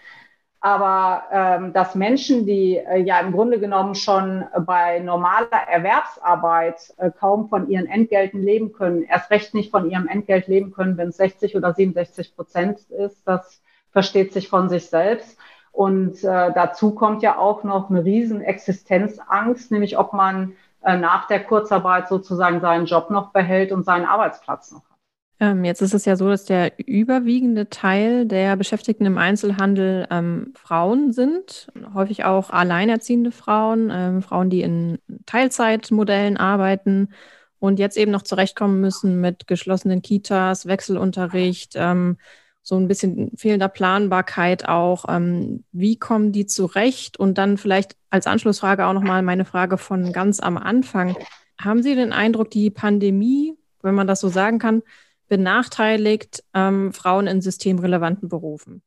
Aber 0.60 1.24
ähm, 1.32 1.74
dass 1.74 1.96
Menschen, 1.96 2.46
die 2.46 2.78
äh, 2.78 3.00
ja 3.00 3.20
im 3.20 3.34
Grunde 3.34 3.60
genommen 3.60 3.96
schon 3.96 4.46
bei 4.66 5.00
normaler 5.00 5.50
Erwerbsarbeit 5.68 6.94
äh, 6.98 7.10
kaum 7.12 7.50
von 7.50 7.68
ihren 7.68 7.88
Entgelten 7.88 8.42
leben 8.42 8.72
können, 8.72 9.02
erst 9.02 9.32
recht 9.32 9.56
nicht 9.56 9.72
von 9.72 9.90
ihrem 9.90 10.08
Entgelt 10.08 10.48
leben 10.48 10.72
können, 10.72 10.96
wenn 10.96 11.10
es 11.10 11.18
60 11.18 11.58
oder 11.58 11.74
67 11.74 12.36
Prozent 12.36 12.80
ist, 12.92 13.28
das 13.28 13.62
versteht 13.92 14.32
sich 14.32 14.48
von 14.48 14.70
sich 14.70 14.86
selbst. 14.86 15.38
Und 15.74 16.24
äh, 16.24 16.54
dazu 16.54 16.92
kommt 16.92 17.24
ja 17.24 17.38
auch 17.38 17.64
noch 17.64 17.90
eine 17.90 18.06
riesen 18.06 18.42
Existenzangst, 18.42 19.72
nämlich 19.72 19.98
ob 19.98 20.14
man 20.14 20.54
äh, 20.84 20.98
nach 20.98 21.28
der 21.28 21.44
Kurzarbeit 21.44 22.08
sozusagen 22.08 22.62
seinen 22.62 22.86
Job 22.86 23.10
noch 23.10 23.32
behält 23.32 23.72
und 23.72 23.84
seinen 23.84 24.06
Arbeitsplatz 24.06 24.72
noch 24.72 24.84
hat. 24.84 24.94
Ähm, 25.40 25.66
jetzt 25.66 25.82
ist 25.82 25.96
es 25.96 26.06
ja 26.06 26.16
so, 26.16 26.30
dass 26.30 26.46
der 26.46 26.74
überwiegende 26.78 27.70
Teil 27.70 28.28
der 28.28 28.56
Beschäftigten 28.56 29.08
im 29.08 29.18
Einzelhandel 29.18 30.08
ähm, 30.12 30.54
Frauen 30.56 31.12
sind, 31.12 31.68
häufig 31.96 32.24
auch 32.24 32.52
alleinerziehende 32.52 33.32
Frauen, 33.32 33.90
ähm, 33.92 34.22
Frauen, 34.22 34.52
die 34.52 34.62
in 34.62 35.00
Teilzeitmodellen 35.26 36.38
arbeiten 36.38 37.10
und 37.58 37.80
jetzt 37.80 37.98
eben 37.98 38.12
noch 38.12 38.22
zurechtkommen 38.22 38.80
müssen 38.80 39.22
mit 39.22 39.48
geschlossenen 39.48 40.04
Kitas, 40.04 40.68
Wechselunterricht, 40.68 41.74
ähm, 41.78 42.18
so 42.64 42.78
ein 42.78 42.88
bisschen 42.88 43.32
fehlender 43.36 43.68
Planbarkeit 43.68 44.68
auch. 44.68 45.06
Ähm, 45.10 45.66
wie 45.72 45.98
kommen 46.00 46.32
die 46.32 46.46
zurecht? 46.46 47.20
Und 47.20 47.38
dann 47.38 47.58
vielleicht 47.58 47.98
als 48.10 48.26
Anschlussfrage 48.26 48.86
auch 48.86 48.94
nochmal 48.94 49.22
meine 49.22 49.46
Frage 49.46 49.78
von 49.78 50.14
ganz 50.14 50.40
am 50.40 50.58
Anfang. 50.58 51.16
Haben 51.60 51.84
Sie 51.84 51.94
den 51.94 52.14
Eindruck, 52.14 52.50
die 52.50 52.70
Pandemie, 52.70 53.54
wenn 53.82 53.96
man 53.96 54.08
das 54.08 54.22
so 54.22 54.30
sagen 54.30 54.60
kann, 54.60 54.82
benachteiligt 55.28 56.44
ähm, 56.54 56.94
Frauen 56.94 57.28
in 57.28 57.42
systemrelevanten 57.42 58.30
Berufen? 58.30 58.82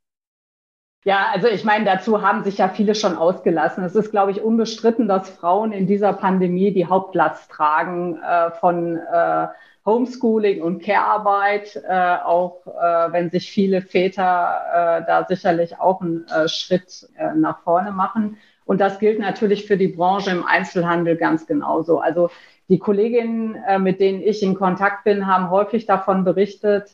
Ja, 1.07 1.27
also 1.31 1.47
ich 1.47 1.63
meine, 1.63 1.85
dazu 1.85 2.21
haben 2.21 2.43
sich 2.43 2.57
ja 2.57 2.67
viele 2.67 2.93
schon 2.93 3.15
ausgelassen. 3.15 3.81
Es 3.81 3.95
ist, 3.95 4.11
glaube 4.11 4.31
ich, 4.31 4.41
unbestritten, 4.41 5.07
dass 5.07 5.29
Frauen 5.29 5.71
in 5.71 5.87
dieser 5.87 6.11
Pandemie 6.11 6.73
die 6.73 6.85
Hauptlast 6.85 7.49
tragen 7.49 8.19
äh, 8.21 8.51
von 8.51 8.97
äh, 8.97 9.47
Homeschooling 9.85 10.61
und 10.61 10.83
Care-Arbeit, 10.83 11.81
äh, 11.87 12.17
auch 12.25 12.67
äh, 12.67 13.13
wenn 13.13 13.29
sich 13.29 13.49
viele 13.49 13.81
Väter 13.81 14.99
äh, 14.99 15.05
da 15.07 15.25
sicherlich 15.25 15.79
auch 15.79 16.01
einen 16.01 16.27
äh, 16.27 16.49
Schritt 16.49 17.07
nach 17.37 17.61
vorne 17.61 17.93
machen. 17.93 18.35
Und 18.65 18.81
das 18.81 18.99
gilt 18.99 19.19
natürlich 19.19 19.65
für 19.65 19.77
die 19.77 19.87
Branche 19.87 20.31
im 20.31 20.45
Einzelhandel 20.45 21.15
ganz 21.15 21.47
genauso. 21.47 21.99
Also 21.99 22.31
die 22.67 22.79
Kolleginnen, 22.79 23.55
mit 23.81 24.01
denen 24.01 24.21
ich 24.21 24.43
in 24.43 24.55
Kontakt 24.55 25.05
bin, 25.05 25.25
haben 25.25 25.51
häufig 25.51 25.85
davon 25.85 26.25
berichtet, 26.25 26.89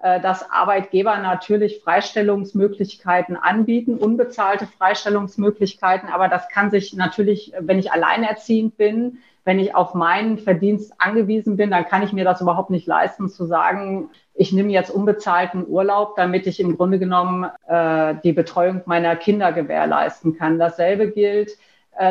dass 0.00 0.48
Arbeitgeber 0.50 1.16
natürlich 1.18 1.80
Freistellungsmöglichkeiten 1.82 3.36
anbieten, 3.36 3.96
unbezahlte 3.96 4.66
Freistellungsmöglichkeiten. 4.66 6.08
Aber 6.08 6.28
das 6.28 6.48
kann 6.48 6.70
sich 6.70 6.94
natürlich, 6.94 7.52
wenn 7.58 7.78
ich 7.78 7.90
alleinerziehend 7.90 8.76
bin, 8.76 9.18
wenn 9.48 9.58
ich 9.58 9.74
auf 9.74 9.94
meinen 9.94 10.36
Verdienst 10.36 10.92
angewiesen 10.98 11.56
bin, 11.56 11.70
dann 11.70 11.86
kann 11.86 12.02
ich 12.02 12.12
mir 12.12 12.24
das 12.24 12.42
überhaupt 12.42 12.68
nicht 12.68 12.86
leisten 12.86 13.30
zu 13.30 13.46
sagen, 13.46 14.10
ich 14.34 14.52
nehme 14.52 14.70
jetzt 14.70 14.90
unbezahlten 14.90 15.66
Urlaub, 15.66 16.16
damit 16.16 16.46
ich 16.46 16.60
im 16.60 16.76
Grunde 16.76 16.98
genommen 16.98 17.50
äh, 17.66 18.14
die 18.22 18.32
Betreuung 18.32 18.82
meiner 18.84 19.16
Kinder 19.16 19.52
gewährleisten 19.52 20.36
kann. 20.36 20.58
Dasselbe 20.58 21.10
gilt 21.10 21.52
äh, 21.52 21.54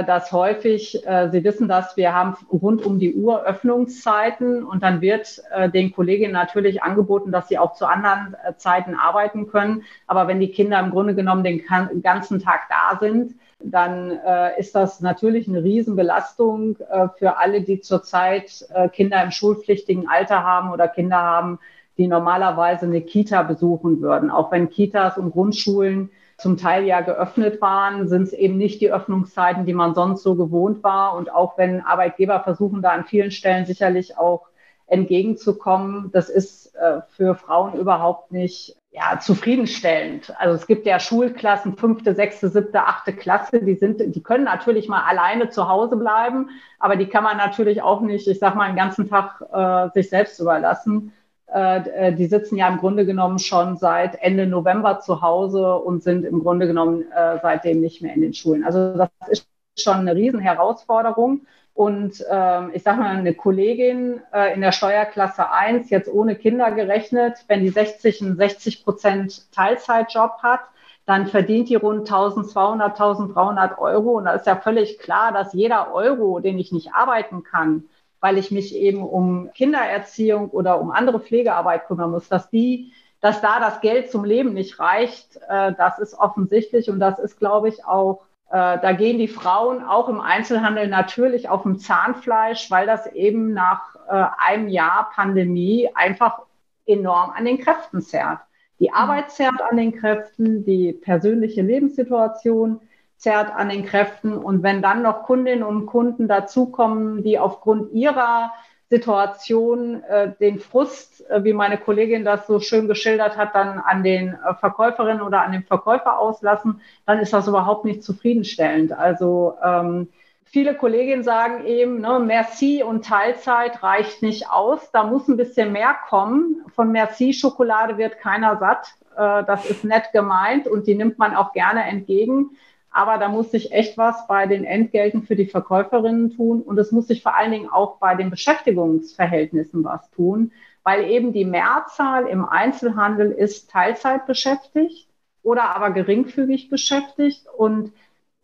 dass 0.05 0.33
häufig, 0.33 1.07
äh, 1.07 1.29
Sie 1.31 1.43
wissen 1.45 1.69
das, 1.69 1.95
wir 1.95 2.13
haben 2.13 2.35
rund 2.51 2.85
um 2.85 2.99
die 2.99 3.15
Uhr 3.15 3.43
Öffnungszeiten 3.43 4.63
und 4.63 4.83
dann 4.83 4.99
wird 4.99 5.41
äh, 5.51 5.69
den 5.69 5.93
Kolleginnen 5.93 6.33
natürlich 6.33 6.83
angeboten, 6.83 7.31
dass 7.31 7.47
sie 7.47 7.57
auch 7.57 7.73
zu 7.73 7.85
anderen 7.85 8.35
Zeiten 8.57 8.95
arbeiten 8.95 9.47
können. 9.47 9.83
Aber 10.05 10.27
wenn 10.27 10.41
die 10.41 10.51
Kinder 10.51 10.79
im 10.79 10.91
Grunde 10.91 11.15
genommen 11.15 11.43
den 11.43 11.63
ganzen 12.01 12.41
Tag 12.41 12.61
da 12.69 12.97
sind, 12.99 13.35
dann 13.59 14.11
ist 14.57 14.75
das 14.75 15.01
natürlich 15.01 15.47
eine 15.47 15.63
Riesenbelastung 15.63 16.77
für 17.17 17.37
alle, 17.37 17.61
die 17.61 17.81
zurzeit 17.81 18.67
Kinder 18.93 19.23
im 19.23 19.31
schulpflichtigen 19.31 20.07
Alter 20.07 20.43
haben 20.43 20.71
oder 20.71 20.87
Kinder 20.87 21.17
haben, 21.17 21.59
die 21.97 22.07
normalerweise 22.07 22.85
eine 22.85 23.01
Kita 23.01 23.41
besuchen 23.41 24.01
würden. 24.01 24.29
Auch 24.29 24.51
wenn 24.51 24.69
Kitas 24.69 25.17
und 25.17 25.31
Grundschulen 25.31 26.11
zum 26.37 26.57
Teil 26.57 26.85
ja 26.85 27.01
geöffnet 27.01 27.61
waren, 27.61 28.07
sind 28.07 28.23
es 28.23 28.33
eben 28.33 28.57
nicht 28.57 28.79
die 28.79 28.91
Öffnungszeiten, 28.91 29.65
die 29.65 29.73
man 29.73 29.95
sonst 29.95 30.21
so 30.21 30.35
gewohnt 30.35 30.83
war. 30.83 31.15
Und 31.15 31.33
auch 31.33 31.57
wenn 31.57 31.81
Arbeitgeber 31.81 32.41
versuchen, 32.41 32.81
da 32.81 32.91
an 32.91 33.05
vielen 33.05 33.31
Stellen 33.31 33.65
sicherlich 33.65 34.17
auch 34.17 34.47
entgegenzukommen, 34.85 36.11
das 36.13 36.29
ist 36.29 36.75
äh, 36.75 37.01
für 37.09 37.35
Frauen 37.35 37.73
überhaupt 37.73 38.31
nicht 38.31 38.77
ja, 38.91 39.19
zufriedenstellend. 39.19 40.33
Also 40.39 40.55
es 40.55 40.65
gibt 40.65 40.85
ja 40.85 40.99
Schulklassen, 40.99 41.75
fünfte, 41.75 42.15
sechste, 42.15 42.49
siebte, 42.49 42.83
achte 42.83 43.13
Klasse, 43.13 43.61
die 43.63 43.75
sind, 43.75 44.15
die 44.15 44.23
können 44.23 44.45
natürlich 44.45 44.87
mal 44.87 45.03
alleine 45.03 45.49
zu 45.49 45.67
Hause 45.67 45.97
bleiben, 45.97 46.49
aber 46.79 46.95
die 46.95 47.07
kann 47.07 47.23
man 47.23 47.37
natürlich 47.37 47.81
auch 47.81 48.01
nicht, 48.01 48.27
ich 48.27 48.39
sag 48.39 48.55
mal, 48.55 48.67
den 48.67 48.75
ganzen 48.75 49.09
Tag 49.09 49.43
äh, 49.51 49.89
sich 49.93 50.09
selbst 50.09 50.39
überlassen. 50.39 51.13
Äh, 51.53 52.09
äh, 52.09 52.13
die 52.13 52.25
sitzen 52.25 52.57
ja 52.57 52.67
im 52.67 52.77
Grunde 52.77 53.05
genommen 53.05 53.39
schon 53.39 53.77
seit 53.77 54.21
Ende 54.21 54.47
November 54.47 54.99
zu 54.99 55.21
Hause 55.21 55.75
und 55.75 56.03
sind 56.03 56.25
im 56.25 56.43
Grunde 56.43 56.67
genommen 56.67 57.05
äh, 57.11 57.39
seitdem 57.41 57.79
nicht 57.79 58.01
mehr 58.01 58.13
in 58.13 58.21
den 58.21 58.33
Schulen. 58.33 58.65
Also 58.65 58.97
das 58.97 59.09
ist 59.29 59.47
schon 59.77 59.97
eine 59.97 60.15
Riesenherausforderung. 60.15 61.45
Und 61.73 62.25
ähm, 62.29 62.71
ich 62.73 62.81
sage 62.81 62.99
mal, 62.99 63.15
eine 63.15 63.35
Kollegin 63.35 64.19
äh, 64.33 64.53
in 64.55 64.61
der 64.61 64.71
Steuerklasse 64.71 65.51
1, 65.51 65.91
jetzt 65.91 66.11
ohne 66.11 66.35
Kinder 66.35 66.71
gerechnet, 66.71 67.45
wenn 67.47 67.61
die 67.61 67.69
60 67.69 68.21
einen 68.23 68.35
60 68.35 68.83
Prozent 68.83 69.51
Teilzeitjob 69.51 70.41
hat, 70.41 70.61
dann 71.05 71.27
verdient 71.27 71.69
die 71.69 71.75
rund 71.75 71.99
1200, 71.99 72.99
1300 72.99 73.77
Euro. 73.77 74.17
Und 74.17 74.25
da 74.25 74.33
ist 74.33 74.47
ja 74.47 74.55
völlig 74.55 74.97
klar, 74.97 75.31
dass 75.31 75.53
jeder 75.53 75.93
Euro, 75.93 76.39
den 76.39 76.57
ich 76.57 76.71
nicht 76.71 76.93
arbeiten 76.93 77.43
kann, 77.43 77.83
weil 78.19 78.37
ich 78.37 78.51
mich 78.51 78.75
eben 78.75 79.03
um 79.03 79.51
Kindererziehung 79.53 80.49
oder 80.49 80.81
um 80.81 80.91
andere 80.91 81.19
Pflegearbeit 81.19 81.87
kümmern 81.87 82.11
muss, 82.11 82.27
dass 82.29 82.49
die, 82.49 82.91
dass 83.21 83.41
da 83.41 83.59
das 83.59 83.81
Geld 83.81 84.11
zum 84.11 84.23
Leben 84.23 84.53
nicht 84.53 84.79
reicht, 84.79 85.37
äh, 85.49 85.73
das 85.77 85.99
ist 85.99 86.13
offensichtlich 86.13 86.89
und 86.89 86.99
das 86.99 87.19
ist, 87.19 87.39
glaube 87.39 87.69
ich, 87.69 87.85
auch 87.85 88.21
äh, 88.49 88.79
da 88.79 88.93
gehen 88.93 89.17
die 89.17 89.27
Frauen 89.27 89.83
auch 89.83 90.07
im 90.07 90.21
Einzelhandel 90.21 90.87
natürlich 90.87 91.49
auf 91.49 91.63
dem 91.63 91.79
Zahnfleisch, 91.79 92.71
weil 92.71 92.85
das 92.87 93.07
eben 93.07 93.53
nach 93.53 93.95
äh, 94.07 94.25
einem 94.37 94.69
Jahr 94.69 95.09
Pandemie 95.13 95.89
einfach 95.93 96.43
enorm 96.85 97.31
an 97.31 97.43
den 97.43 97.59
Kräften 97.59 98.01
zerrt. 98.01 98.39
Die 98.79 98.93
Arbeit 98.93 99.31
zerrt 99.31 99.61
an 99.61 99.75
den 99.75 99.91
Kräften, 99.91 100.63
die 100.63 100.93
persönliche 100.93 101.61
Lebenssituation 101.61 102.79
zerrt 103.17 103.51
an 103.53 103.69
den 103.69 103.85
Kräften. 103.85 104.37
Und 104.37 104.63
wenn 104.63 104.81
dann 104.81 105.01
noch 105.01 105.23
Kundinnen 105.23 105.63
und 105.63 105.85
Kunden 105.85 106.27
dazukommen, 106.27 107.23
die 107.23 107.39
aufgrund 107.39 107.91
ihrer 107.91 108.51
Situation 108.89 110.01
äh, 110.03 110.31
den 110.39 110.59
Frust, 110.59 111.29
äh, 111.29 111.43
wie 111.43 111.53
meine 111.53 111.77
Kollegin 111.77 112.23
das 112.23 112.47
so 112.47 112.59
schön 112.59 112.87
geschildert 112.87 113.35
hat, 113.35 113.53
dann 113.53 113.79
an 113.79 114.03
den 114.03 114.33
äh, 114.33 114.53
Verkäuferinnen 114.55 115.21
oder 115.21 115.41
an 115.41 115.51
den 115.51 115.63
Verkäufer 115.63 116.19
auslassen, 116.19 116.81
dann 117.05 117.19
ist 117.19 117.33
das 117.33 117.47
überhaupt 117.47 117.83
nicht 117.83 118.03
zufriedenstellend. 118.03 118.93
Also 118.93 119.55
ähm, 119.61 120.07
viele 120.45 120.73
Kolleginnen 120.73 121.23
sagen 121.23 121.65
eben, 121.65 121.99
ne, 121.99 122.19
Merci 122.19 122.81
und 122.81 123.03
Teilzeit 123.05 123.83
reicht 123.83 124.21
nicht 124.21 124.49
aus, 124.49 124.89
da 124.91 125.03
muss 125.03 125.27
ein 125.27 125.35
bisschen 125.35 125.73
mehr 125.73 125.95
kommen. 126.07 126.63
Von 126.73 126.93
Merci-Schokolade 126.93 127.97
wird 127.97 128.19
keiner 128.19 128.57
satt. 128.57 128.93
Äh, 129.17 129.43
das 129.43 129.69
ist 129.69 129.83
nett 129.83 130.13
gemeint 130.13 130.65
und 130.65 130.87
die 130.87 130.95
nimmt 130.95 131.19
man 131.19 131.35
auch 131.35 131.51
gerne 131.51 131.83
entgegen. 131.83 132.51
Aber 132.91 133.17
da 133.17 133.29
muss 133.29 133.51
sich 133.51 133.71
echt 133.71 133.97
was 133.97 134.27
bei 134.27 134.47
den 134.47 134.63
Entgelten 134.63 135.23
für 135.23 135.35
die 135.35 135.45
Verkäuferinnen 135.45 136.35
tun. 136.35 136.61
Und 136.61 136.77
es 136.77 136.91
muss 136.91 137.07
sich 137.07 137.21
vor 137.21 137.35
allen 137.37 137.51
Dingen 137.51 137.69
auch 137.69 137.97
bei 137.97 138.15
den 138.15 138.29
Beschäftigungsverhältnissen 138.29 139.83
was 139.83 140.09
tun, 140.11 140.51
weil 140.83 141.09
eben 141.09 141.33
die 141.33 141.45
Mehrzahl 141.45 142.27
im 142.27 142.45
Einzelhandel 142.45 143.31
ist 143.31 143.69
Teilzeit 143.69 144.25
beschäftigt 144.25 145.09
oder 145.43 145.75
aber 145.75 145.91
geringfügig 145.91 146.69
beschäftigt. 146.69 147.45
Und 147.57 147.91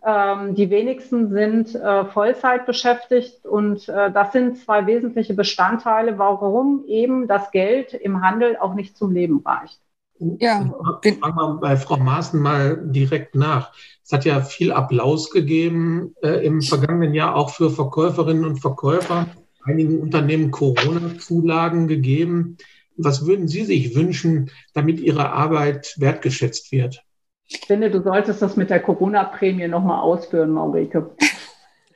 ähm, 0.06 0.54
die 0.56 0.70
wenigsten 0.70 1.30
sind 1.30 1.74
äh, 1.76 2.06
Vollzeit 2.06 2.66
beschäftigt. 2.66 3.46
Und 3.46 3.88
äh, 3.90 4.12
das 4.12 4.34
sind 4.34 4.58
zwei 4.58 4.86
wesentliche 4.86 5.34
Bestandteile, 5.34 6.20
warum 6.20 6.86
eben 6.88 7.28
das 7.28 7.52
Geld 7.52 7.94
im 7.94 8.22
Handel 8.22 8.58
auch 8.58 8.74
nicht 8.74 8.98
zum 8.98 9.14
Leben 9.14 9.42
reicht. 9.46 9.83
Ja, 10.20 10.74
fangen 11.02 11.20
wir 11.22 11.58
bei 11.60 11.76
Frau 11.76 11.98
Maaßen 11.98 12.40
mal 12.40 12.80
direkt 12.86 13.36
nach. 13.36 13.74
Es 14.04 14.12
hat 14.12 14.26
ja 14.26 14.42
viel 14.42 14.72
Applaus 14.72 15.32
gegeben 15.32 16.16
äh, 16.22 16.46
im 16.46 16.62
vergangenen 16.62 17.14
Jahr 17.14 17.36
auch 17.36 17.50
für 17.50 17.70
Verkäuferinnen 17.70 18.46
und 18.46 18.60
Verkäufer. 18.60 19.28
Einigen 19.64 20.00
Unternehmen 20.00 20.52
Corona-Zulagen 20.52 21.88
gegeben. 21.88 22.58
Was 22.98 23.26
würden 23.26 23.48
Sie 23.48 23.64
sich 23.64 23.96
wünschen, 23.96 24.52
damit 24.74 25.00
Ihre 25.00 25.32
Arbeit 25.32 25.96
wertgeschätzt 25.98 26.72
wird? 26.72 27.04
Ich 27.48 27.62
finde, 27.62 27.90
du 27.90 28.02
solltest 28.02 28.42
das 28.42 28.56
mit 28.56 28.70
der 28.70 28.82
Corona-Prämie 28.82 29.68
nochmal 29.68 30.02
ausführen, 30.02 30.52
Maurike. 30.52 31.16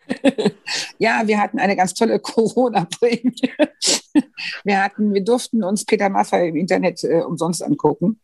ja, 0.98 1.22
wir 1.26 1.40
hatten 1.40 1.60
eine 1.60 1.76
ganz 1.76 1.94
tolle 1.94 2.20
Corona-Prämie. 2.20 3.52
Wir 4.64 4.84
hatten, 4.84 5.14
wir 5.14 5.24
durften 5.24 5.64
uns 5.64 5.86
Peter 5.86 6.10
Maffay 6.10 6.50
im 6.50 6.56
Internet 6.56 7.04
äh, 7.04 7.22
umsonst 7.22 7.64
angucken. 7.64 8.20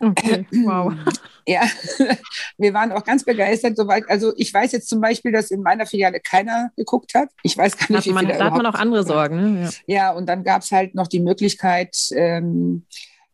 Okay, 0.00 0.46
wow. 0.64 0.92
Ja, 1.46 1.62
wir 2.58 2.74
waren 2.74 2.92
auch 2.92 3.02
ganz 3.02 3.24
begeistert, 3.24 3.76
soweit. 3.76 4.04
Also 4.08 4.32
ich 4.36 4.54
weiß 4.54 4.70
jetzt 4.72 4.88
zum 4.88 5.00
Beispiel, 5.00 5.32
dass 5.32 5.50
in 5.50 5.62
meiner 5.62 5.84
Filiale 5.84 6.20
keiner 6.20 6.70
geguckt 6.76 7.14
hat. 7.14 7.30
Ich 7.42 7.56
weiß 7.56 7.76
gar 7.76 7.86
nicht, 7.88 7.98
hat 7.98 8.06
wie 8.06 8.12
man, 8.12 8.26
viele 8.26 8.38
Da 8.38 8.44
hat 8.44 8.56
man 8.56 8.66
auch 8.66 8.74
andere 8.74 9.02
Sorgen. 9.04 9.54
Ne? 9.54 9.70
Ja. 9.86 9.96
ja. 9.96 10.12
und 10.12 10.28
dann 10.28 10.44
gab 10.44 10.62
es 10.62 10.70
halt 10.70 10.94
noch 10.94 11.08
die 11.08 11.18
Möglichkeit, 11.18 11.96
ähm, 12.12 12.84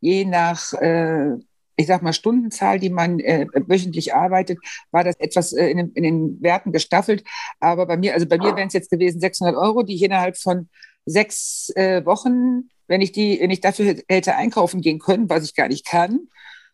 je 0.00 0.24
nach 0.24 0.72
äh, 0.74 1.32
ich 1.76 1.86
sag 1.86 2.02
mal, 2.02 2.14
Stundenzahl, 2.14 2.78
die 2.78 2.90
man 2.90 3.20
äh, 3.20 3.46
wöchentlich 3.66 4.14
arbeitet, 4.14 4.58
war 4.90 5.04
das 5.04 5.16
etwas 5.18 5.52
äh, 5.52 5.66
in, 5.68 5.76
den, 5.76 5.92
in, 5.92 6.02
den, 6.04 6.42
Werten 6.42 6.72
gestaffelt. 6.72 7.22
Aber 7.60 7.86
bei 7.86 7.98
mir, 7.98 8.14
also 8.14 8.26
bei 8.26 8.38
mir 8.38 8.56
wären 8.56 8.68
es 8.68 8.72
jetzt 8.72 8.90
gewesen 8.90 9.20
600 9.20 9.54
Euro, 9.56 9.82
die 9.82 9.94
ich 9.94 10.02
innerhalb 10.02 10.38
von 10.38 10.68
sechs 11.06 11.70
äh, 11.76 12.04
Wochen, 12.04 12.68
wenn 12.88 13.00
ich 13.00 13.12
die, 13.12 13.38
wenn 13.40 13.50
ich 13.50 13.60
dafür 13.60 13.96
hätte 14.08 14.34
einkaufen 14.34 14.80
gehen 14.80 14.98
können, 14.98 15.30
was 15.30 15.44
ich 15.44 15.54
gar 15.54 15.68
nicht 15.68 15.86
kann, 15.86 16.28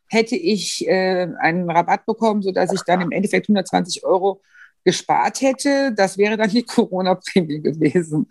hätte 0.09 0.37
ich 0.37 0.87
äh, 0.89 1.29
einen 1.39 1.71
Rabatt 1.71 2.05
bekommen, 2.07 2.43
sodass 2.43 2.73
ich 2.73 2.83
dann 2.83 3.01
im 3.01 3.13
Endeffekt 3.13 3.47
120 3.47 4.05
Euro 4.05 4.43
gespart 4.85 5.41
hätte. 5.41 5.93
Das 5.95 6.19
wäre 6.19 6.37
dann 6.37 6.51
die 6.51 6.63
Corona-Prämie 6.67 7.61
gewesen. 7.61 8.29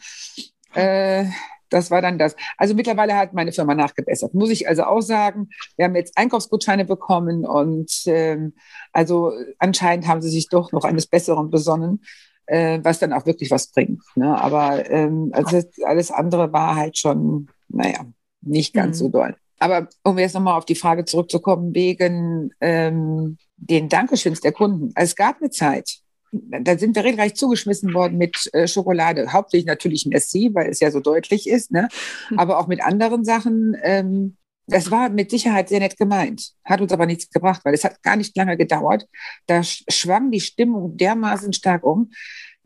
Äh, 0.74 1.26
das 1.70 1.90
war 1.90 2.02
dann 2.02 2.20
das. 2.20 2.36
Also 2.58 2.76
mittlerweile 2.76 3.16
hat 3.16 3.34
meine 3.34 3.54
Firma 3.54 3.74
nachgebessert, 3.74 4.34
muss 4.34 4.50
ich 4.50 4.68
also 4.68 4.84
auch 4.84 5.02
sagen. 5.02 5.50
Wir 5.78 5.86
haben 5.86 5.96
jetzt 5.96 6.18
Einkaufsgutscheine 6.18 6.86
bekommen 6.86 7.46
und 7.46 7.90
ähm, 8.08 8.54
also 8.92 9.32
anscheinend 9.58 10.06
haben 10.08 10.22
sie 10.22 10.30
sich 10.30 10.50
doch 10.50 10.74
noch 10.74 10.84
eines 10.84 11.08
Besseren 11.08 11.50
besonnen, 11.50 12.04
äh, 12.52 12.84
was 12.84 13.00
dann 13.00 13.14
auch 13.14 13.26
wirklich 13.26 13.50
was 13.50 13.68
bringt. 13.68 14.04
Ne? 14.16 14.38
Aber 14.38 14.90
ähm, 14.90 15.32
also 15.34 15.62
alles 15.86 16.12
andere 16.12 16.52
war 16.52 16.76
halt 16.76 16.98
schon, 16.98 17.48
naja, 17.70 18.06
nicht 18.42 18.74
ganz 18.74 18.98
mhm. 18.98 19.06
so 19.06 19.10
doll. 19.10 19.36
Aber 19.58 19.88
um 20.04 20.18
jetzt 20.18 20.34
nochmal 20.34 20.58
auf 20.58 20.66
die 20.66 20.76
Frage 20.76 21.06
zurückzukommen, 21.06 21.74
wegen 21.74 22.52
ähm, 22.60 23.38
den 23.56 23.88
Dankeschöns 23.88 24.42
der 24.42 24.52
Kunden. 24.52 24.92
Also 24.96 25.12
es 25.12 25.16
gab 25.16 25.40
eine 25.40 25.50
Zeit, 25.50 26.00
da 26.32 26.78
sind 26.78 26.96
wir 26.96 27.06
regelrecht 27.06 27.38
zugeschmissen 27.38 27.94
worden 27.94 28.18
mit 28.18 28.50
äh, 28.54 28.68
Schokolade. 28.68 29.32
Hauptsächlich 29.32 29.68
natürlich 29.68 30.06
Merci, 30.06 30.50
weil 30.54 30.70
es 30.70 30.80
ja 30.82 30.92
so 30.92 31.00
deutlich 31.00 31.48
ist, 31.48 31.72
ne? 31.72 31.88
Aber 32.38 32.60
auch 32.60 32.68
mit 32.68 32.84
anderen 32.84 33.24
Sachen. 33.24 33.78
Ähm, 33.82 34.36
das 34.68 34.92
war 34.92 35.10
mit 35.10 35.32
Sicherheit 35.32 35.70
sehr 35.70 35.80
nett 35.80 35.98
gemeint, 35.98 36.52
hat 36.64 36.82
uns 36.82 36.92
aber 36.92 37.06
nichts 37.06 37.30
gebracht, 37.30 37.62
weil 37.64 37.74
es 37.74 37.84
hat 37.84 38.02
gar 38.04 38.16
nicht 38.16 38.36
lange 38.38 38.58
gedauert. 38.58 39.08
Da 39.48 39.64
schwang 39.64 40.32
die 40.32 40.40
Stimmung 40.40 40.98
dermaßen 40.98 41.54
stark 41.54 41.84
um, 41.84 42.12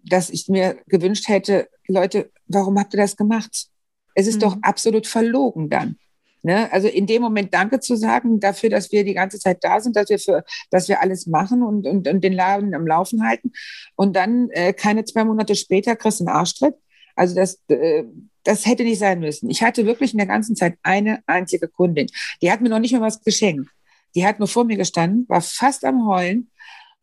dass 0.04 0.30
ich 0.30 0.48
mir 0.48 0.78
gewünscht 0.88 1.28
hätte, 1.28 1.68
Leute, 1.88 2.32
warum 2.48 2.78
habt 2.80 2.94
ihr 2.94 3.00
das 3.00 3.16
gemacht? 3.16 3.68
Es 4.14 4.28
ist 4.28 4.36
mhm. 4.36 4.42
doch 4.42 4.58
absolut 4.62 5.08
verlogen 5.08 5.70
dann. 5.70 5.98
Ne? 6.46 6.72
Also 6.72 6.88
in 6.88 7.08
dem 7.08 7.24
Moment 7.24 7.56
Danke 7.56 7.80
zu 7.80 7.96
sagen 7.96 8.40
dafür, 8.40 8.70
dass 8.70 8.92
wir 8.92 9.04
die 9.04 9.16
ganze 9.16 9.40
Zeit 9.40 9.64
da 9.64 9.80
sind, 9.80 9.96
dass 9.96 10.10
wir 10.10 10.20
für, 10.20 10.44
dass 10.70 10.88
wir 10.88 11.02
alles 11.02 11.26
machen 11.26 11.64
und, 11.64 11.88
und, 11.88 12.08
und 12.08 12.24
den 12.24 12.34
Laden 12.34 12.76
am 12.76 12.86
Laufen 12.86 13.28
halten. 13.28 13.52
Und 13.96 14.16
dann 14.16 14.52
äh, 14.52 14.72
keine 14.72 15.06
zwei 15.06 15.26
Monate 15.26 15.56
später 15.56 15.96
kriegst 15.96 16.20
du 16.20 16.26
einen 16.26 16.36
Arschtritt. 16.36 16.76
Also 17.16 17.34
das, 17.34 17.60
äh, 17.70 18.04
das 18.46 18.66
hätte 18.66 18.84
nicht 18.84 19.00
sein 19.00 19.20
müssen. 19.20 19.50
Ich 19.50 19.62
hatte 19.62 19.86
wirklich 19.86 20.14
in 20.14 20.20
der 20.20 20.28
ganzen 20.28 20.56
Zeit 20.56 20.78
eine 20.84 21.22
einzige 21.26 21.68
Kundin. 21.68 22.08
Die 22.42 22.52
hat 22.52 22.62
mir 22.62 22.70
noch 22.70 22.80
nicht 22.80 22.94
mal 22.94 23.02
was 23.02 23.22
geschenkt. 23.22 23.70
Die 24.16 24.26
hat 24.26 24.40
nur 24.40 24.48
vor 24.48 24.64
mir 24.64 24.78
gestanden, 24.78 25.26
war 25.28 25.42
fast 25.42 25.84
am 25.84 26.08
Heulen 26.08 26.50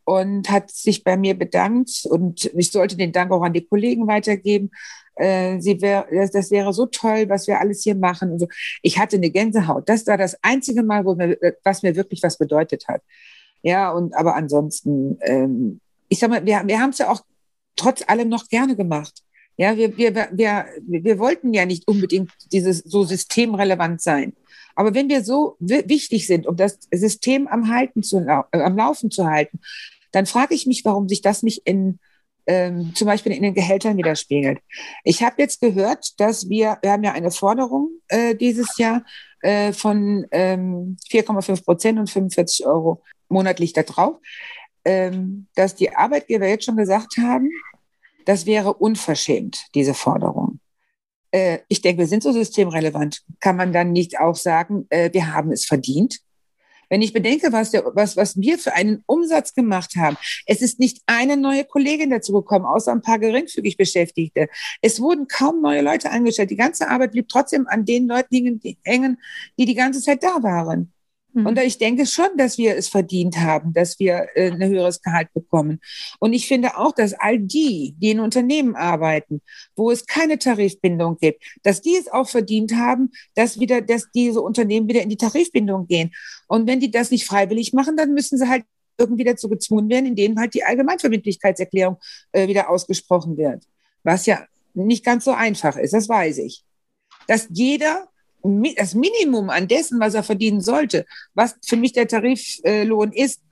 und 0.04 0.50
hat 0.50 0.70
sich 0.70 1.04
bei 1.04 1.16
mir 1.16 1.38
bedankt 1.38 2.06
und 2.08 2.46
ich 2.54 2.72
sollte 2.72 2.96
den 2.96 3.12
Dank 3.12 3.30
auch 3.30 3.42
an 3.42 3.52
die 3.52 3.66
Kollegen 3.66 4.06
weitergeben. 4.06 4.70
Äh, 5.16 5.60
sie 5.60 5.80
wär, 5.82 6.06
das, 6.10 6.30
das, 6.30 6.50
wäre 6.50 6.72
so 6.72 6.86
toll, 6.86 7.28
was 7.28 7.46
wir 7.46 7.60
alles 7.60 7.82
hier 7.82 7.94
machen. 7.94 8.32
Und 8.32 8.38
so. 8.38 8.48
Ich 8.80 8.98
hatte 8.98 9.16
eine 9.16 9.30
Gänsehaut. 9.30 9.88
Das 9.88 10.06
war 10.06 10.16
das 10.16 10.38
einzige 10.42 10.82
Mal, 10.82 11.04
wo 11.04 11.14
mir, 11.14 11.36
was 11.64 11.82
mir 11.82 11.94
wirklich 11.96 12.22
was 12.22 12.38
bedeutet 12.38 12.88
hat. 12.88 13.02
Ja, 13.62 13.90
und 13.90 14.14
aber 14.14 14.34
ansonsten, 14.34 15.18
ähm, 15.22 15.80
ich 16.08 16.18
sag 16.18 16.30
mal, 16.30 16.44
wir, 16.46 16.62
wir 16.64 16.80
haben 16.80 16.90
es 16.90 16.98
ja 16.98 17.10
auch 17.10 17.20
trotz 17.76 18.02
allem 18.08 18.28
noch 18.28 18.48
gerne 18.48 18.74
gemacht. 18.74 19.22
Ja, 19.56 19.76
wir, 19.76 19.96
wir, 19.96 20.28
wir, 20.32 20.66
wir 20.86 21.18
wollten 21.18 21.52
ja 21.52 21.66
nicht 21.66 21.86
unbedingt 21.86 22.30
dieses 22.52 22.78
so 22.78 23.04
systemrelevant 23.04 24.00
sein. 24.00 24.34
Aber 24.74 24.94
wenn 24.94 25.08
wir 25.08 25.22
so 25.22 25.56
wichtig 25.58 26.26
sind, 26.26 26.46
um 26.46 26.56
das 26.56 26.78
System 26.90 27.46
am, 27.46 27.68
halten 27.68 28.02
zu, 28.02 28.18
äh, 28.18 28.58
am 28.58 28.76
Laufen 28.76 29.10
zu 29.10 29.26
halten, 29.26 29.60
dann 30.12 30.26
frage 30.26 30.54
ich 30.54 30.66
mich, 30.66 30.84
warum 30.84 31.08
sich 31.08 31.20
das 31.20 31.42
nicht 31.42 31.62
in 31.66 31.98
ähm, 32.46 32.92
zum 32.94 33.06
Beispiel 33.06 33.32
in 33.32 33.42
den 33.42 33.54
Gehältern 33.54 33.96
widerspiegelt. 33.96 34.58
Ich 35.04 35.22
habe 35.22 35.36
jetzt 35.38 35.60
gehört, 35.60 36.18
dass 36.18 36.48
wir, 36.48 36.78
wir 36.82 36.90
haben 36.90 37.04
ja 37.04 37.12
eine 37.12 37.30
Forderung 37.30 37.90
äh, 38.08 38.34
dieses 38.34 38.76
Jahr 38.78 39.04
äh, 39.42 39.72
von 39.72 40.26
ähm, 40.32 40.96
4,5 41.08 41.64
Prozent 41.64 41.98
und 41.98 42.10
45 42.10 42.66
Euro 42.66 43.02
monatlich 43.28 43.72
da 43.72 43.82
drauf, 43.82 44.16
ähm, 44.84 45.46
dass 45.54 45.74
die 45.74 45.94
Arbeitgeber 45.94 46.48
jetzt 46.48 46.64
schon 46.64 46.76
gesagt 46.76 47.16
haben, 47.18 47.48
das 48.24 48.46
wäre 48.46 48.74
unverschämt, 48.74 49.66
diese 49.74 49.94
Forderung. 49.94 50.60
Äh, 51.30 51.58
ich 51.68 51.80
denke, 51.80 52.00
wir 52.00 52.06
sind 52.06 52.22
so 52.22 52.32
systemrelevant. 52.32 53.22
Kann 53.40 53.56
man 53.56 53.72
dann 53.72 53.92
nicht 53.92 54.18
auch 54.18 54.36
sagen, 54.36 54.86
äh, 54.90 55.10
wir 55.12 55.34
haben 55.34 55.50
es 55.52 55.64
verdient? 55.64 56.20
Wenn 56.92 57.00
ich 57.00 57.14
bedenke, 57.14 57.52
was, 57.52 57.70
der, 57.70 57.90
was, 57.94 58.18
was 58.18 58.38
wir 58.38 58.58
für 58.58 58.74
einen 58.74 59.02
Umsatz 59.06 59.54
gemacht 59.54 59.96
haben, 59.96 60.18
es 60.44 60.60
ist 60.60 60.78
nicht 60.78 61.00
eine 61.06 61.38
neue 61.38 61.64
Kollegin 61.64 62.10
dazu 62.10 62.34
gekommen, 62.34 62.66
außer 62.66 62.92
ein 62.92 63.00
paar 63.00 63.18
geringfügig 63.18 63.78
Beschäftigte. 63.78 64.48
Es 64.82 65.00
wurden 65.00 65.26
kaum 65.26 65.62
neue 65.62 65.80
Leute 65.80 66.10
angestellt. 66.10 66.50
Die 66.50 66.56
ganze 66.56 66.90
Arbeit 66.90 67.12
blieb 67.12 67.30
trotzdem 67.30 67.66
an 67.66 67.86
den 67.86 68.08
Leuten 68.08 68.60
hängen, 68.84 69.18
die 69.58 69.64
die 69.64 69.74
ganze 69.74 70.02
Zeit 70.02 70.22
da 70.22 70.42
waren. 70.42 70.92
Mhm. 71.32 71.46
Und 71.46 71.58
ich 71.58 71.78
denke 71.78 72.06
schon, 72.06 72.28
dass 72.36 72.58
wir 72.58 72.76
es 72.76 72.88
verdient 72.88 73.38
haben, 73.38 73.72
dass 73.72 73.98
wir 73.98 74.28
äh, 74.34 74.50
ein 74.50 74.64
höheres 74.64 75.00
Gehalt 75.02 75.32
bekommen. 75.32 75.80
Und 76.18 76.32
ich 76.32 76.46
finde 76.46 76.76
auch, 76.76 76.92
dass 76.92 77.14
all 77.14 77.38
die, 77.38 77.94
die 77.98 78.10
in 78.10 78.20
Unternehmen 78.20 78.76
arbeiten, 78.76 79.40
wo 79.76 79.90
es 79.90 80.06
keine 80.06 80.38
Tarifbindung 80.38 81.18
gibt, 81.18 81.42
dass 81.62 81.80
die 81.80 81.96
es 81.96 82.08
auch 82.08 82.28
verdient 82.28 82.74
haben, 82.74 83.10
dass 83.34 83.58
wieder, 83.58 83.80
dass 83.80 84.10
diese 84.14 84.40
Unternehmen 84.40 84.88
wieder 84.88 85.02
in 85.02 85.08
die 85.08 85.16
Tarifbindung 85.16 85.86
gehen. 85.86 86.12
Und 86.48 86.66
wenn 86.66 86.80
die 86.80 86.90
das 86.90 87.10
nicht 87.10 87.26
freiwillig 87.26 87.72
machen, 87.72 87.96
dann 87.96 88.12
müssen 88.12 88.38
sie 88.38 88.48
halt 88.48 88.64
irgendwie 88.98 89.24
dazu 89.24 89.48
gezwungen 89.48 89.88
werden, 89.88 90.06
indem 90.06 90.38
halt 90.38 90.54
die 90.54 90.64
Allgemeinverbindlichkeitserklärung 90.64 91.96
äh, 92.32 92.46
wieder 92.46 92.68
ausgesprochen 92.68 93.36
wird. 93.36 93.64
Was 94.02 94.26
ja 94.26 94.46
nicht 94.74 95.04
ganz 95.04 95.24
so 95.24 95.32
einfach 95.32 95.76
ist, 95.76 95.94
das 95.94 96.08
weiß 96.08 96.38
ich. 96.38 96.64
Dass 97.26 97.48
jeder 97.50 98.08
das 98.42 98.94
Minimum 98.94 99.50
an 99.50 99.68
dessen, 99.68 100.00
was 100.00 100.14
er 100.14 100.22
verdienen 100.22 100.60
sollte, 100.60 101.06
was 101.34 101.56
für 101.64 101.76
mich 101.76 101.92
der 101.92 102.08
Tariflohn 102.08 103.12
ist, 103.12 103.42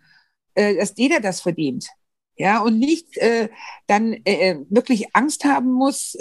äh, 0.55 0.77
dass 0.77 0.95
jeder 0.97 1.21
das 1.21 1.41
verdient. 1.41 1.89
Ja, 2.37 2.61
und 2.61 2.79
nicht 2.79 3.17
äh, 3.19 3.49
dann 3.87 4.15
äh, 4.25 4.57
wirklich 4.71 5.15
Angst 5.15 5.45
haben 5.45 5.73
muss, 5.73 6.17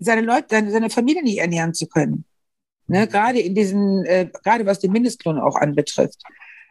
seine 0.00 0.20
Leute, 0.22 0.46
seine, 0.50 0.70
seine 0.70 0.90
Familie 0.90 1.22
nicht 1.22 1.38
ernähren 1.38 1.74
zu 1.74 1.86
können. 1.86 2.24
Ne, 2.86 3.06
gerade 3.06 3.38
in 3.38 3.54
diesen, 3.54 4.04
äh, 4.06 4.30
gerade 4.42 4.64
was 4.64 4.80
den 4.80 4.92
Mindestlohn 4.92 5.38
auch 5.38 5.56
anbetrifft. 5.56 6.22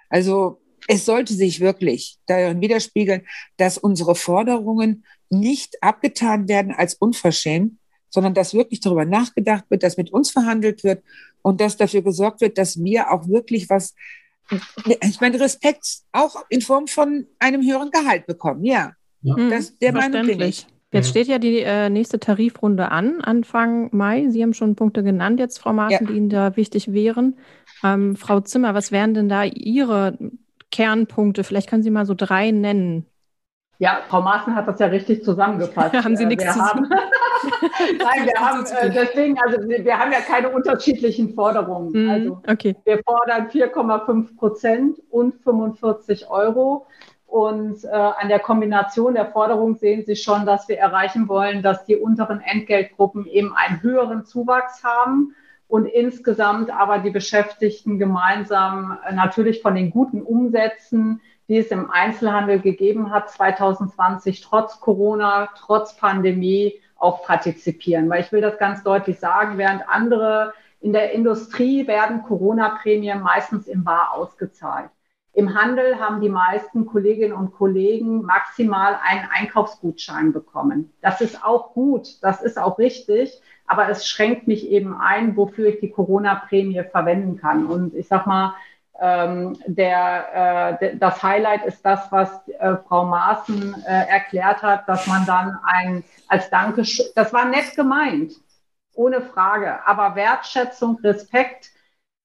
Also 0.09 0.59
es 0.87 1.05
sollte 1.05 1.33
sich 1.33 1.59
wirklich 1.59 2.17
darin 2.25 2.59
widerspiegeln, 2.59 3.27
dass 3.57 3.77
unsere 3.77 4.15
Forderungen 4.15 5.05
nicht 5.29 5.81
abgetan 5.83 6.47
werden 6.47 6.73
als 6.73 6.95
unverschämt, 6.95 7.73
sondern 8.09 8.33
dass 8.33 8.53
wirklich 8.53 8.79
darüber 8.79 9.05
nachgedacht 9.05 9.65
wird, 9.69 9.83
dass 9.83 9.97
mit 9.97 10.11
uns 10.11 10.31
verhandelt 10.31 10.83
wird 10.83 11.03
und 11.41 11.61
dass 11.61 11.77
dafür 11.77 12.01
gesorgt 12.01 12.41
wird, 12.41 12.57
dass 12.57 12.81
wir 12.83 13.11
auch 13.11 13.27
wirklich 13.27 13.69
was, 13.69 13.95
ich 14.99 15.21
meine, 15.21 15.39
Respekt 15.39 15.85
auch 16.11 16.43
in 16.49 16.61
Form 16.61 16.87
von 16.87 17.27
einem 17.39 17.61
höheren 17.61 17.91
Gehalt 17.91 18.25
bekommen. 18.25 18.63
Ja, 18.63 18.93
ja. 19.21 19.35
Das, 19.49 19.77
der 19.77 19.93
Meinung 19.93 20.25
bin 20.25 20.41
ich. 20.41 20.67
Jetzt 20.91 21.09
steht 21.09 21.27
ja 21.27 21.37
die 21.37 21.59
äh, 21.59 21.89
nächste 21.89 22.19
Tarifrunde 22.19 22.91
an, 22.91 23.19
Anfang 23.21 23.89
Mai. 23.91 24.29
Sie 24.29 24.41
haben 24.41 24.53
schon 24.53 24.75
Punkte 24.75 25.03
genannt 25.03 25.39
jetzt, 25.39 25.59
Frau 25.59 25.73
Martin, 25.73 26.07
ja. 26.07 26.11
die 26.11 26.17
Ihnen 26.17 26.29
da 26.29 26.55
wichtig 26.55 26.93
wären. 26.93 27.35
Ähm, 27.83 28.15
Frau 28.15 28.39
Zimmer, 28.39 28.73
was 28.73 28.91
wären 28.91 29.13
denn 29.13 29.27
da 29.27 29.43
Ihre 29.43 30.17
Kernpunkte? 30.71 31.43
Vielleicht 31.43 31.69
können 31.69 31.83
Sie 31.83 31.91
mal 31.91 32.05
so 32.05 32.13
drei 32.15 32.51
nennen. 32.51 33.05
Ja, 33.79 34.01
Frau 34.07 34.21
Maaßen 34.21 34.55
hat 34.55 34.67
das 34.67 34.79
ja 34.79 34.87
richtig 34.87 35.23
zusammengefasst. 35.23 35.93
haben 36.03 36.15
Sie 36.15 36.25
nichts 36.25 36.45
wir 36.45 36.51
zu 36.51 36.61
haben, 36.61 36.89
Nein, 37.97 38.25
wir 38.25 38.33
haben 38.39 38.65
äh, 38.65 38.89
deswegen, 38.89 39.37
also 39.39 39.57
wir 39.67 39.97
haben 39.97 40.11
ja 40.11 40.19
keine 40.19 40.49
unterschiedlichen 40.49 41.33
Forderungen. 41.33 41.91
Mm, 41.91 42.09
also 42.09 42.41
okay. 42.47 42.75
wir 42.85 43.01
fordern 43.03 43.47
4,5 43.47 44.35
Prozent 44.37 45.01
und 45.09 45.35
45 45.43 46.29
Euro. 46.29 46.87
Und 47.27 47.83
äh, 47.83 47.89
an 47.89 48.29
der 48.29 48.39
Kombination 48.39 49.13
der 49.13 49.27
Forderungen 49.27 49.75
sehen 49.75 50.05
Sie 50.05 50.15
schon, 50.15 50.45
dass 50.45 50.69
wir 50.69 50.79
erreichen 50.79 51.27
wollen, 51.27 51.61
dass 51.61 51.85
die 51.85 51.97
unteren 51.97 52.39
Entgeltgruppen 52.39 53.25
eben 53.25 53.53
einen 53.53 53.81
höheren 53.81 54.25
Zuwachs 54.25 54.83
haben 54.83 55.35
und 55.67 55.85
insgesamt 55.85 56.69
aber 56.69 56.99
die 56.99 57.09
Beschäftigten 57.09 57.99
gemeinsam 57.99 58.97
äh, 59.05 59.13
natürlich 59.13 59.61
von 59.61 59.75
den 59.75 59.91
guten 59.91 60.21
Umsätzen 60.21 61.21
die 61.47 61.57
es 61.57 61.67
im 61.67 61.89
Einzelhandel 61.89 62.59
gegeben 62.59 63.11
hat 63.11 63.29
2020, 63.29 64.41
trotz 64.41 64.79
Corona, 64.79 65.49
trotz 65.57 65.95
Pandemie 65.95 66.79
auch 66.97 67.23
partizipieren. 67.23 68.09
Weil 68.09 68.21
ich 68.21 68.31
will 68.31 68.41
das 68.41 68.57
ganz 68.57 68.83
deutlich 68.83 69.19
sagen, 69.19 69.57
während 69.57 69.87
andere 69.87 70.53
In 70.79 70.93
der 70.93 71.11
Industrie 71.11 71.87
werden 71.87 72.23
Corona-Prämien 72.23 73.21
meistens 73.21 73.67
im 73.67 73.83
Bar 73.83 74.13
ausgezahlt. 74.13 74.91
Im 75.33 75.53
Handel 75.53 75.99
haben 75.99 76.21
die 76.21 76.29
meisten 76.29 76.85
Kolleginnen 76.85 77.33
und 77.33 77.53
Kollegen 77.53 78.23
maximal 78.23 78.97
einen 79.03 79.27
Einkaufsgutschein 79.29 80.33
bekommen. 80.33 80.91
Das 81.01 81.21
ist 81.21 81.43
auch 81.43 81.73
gut, 81.73 82.23
das 82.23 82.41
ist 82.41 82.57
auch 82.57 82.79
richtig, 82.79 83.39
aber 83.67 83.89
es 83.89 84.07
schränkt 84.07 84.47
mich 84.47 84.67
eben 84.69 84.99
ein, 84.99 85.37
wofür 85.37 85.67
ich 85.67 85.79
die 85.79 85.91
Corona-Prämie 85.91 86.83
verwenden 86.91 87.37
kann. 87.37 87.67
Und 87.67 87.93
ich 87.93 88.07
sag 88.07 88.25
mal, 88.25 88.55
ähm, 88.99 89.57
der, 89.67 90.79
äh, 90.81 90.97
das 90.97 91.21
Highlight 91.21 91.65
ist 91.65 91.85
das, 91.85 92.11
was 92.11 92.29
äh, 92.47 92.75
Frau 92.87 93.05
Maaßen 93.05 93.83
äh, 93.85 94.07
erklärt 94.07 94.61
hat, 94.63 94.87
dass 94.89 95.05
man 95.07 95.25
dann 95.25 95.57
ein 95.63 96.03
als 96.27 96.49
Dankeschön, 96.49 97.05
das 97.15 97.31
war 97.31 97.45
nett 97.45 97.75
gemeint, 97.75 98.33
ohne 98.93 99.21
Frage, 99.21 99.85
aber 99.85 100.15
Wertschätzung, 100.15 100.99
Respekt, 101.03 101.71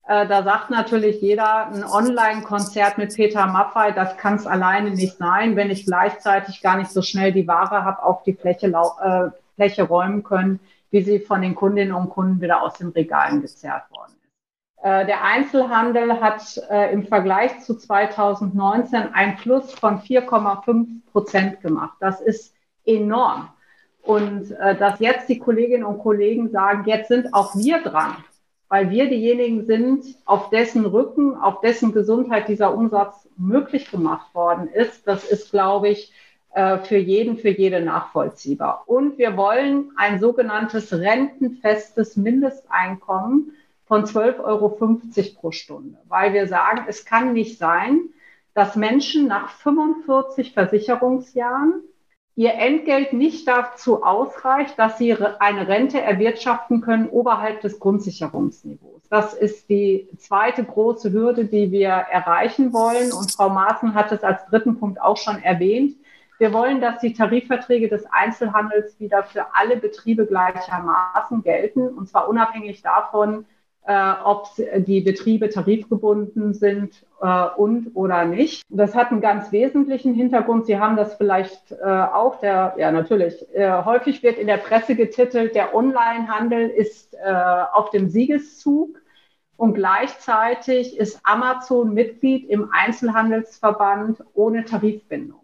äh, 0.07 0.27
da 0.27 0.43
sagt 0.43 0.71
natürlich 0.71 1.21
jeder, 1.21 1.67
ein 1.67 1.85
Online-Konzert 1.85 2.99
mit 2.99 3.15
Peter 3.15 3.47
Maffay, 3.47 3.93
das 3.93 4.17
kann 4.17 4.37
es 4.37 4.47
alleine 4.47 4.91
nicht 4.91 5.19
sein, 5.19 5.55
wenn 5.57 5.71
ich 5.71 5.85
gleichzeitig 5.85 6.63
gar 6.63 6.77
nicht 6.77 6.91
so 6.91 7.03
schnell 7.03 7.33
die 7.33 7.47
Ware 7.47 7.85
habe, 7.85 8.03
auf 8.03 8.23
die 8.23 8.33
Fläche, 8.33 8.69
äh, 8.69 9.31
Fläche 9.57 9.83
räumen 9.85 10.23
können, 10.23 10.59
wie 10.91 11.03
sie 11.03 11.21
von 11.21 11.43
den 11.43 11.55
Kundinnen 11.55 11.95
und 11.95 12.11
Kunden 12.11 12.41
wieder 12.41 12.63
aus 12.63 12.79
den 12.79 12.89
Regalen 12.89 13.43
gezerrt 13.43 13.91
worden 13.91 14.15
äh, 14.15 14.22
der 14.83 15.25
Einzelhandel 15.25 16.21
hat 16.21 16.61
äh, 16.69 16.93
im 16.93 17.07
Vergleich 17.07 17.61
zu 17.61 17.77
2019 17.77 19.15
ein 19.15 19.37
Plus 19.37 19.73
von 19.73 20.01
4,5 20.01 20.87
Prozent 21.13 21.61
gemacht. 21.61 21.97
Das 22.01 22.21
ist 22.21 22.55
enorm. 22.85 23.49
Und 24.03 24.51
äh, 24.51 24.77
dass 24.77 24.99
jetzt 24.99 25.29
die 25.29 25.39
Kolleginnen 25.39 25.85
und 25.85 25.99
Kollegen 25.99 26.51
sagen, 26.51 26.83
jetzt 26.87 27.09
sind 27.09 27.33
auch 27.33 27.55
wir 27.55 27.81
dran, 27.83 28.17
weil 28.69 28.91
wir 28.91 29.09
diejenigen 29.09 29.65
sind, 29.67 30.05
auf 30.25 30.51
dessen 30.51 30.85
Rücken, 30.85 31.37
auf 31.37 31.61
dessen 31.61 31.93
Gesundheit 31.93 32.49
dieser 32.49 32.75
Umsatz 32.75 33.29
möglich 33.37 33.89
gemacht 33.89 34.35
worden 34.35 34.67
ist, 34.67 35.07
das 35.07 35.25
ist, 35.25 35.53
glaube 35.53 35.91
ich, 35.91 36.13
für 36.83 36.99
jeden, 36.99 37.39
für 37.39 37.49
jede 37.49 37.81
nachvollziehbar. 37.81 38.83
Und 38.85 39.17
wir 39.17 39.39
wollen 39.39 39.91
ein 39.97 40.21
sogenanntes 40.21 40.93
rentenfestes 40.93 42.19
Mindesteinkommen 42.19 43.53
von 43.93 44.07
12,50 44.07 44.43
Euro 44.43 44.69
pro 45.39 45.51
Stunde, 45.51 45.99
weil 46.09 46.33
wir 46.33 46.49
sagen, 46.49 46.87
es 46.89 47.05
kann 47.05 47.35
nicht 47.35 47.59
sein, 47.59 48.01
dass 48.55 48.75
Menschen 48.75 49.27
nach 49.27 49.51
45 49.51 50.55
Versicherungsjahren 50.55 51.83
ihr 52.35 52.55
Entgelt 52.55 53.13
nicht 53.13 53.47
dazu 53.47 54.03
ausreicht, 54.03 54.79
dass 54.79 54.97
sie 54.97 55.15
eine 55.41 55.69
Rente 55.69 56.01
erwirtschaften 56.01 56.81
können 56.81 57.07
oberhalb 57.11 57.61
des 57.61 57.79
Grundsicherungsniveaus. 57.81 59.03
Das 59.11 59.35
ist 59.35 59.69
die 59.69 60.09
zweite 60.17 60.65
große 60.65 61.13
Hürde, 61.13 61.45
die 61.45 61.71
wir 61.71 61.91
erreichen 61.91 62.73
wollen. 62.73 63.13
Und 63.13 63.33
Frau 63.33 63.51
Maaßen 63.51 63.93
hat 63.93 64.11
es 64.11 64.25
als 64.25 64.47
dritten 64.47 64.81
Punkt 64.81 65.03
auch 65.03 65.19
schon 65.19 65.43
erwähnt. 65.43 65.97
Wir 66.39 66.55
wollen, 66.55 66.81
dass 66.81 67.01
die 67.01 67.13
Tarifverträge 67.13 67.91
des 67.91 68.07
Einzelhandels 68.11 68.99
wieder 68.99 69.23
für 69.23 69.55
alle 69.55 69.77
Betriebe 69.77 70.25
gleichermaßen 70.25 71.43
gelten, 71.43 71.89
und 71.89 72.09
zwar 72.09 72.27
unabhängig 72.31 72.81
davon, 72.81 73.45
äh, 73.85 74.13
ob 74.25 74.49
die 74.77 75.01
Betriebe 75.01 75.49
tarifgebunden 75.49 76.55
sind 76.55 77.05
äh, 77.21 77.47
und 77.57 77.91
oder 77.95 78.25
nicht. 78.25 78.63
Das 78.69 78.95
hat 78.95 79.11
einen 79.11 79.21
ganz 79.21 79.51
wesentlichen 79.51 80.15
Hintergrund. 80.15 80.67
Sie 80.67 80.79
haben 80.79 80.97
das 80.97 81.15
vielleicht 81.15 81.73
äh, 81.73 81.85
auch, 81.85 82.39
der, 82.41 82.75
ja 82.79 82.93
natürlich, 82.93 83.45
äh, 83.55 83.83
häufig 83.85 84.23
wird 84.23 84.39
in 84.39 84.47
der 84.47 84.59
Presse 84.59 84.95
getitelt, 84.95 85.55
der 85.55 85.75
Onlinehandel 85.75 86.69
ist 86.69 87.15
äh, 87.15 87.33
auf 87.73 87.91
dem 87.91 88.09
Siegeszug. 88.09 89.01
Und 89.57 89.75
gleichzeitig 89.75 90.99
ist 90.99 91.21
Amazon 91.23 91.95
Mitglied 91.95 92.49
im 92.51 92.71
Einzelhandelsverband 92.73 94.25
ohne 94.35 94.65
Tarifbindung. 94.65 95.41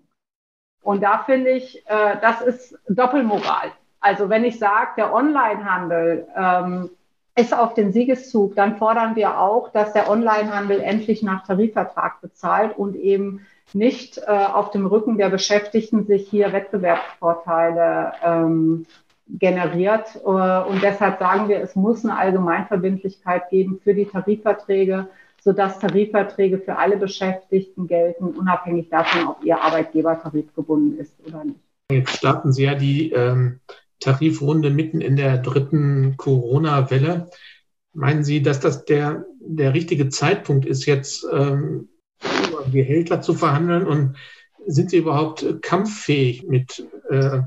Und 0.83 1.03
da 1.03 1.19
finde 1.19 1.51
ich, 1.51 1.85
äh, 1.87 2.17
das 2.21 2.41
ist 2.41 2.79
Doppelmoral. 2.89 3.73
Also 4.01 4.29
wenn 4.29 4.45
ich 4.45 4.59
sage, 4.59 4.93
der 4.97 5.13
Onlinehandel 5.13 6.27
ähm, 6.37 6.91
ist 7.39 7.57
auf 7.57 7.75
den 7.75 7.93
Siegeszug, 7.93 8.57
dann 8.57 8.77
fordern 8.77 9.15
wir 9.15 9.41
auch, 9.41 9.71
dass 9.71 9.93
der 9.93 10.11
Onlinehandel 10.11 10.81
endlich 10.81 11.23
nach 11.23 11.47
Tarifvertrag 11.47 12.21
bezahlt 12.21 12.77
und 12.77 12.97
eben 12.97 13.47
nicht 13.73 14.19
äh, 14.19 14.23
auf 14.27 14.73
dem 14.73 14.87
Rücken 14.87 15.19
der 15.19 15.29
Beschäftigten 15.29 16.05
sich 16.05 16.29
hier 16.29 16.53
Wettbewerbsvorteile 16.53 18.13
ähm, 18.25 18.87
generiert. 19.29 20.17
Äh, 20.17 20.29
und 20.29 20.83
deshalb 20.83 21.21
sagen 21.21 21.49
wir, 21.49 21.61
es 21.61 21.77
muss 21.77 22.05
eine 22.05 22.17
Allgemeinverbindlichkeit 22.19 23.51
geben 23.51 23.79
für 23.85 23.95
die 23.95 24.07
Tarifverträge, 24.07 25.07
sodass 25.41 25.79
Tarifverträge 25.79 26.59
für 26.59 26.77
alle 26.77 26.97
Beschäftigten 26.97 27.87
gelten, 27.87 28.25
unabhängig 28.25 28.89
davon, 28.89 29.29
ob 29.29 29.45
ihr 29.45 29.63
Arbeitgeber 29.63 30.21
tarifgebunden 30.21 30.99
ist 30.99 31.15
oder 31.25 31.45
nicht. 31.45 31.61
Jetzt 31.93 32.17
starten 32.17 32.53
Sie 32.53 32.65
ja 32.65 32.75
die 32.75 33.13
ähm, 33.13 33.61
Tarifrunde 34.01 34.71
mitten 34.71 35.01
in 35.01 35.17
der 35.17 35.39
dritten 35.39 36.17
Corona-Welle. 36.17 37.31
Meinen 37.93 38.25
Sie, 38.25 38.43
dass 38.43 38.61
das 38.61 38.85
der, 38.85 39.25
der 39.41 39.75
richtige 39.75 40.09
Zeitpunkt 40.09 40.67
ist, 40.67 40.87
jetzt 40.87 41.27
ähm, 41.33 41.89
über 42.49 42.65
Gehälter 42.71 43.21
zu 43.21 43.35
verhandeln? 43.35 43.87
Und 43.87 44.17
sind 44.67 44.91
Sie 44.91 44.99
überhaupt 44.99 45.63
kampffähig 45.63 46.45
mit 46.47 46.87
äh, 47.09 47.41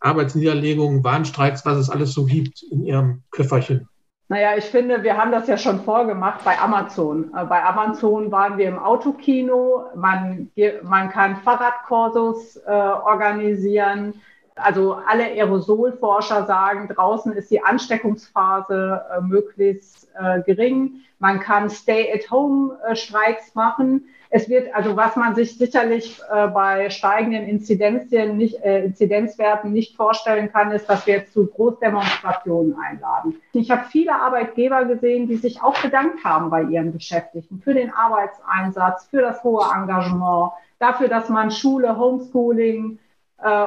Arbeitsniederlegungen, 0.00 1.02
Warnstreiks, 1.02 1.66
was 1.66 1.78
es 1.78 1.90
alles 1.90 2.12
so 2.12 2.24
gibt 2.24 2.62
in 2.62 2.84
Ihrem 2.84 3.22
Köfferchen? 3.30 3.88
Naja, 4.30 4.56
ich 4.58 4.64
finde, 4.64 5.02
wir 5.02 5.16
haben 5.16 5.32
das 5.32 5.48
ja 5.48 5.56
schon 5.56 5.80
vorgemacht 5.80 6.44
bei 6.44 6.58
Amazon. 6.58 7.32
Äh, 7.34 7.46
bei 7.46 7.64
Amazon 7.64 8.30
waren 8.30 8.58
wir 8.58 8.68
im 8.68 8.78
Autokino. 8.78 9.86
Man, 9.96 10.50
man 10.82 11.08
kann 11.08 11.36
Fahrradkursus 11.36 12.56
äh, 12.56 12.70
organisieren. 12.70 14.14
Also 14.58 14.94
alle 15.06 15.24
Aerosolforscher 15.24 16.46
sagen, 16.46 16.88
draußen 16.88 17.32
ist 17.32 17.50
die 17.50 17.62
Ansteckungsphase 17.62 19.02
äh, 19.10 19.20
möglichst 19.20 20.08
äh, 20.18 20.42
gering. 20.42 21.02
Man 21.18 21.40
kann 21.40 21.68
Stay-at-Home-Streiks 21.68 23.54
machen. 23.54 24.08
Es 24.30 24.48
wird, 24.48 24.74
also 24.74 24.94
was 24.94 25.16
man 25.16 25.34
sich 25.34 25.56
sicherlich 25.56 26.20
äh, 26.30 26.48
bei 26.48 26.90
steigenden 26.90 27.48
Inzidenzien 27.48 28.36
nicht, 28.36 28.62
äh, 28.62 28.84
Inzidenzwerten 28.84 29.72
nicht 29.72 29.96
vorstellen 29.96 30.52
kann, 30.52 30.70
ist, 30.70 30.86
dass 30.88 31.06
wir 31.06 31.14
jetzt 31.14 31.32
zu 31.32 31.46
Großdemonstrationen 31.46 32.76
einladen. 32.78 33.40
Ich 33.52 33.70
habe 33.70 33.84
viele 33.90 34.14
Arbeitgeber 34.14 34.84
gesehen, 34.84 35.28
die 35.28 35.36
sich 35.36 35.62
auch 35.62 35.80
bedankt 35.80 36.24
haben 36.24 36.50
bei 36.50 36.62
ihren 36.62 36.92
Beschäftigten 36.92 37.60
für 37.60 37.74
den 37.74 37.92
Arbeitseinsatz, 37.92 39.06
für 39.06 39.22
das 39.22 39.42
hohe 39.42 39.64
Engagement, 39.74 40.52
dafür, 40.78 41.08
dass 41.08 41.28
man 41.30 41.50
Schule, 41.50 41.96
Homeschooling, 41.96 42.98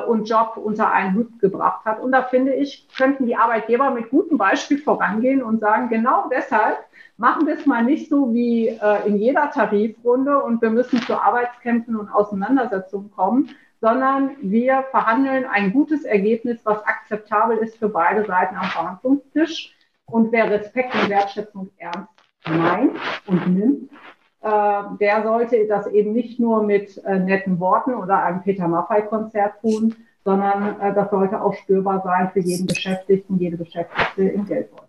und 0.07 0.29
Job 0.29 0.57
unter 0.57 0.91
einen 0.91 1.15
Hut 1.15 1.39
gebracht 1.39 1.85
hat. 1.85 2.01
Und 2.01 2.11
da 2.11 2.23
finde 2.23 2.53
ich, 2.53 2.87
könnten 2.95 3.25
die 3.25 3.35
Arbeitgeber 3.35 3.91
mit 3.91 4.09
gutem 4.09 4.37
Beispiel 4.37 4.77
vorangehen 4.83 5.41
und 5.41 5.59
sagen, 5.59 5.89
genau 5.89 6.27
deshalb 6.29 6.77
machen 7.17 7.45
wir 7.45 7.55
es 7.55 7.65
mal 7.65 7.83
nicht 7.83 8.09
so 8.09 8.33
wie 8.33 8.67
äh, 8.67 9.07
in 9.07 9.17
jeder 9.17 9.51
Tarifrunde 9.51 10.41
und 10.41 10.61
wir 10.61 10.71
müssen 10.71 11.01
zu 11.01 11.21
Arbeitskämpfen 11.21 11.95
und 11.95 12.09
Auseinandersetzungen 12.09 13.11
kommen, 13.11 13.49
sondern 13.79 14.31
wir 14.41 14.83
verhandeln 14.91 15.45
ein 15.45 15.71
gutes 15.71 16.03
Ergebnis, 16.03 16.59
was 16.63 16.83
akzeptabel 16.85 17.57
ist 17.57 17.77
für 17.77 17.89
beide 17.89 18.25
Seiten 18.25 18.55
am 18.55 18.65
Verhandlungstisch. 18.65 19.75
Und 20.05 20.31
wer 20.31 20.49
Respekt 20.49 20.93
und 20.95 21.09
Wertschätzung 21.09 21.69
ernst 21.77 22.09
meint 22.47 22.97
und 23.27 23.47
nimmt, 23.47 23.91
äh, 23.91 23.95
der 24.43 25.23
sollte 25.23 25.67
das 25.67 25.87
eben 25.87 26.13
nicht 26.13 26.39
nur 26.39 26.63
mit 26.63 26.97
äh, 27.05 27.19
netten 27.19 27.59
Worten 27.59 27.93
oder 27.93 28.23
einem 28.23 28.41
Peter 28.41 28.67
Maffei-Konzert 28.67 29.61
tun, 29.61 29.95
sondern 30.23 30.79
äh, 30.79 30.93
das 30.93 31.09
sollte 31.11 31.41
auch 31.41 31.53
spürbar 31.53 32.01
sein 32.03 32.31
für 32.31 32.39
jeden 32.39 32.65
Beschäftigten, 32.65 33.37
jede 33.37 33.57
Beschäftigte 33.57 34.23
im 34.23 34.45
Geldbeutel. 34.45 34.87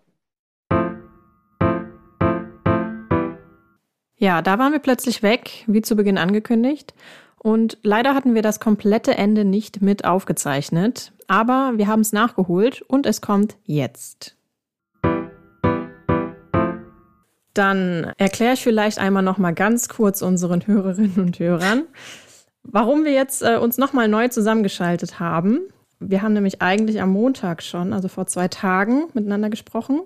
Ja, 4.17 4.41
da 4.41 4.57
waren 4.57 4.71
wir 4.71 4.79
plötzlich 4.79 5.21
weg, 5.21 5.65
wie 5.67 5.81
zu 5.81 5.95
Beginn 5.95 6.17
angekündigt. 6.17 6.93
Und 7.37 7.77
leider 7.83 8.15
hatten 8.15 8.35
wir 8.35 8.41
das 8.41 8.61
komplette 8.61 9.17
Ende 9.17 9.43
nicht 9.43 9.81
mit 9.81 10.05
aufgezeichnet. 10.05 11.11
Aber 11.27 11.73
wir 11.75 11.87
haben 11.87 11.99
es 11.99 12.13
nachgeholt 12.13 12.81
und 12.83 13.05
es 13.05 13.19
kommt 13.19 13.57
jetzt. 13.65 14.37
Dann 17.53 18.11
erkläre 18.17 18.53
ich 18.53 18.63
vielleicht 18.63 18.99
einmal 18.99 19.23
noch 19.23 19.37
mal 19.37 19.53
ganz 19.53 19.89
kurz 19.89 20.21
unseren 20.21 20.65
Hörerinnen 20.65 21.19
und 21.19 21.39
Hörern, 21.39 21.83
warum 22.63 23.03
wir 23.03 23.11
jetzt 23.11 23.43
äh, 23.43 23.57
uns 23.57 23.77
noch 23.77 23.93
mal 23.93 24.07
neu 24.07 24.27
zusammengeschaltet 24.27 25.19
haben. 25.19 25.59
Wir 25.99 26.21
haben 26.21 26.33
nämlich 26.33 26.61
eigentlich 26.61 27.01
am 27.01 27.11
Montag 27.11 27.61
schon, 27.61 27.93
also 27.93 28.07
vor 28.07 28.25
zwei 28.25 28.47
Tagen, 28.47 29.05
miteinander 29.13 29.49
gesprochen. 29.49 30.01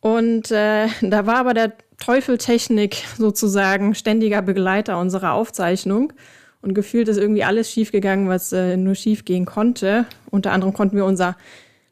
Und 0.00 0.50
äh, 0.50 0.88
da 1.02 1.26
war 1.26 1.36
aber 1.36 1.54
der 1.54 1.72
Teufeltechnik 1.98 3.04
sozusagen 3.16 3.94
ständiger 3.94 4.42
Begleiter 4.42 4.98
unserer 4.98 5.32
Aufzeichnung. 5.32 6.12
Und 6.60 6.74
gefühlt 6.74 7.08
ist 7.08 7.18
irgendwie 7.18 7.44
alles 7.44 7.70
schiefgegangen, 7.70 8.28
was 8.28 8.52
äh, 8.52 8.76
nur 8.76 8.94
schiefgehen 8.94 9.44
konnte. 9.44 10.06
Unter 10.30 10.52
anderem 10.52 10.72
konnten 10.72 10.96
wir 10.96 11.04
unser 11.04 11.36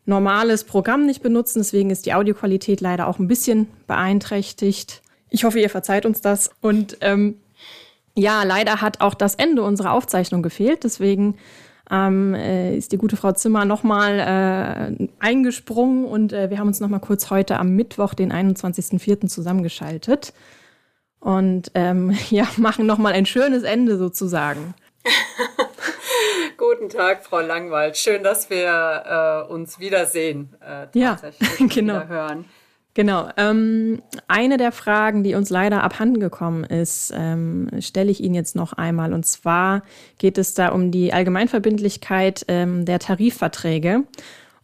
normales 0.04 0.64
Programm 0.64 1.06
nicht 1.06 1.22
benutzen. 1.22 1.60
Deswegen 1.60 1.90
ist 1.90 2.06
die 2.06 2.14
Audioqualität 2.14 2.80
leider 2.80 3.06
auch 3.06 3.18
ein 3.18 3.28
bisschen 3.28 3.68
beeinträchtigt. 3.86 5.02
Ich 5.30 5.44
hoffe, 5.44 5.60
ihr 5.60 5.70
verzeiht 5.70 6.06
uns 6.06 6.20
das. 6.20 6.50
Und 6.60 6.98
ähm, 7.00 7.36
ja, 8.14 8.42
leider 8.42 8.80
hat 8.80 9.00
auch 9.00 9.14
das 9.14 9.34
Ende 9.34 9.62
unserer 9.62 9.92
Aufzeichnung 9.92 10.42
gefehlt. 10.42 10.84
Deswegen 10.84 11.36
ähm, 11.90 12.34
äh, 12.34 12.76
ist 12.76 12.92
die 12.92 12.98
gute 12.98 13.16
Frau 13.16 13.32
Zimmer 13.32 13.64
nochmal 13.64 14.18
äh, 14.98 15.08
eingesprungen 15.18 16.04
und 16.04 16.32
äh, 16.32 16.50
wir 16.50 16.58
haben 16.58 16.68
uns 16.68 16.80
nochmal 16.80 17.00
kurz 17.00 17.30
heute 17.30 17.58
am 17.58 17.70
Mittwoch, 17.70 18.14
den 18.14 18.32
21.04. 18.32 19.28
zusammengeschaltet 19.28 20.32
und 21.20 21.70
ähm, 21.74 22.16
ja, 22.30 22.46
machen 22.56 22.86
nochmal 22.86 23.12
ein 23.12 23.26
schönes 23.26 23.62
Ende 23.62 23.98
sozusagen. 23.98 24.74
Guten 26.56 26.88
Tag, 26.88 27.24
Frau 27.24 27.40
Langwald. 27.40 27.96
Schön, 27.96 28.22
dass 28.22 28.50
wir 28.50 29.46
äh, 29.48 29.52
uns 29.52 29.78
wiedersehen. 29.78 30.54
Äh, 30.60 30.86
ja, 30.98 31.16
genau. 31.58 31.94
Wieder 31.94 32.08
hören. 32.08 32.44
Genau. 32.94 33.30
Ähm, 33.38 34.02
eine 34.28 34.58
der 34.58 34.70
Fragen, 34.70 35.24
die 35.24 35.34
uns 35.34 35.48
leider 35.48 35.82
abhanden 35.82 36.20
gekommen 36.20 36.64
ist, 36.64 37.12
ähm, 37.16 37.68
stelle 37.80 38.10
ich 38.10 38.22
Ihnen 38.22 38.34
jetzt 38.34 38.54
noch 38.54 38.74
einmal. 38.74 39.14
Und 39.14 39.24
zwar 39.24 39.82
geht 40.18 40.36
es 40.36 40.52
da 40.52 40.68
um 40.68 40.90
die 40.90 41.12
Allgemeinverbindlichkeit 41.12 42.44
ähm, 42.48 42.84
der 42.84 42.98
Tarifverträge. 42.98 44.02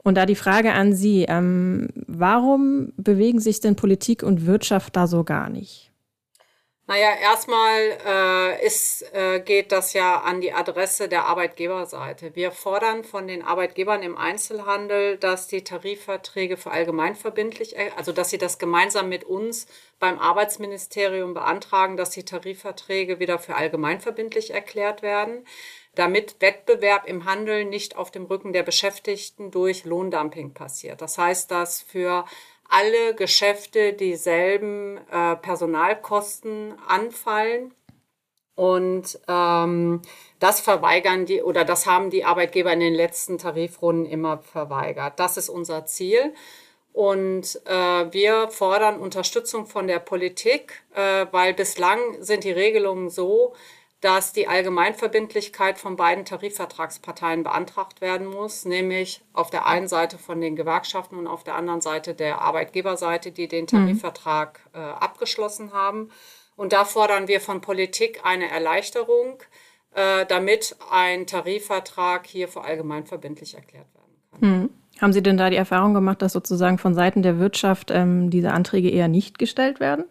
Und 0.05 0.17
da 0.17 0.27
die 0.27 0.35
Frage 0.35 0.73
an 0.75 0.95
Sie, 0.95 1.25
ähm, 1.27 1.89
warum 2.07 2.93
bewegen 2.97 3.41
sich 3.41 3.61
denn 3.61 3.77
Politik 3.77 4.23
und 4.23 4.47
Wirtschaft 4.47 4.95
da 4.95 5.07
so 5.07 5.25
gar 5.25 5.49
nicht? 5.49 5.88
Naja, 6.89 7.15
erstmal 7.21 7.99
äh, 8.07 8.67
ist, 8.67 9.03
äh, 9.13 9.41
geht 9.41 9.73
das 9.73 9.93
ja 9.93 10.23
an 10.23 10.41
die 10.41 10.55
Adresse 10.55 11.07
der 11.07 11.27
Arbeitgeberseite. 11.27 12.35
Wir 12.35 12.51
fordern 12.51 13.05
von 13.05 13.29
den 13.29 13.43
Arbeitgebern 13.43 14.03
im 14.03 14.17
Einzelhandel, 14.17 15.19
dass 15.19 15.49
die 15.49 15.63
Tarifverträge 15.63 16.57
für 16.57 16.71
allgemeinverbindlich, 16.71 17.77
äh, 17.77 17.91
also 17.99 18.13
dass 18.13 18.31
sie 18.31 18.39
das 18.39 18.59
gemeinsam 18.59 19.11
mit 19.11 19.25
uns 19.25 19.67
beim 19.99 20.19
Arbeitsministerium 20.19 21.35
beantragen, 21.35 21.99
dass 21.99 22.09
die 22.09 22.25
Tarifverträge 22.25 23.19
wieder 23.19 23.39
für 23.39 23.55
allgemeinverbindlich 23.55 24.55
erklärt 24.55 25.03
werden, 25.03 25.47
damit 25.95 26.37
Wettbewerb 26.41 27.07
im 27.07 27.27
Handel 27.27 27.67
nicht 27.67 27.97
auf 27.97 28.11
dem 28.11 28.25
Rücken 28.25 28.55
der 28.55 28.63
Beschäftigten 28.63 29.51
durch 29.51 29.85
Lohndumping 29.85 30.55
passiert. 30.55 31.03
Das 31.03 31.19
heißt, 31.19 31.51
dass 31.51 31.83
für 31.83 32.25
alle 32.69 33.15
Geschäfte 33.15 33.95
dieselben 33.95 34.99
äh, 35.11 35.37
Personalkosten 35.37 36.75
anfallen. 36.87 37.75
Und 38.55 39.19
ähm, 39.29 40.03
das 40.41 40.61
verweigern 40.61 41.27
die 41.27 41.43
oder 41.43 41.65
das 41.65 41.87
haben 41.87 42.11
die 42.11 42.25
Arbeitgeber 42.25 42.73
in 42.73 42.81
den 42.81 42.95
letzten 42.95 43.39
Tarifrunden 43.39 44.07
immer 44.07 44.39
verweigert. 44.39 45.19
Das 45.19 45.37
ist 45.37 45.49
unser 45.49 45.87
Ziel. 45.87 46.35
Und 46.93 47.61
äh, 47.67 48.13
wir 48.13 48.49
fordern 48.51 48.99
Unterstützung 48.99 49.67
von 49.67 49.87
der 49.87 50.01
Politik, 50.01 50.83
äh, 50.95 51.27
weil 51.31 51.55
bislang 51.55 52.01
sind 52.19 52.43
die 52.43 52.51
Regelungen 52.51 53.09
so, 53.09 53.55
dass 54.01 54.33
die 54.33 54.47
Allgemeinverbindlichkeit 54.47 55.79
von 55.79 55.97
beiden 55.97 56.25
Tarifvertragsparteien 56.25 57.43
beantragt 57.43 58.01
werden 58.01 58.29
muss, 58.29 58.65
nämlich 58.65 59.23
auf 59.33 59.51
der 59.51 59.67
einen 59.67 59.89
Seite 59.89 60.19
von 60.19 60.41
den 60.41 60.55
Gewerkschaften 60.55 61.17
und 61.17 61.27
auf 61.27 61.43
der 61.43 61.57
anderen 61.57 61.81
Seite 61.81 62.15
der 62.15 62.41
Arbeitgeberseite, 62.41 63.33
die 63.33 63.49
den 63.49 63.65
mhm. 63.65 63.69
Tarifvertrag 63.69 64.61
äh, 64.73 64.79
abgeschlossen 64.79 65.73
haben. 65.73 66.11
Und 66.55 66.73
da 66.73 66.85
fordern 66.85 67.27
wir 67.27 67.41
von 67.41 67.61
Politik 67.61 68.21
eine 68.25 68.49
Erleichterung, 68.49 69.43
äh, 69.95 70.25
damit 70.27 70.77
ein 70.91 71.27
Tarifvertrag 71.27 72.27
hier 72.27 72.47
für 72.47 72.63
allgemeinverbindlich 72.63 73.55
erklärt 73.55 73.87
werden 73.95 74.17
kann. 74.31 74.61
Mhm. 74.61 74.71
Haben 75.01 75.13
Sie 75.13 75.23
denn 75.23 75.37
da 75.37 75.51
die 75.51 75.57
Erfahrung 75.57 75.95
gemacht, 75.95 76.23
dass 76.23 76.33
sozusagen 76.33 76.79
von 76.79 76.95
Seiten 76.95 77.23
der 77.23 77.39
Wirtschaft 77.39 77.91
ähm, 77.93 78.31
diese 78.31 78.53
Anträge 78.53 78.91
eher 78.91 79.09
nicht 79.09 79.39
gestellt 79.39 79.81
werden? 79.81 80.05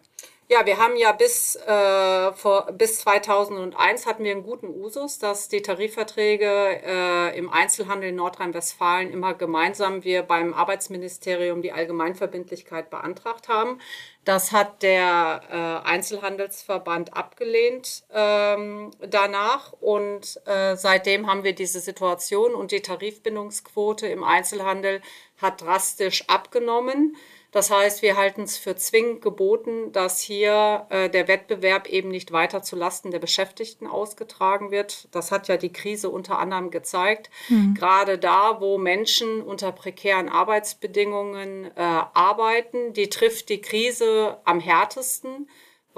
Ja, 0.50 0.64
wir 0.64 0.78
haben 0.78 0.96
ja 0.96 1.12
bis, 1.12 1.56
äh, 1.56 2.32
vor, 2.32 2.72
bis 2.72 3.00
2001 3.00 4.06
hatten 4.06 4.24
wir 4.24 4.30
einen 4.30 4.44
guten 4.44 4.68
Usus, 4.68 5.18
dass 5.18 5.50
die 5.50 5.60
Tarifverträge 5.60 6.80
äh, 6.86 7.36
im 7.36 7.50
Einzelhandel 7.50 8.08
in 8.08 8.16
Nordrhein-Westfalen 8.16 9.12
immer 9.12 9.34
gemeinsam 9.34 10.04
wir 10.04 10.22
beim 10.22 10.54
Arbeitsministerium 10.54 11.60
die 11.60 11.72
Allgemeinverbindlichkeit 11.72 12.88
beantragt 12.88 13.48
haben. 13.48 13.78
Das 14.24 14.50
hat 14.50 14.82
der 14.82 15.42
äh, 15.84 15.86
Einzelhandelsverband 15.86 17.14
abgelehnt 17.14 18.04
ähm, 18.10 18.90
danach 19.06 19.74
und 19.74 20.40
äh, 20.46 20.76
seitdem 20.76 21.26
haben 21.26 21.44
wir 21.44 21.54
diese 21.54 21.80
Situation 21.80 22.54
und 22.54 22.72
die 22.72 22.80
Tarifbindungsquote 22.80 24.06
im 24.06 24.24
Einzelhandel 24.24 25.02
hat 25.36 25.60
drastisch 25.60 26.26
abgenommen. 26.26 27.16
Das 27.50 27.70
heißt, 27.70 28.02
wir 28.02 28.16
halten 28.16 28.42
es 28.42 28.58
für 28.58 28.76
zwingend 28.76 29.22
geboten, 29.22 29.90
dass 29.92 30.20
hier 30.20 30.86
äh, 30.90 31.08
der 31.08 31.28
Wettbewerb 31.28 31.88
eben 31.88 32.10
nicht 32.10 32.30
weiter 32.30 32.62
zu 32.62 32.76
Lasten 32.76 33.10
der 33.10 33.20
Beschäftigten 33.20 33.86
ausgetragen 33.86 34.70
wird. 34.70 35.08
Das 35.12 35.32
hat 35.32 35.48
ja 35.48 35.56
die 35.56 35.72
Krise 35.72 36.10
unter 36.10 36.38
anderem 36.38 36.70
gezeigt. 36.70 37.30
Mhm. 37.48 37.74
Gerade 37.74 38.18
da, 38.18 38.60
wo 38.60 38.76
Menschen 38.76 39.40
unter 39.40 39.72
prekären 39.72 40.28
Arbeitsbedingungen 40.28 41.64
äh, 41.64 41.70
arbeiten, 41.76 42.92
die 42.92 43.08
trifft 43.08 43.48
die 43.48 43.62
Krise 43.62 44.36
am 44.44 44.60
härtesten 44.60 45.48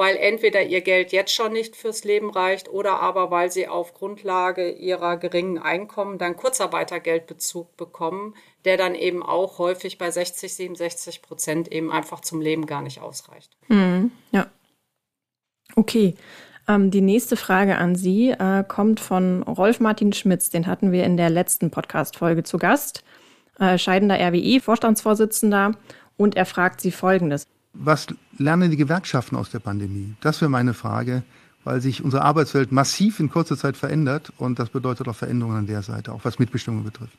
weil 0.00 0.16
entweder 0.16 0.62
ihr 0.62 0.80
Geld 0.80 1.12
jetzt 1.12 1.34
schon 1.34 1.52
nicht 1.52 1.76
fürs 1.76 2.04
Leben 2.04 2.30
reicht 2.30 2.70
oder 2.70 3.00
aber 3.00 3.30
weil 3.30 3.52
sie 3.52 3.68
auf 3.68 3.92
Grundlage 3.92 4.70
ihrer 4.70 5.18
geringen 5.18 5.58
Einkommen 5.58 6.16
dann 6.16 6.38
Kurzarbeitergeldbezug 6.38 7.76
bekommen, 7.76 8.34
der 8.64 8.78
dann 8.78 8.94
eben 8.94 9.22
auch 9.22 9.58
häufig 9.58 9.98
bei 9.98 10.10
60, 10.10 10.54
67 10.54 11.20
Prozent 11.20 11.70
eben 11.70 11.92
einfach 11.92 12.20
zum 12.20 12.40
Leben 12.40 12.64
gar 12.64 12.80
nicht 12.80 13.02
ausreicht. 13.02 13.54
Mhm, 13.68 14.10
ja. 14.30 14.46
Okay. 15.76 16.14
Ähm, 16.66 16.90
die 16.90 17.02
nächste 17.02 17.36
Frage 17.36 17.76
an 17.76 17.94
Sie 17.94 18.30
äh, 18.30 18.64
kommt 18.66 19.00
von 19.00 19.42
Rolf 19.42 19.80
Martin 19.80 20.14
Schmitz. 20.14 20.48
Den 20.48 20.66
hatten 20.66 20.92
wir 20.92 21.04
in 21.04 21.18
der 21.18 21.28
letzten 21.28 21.70
Podcast-Folge 21.70 22.42
zu 22.42 22.56
Gast. 22.56 23.04
Äh, 23.58 23.76
scheidender 23.76 24.18
RWE-Vorstandsvorsitzender. 24.18 25.72
Und 26.16 26.38
er 26.38 26.46
fragt 26.46 26.80
Sie 26.80 26.90
Folgendes. 26.90 27.46
Was 27.74 28.06
lernen 28.40 28.70
die 28.70 28.76
Gewerkschaften 28.76 29.36
aus 29.36 29.50
der 29.50 29.60
Pandemie? 29.60 30.14
Das 30.20 30.40
wäre 30.40 30.50
meine 30.50 30.74
Frage, 30.74 31.22
weil 31.62 31.80
sich 31.80 32.02
unsere 32.02 32.22
Arbeitswelt 32.22 32.72
massiv 32.72 33.20
in 33.20 33.30
kurzer 33.30 33.56
Zeit 33.56 33.76
verändert 33.76 34.32
und 34.38 34.58
das 34.58 34.70
bedeutet 34.70 35.06
auch 35.08 35.14
Veränderungen 35.14 35.58
an 35.58 35.66
der 35.66 35.82
Seite, 35.82 36.12
auch 36.12 36.20
was 36.24 36.38
Mitbestimmung 36.38 36.82
betrifft. 36.82 37.16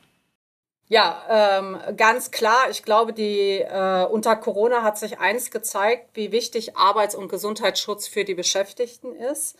Ja, 0.88 1.22
ähm, 1.30 1.78
ganz 1.96 2.32
klar. 2.32 2.68
Ich 2.70 2.82
glaube, 2.82 3.14
die 3.14 3.60
äh, 3.60 4.04
unter 4.04 4.36
Corona 4.36 4.82
hat 4.82 4.98
sich 4.98 5.20
eins 5.20 5.50
gezeigt, 5.50 6.10
wie 6.14 6.32
wichtig 6.32 6.76
Arbeits- 6.76 7.14
und 7.14 7.28
Gesundheitsschutz 7.28 8.08
für 8.08 8.24
die 8.24 8.34
Beschäftigten 8.34 9.14
ist. 9.14 9.56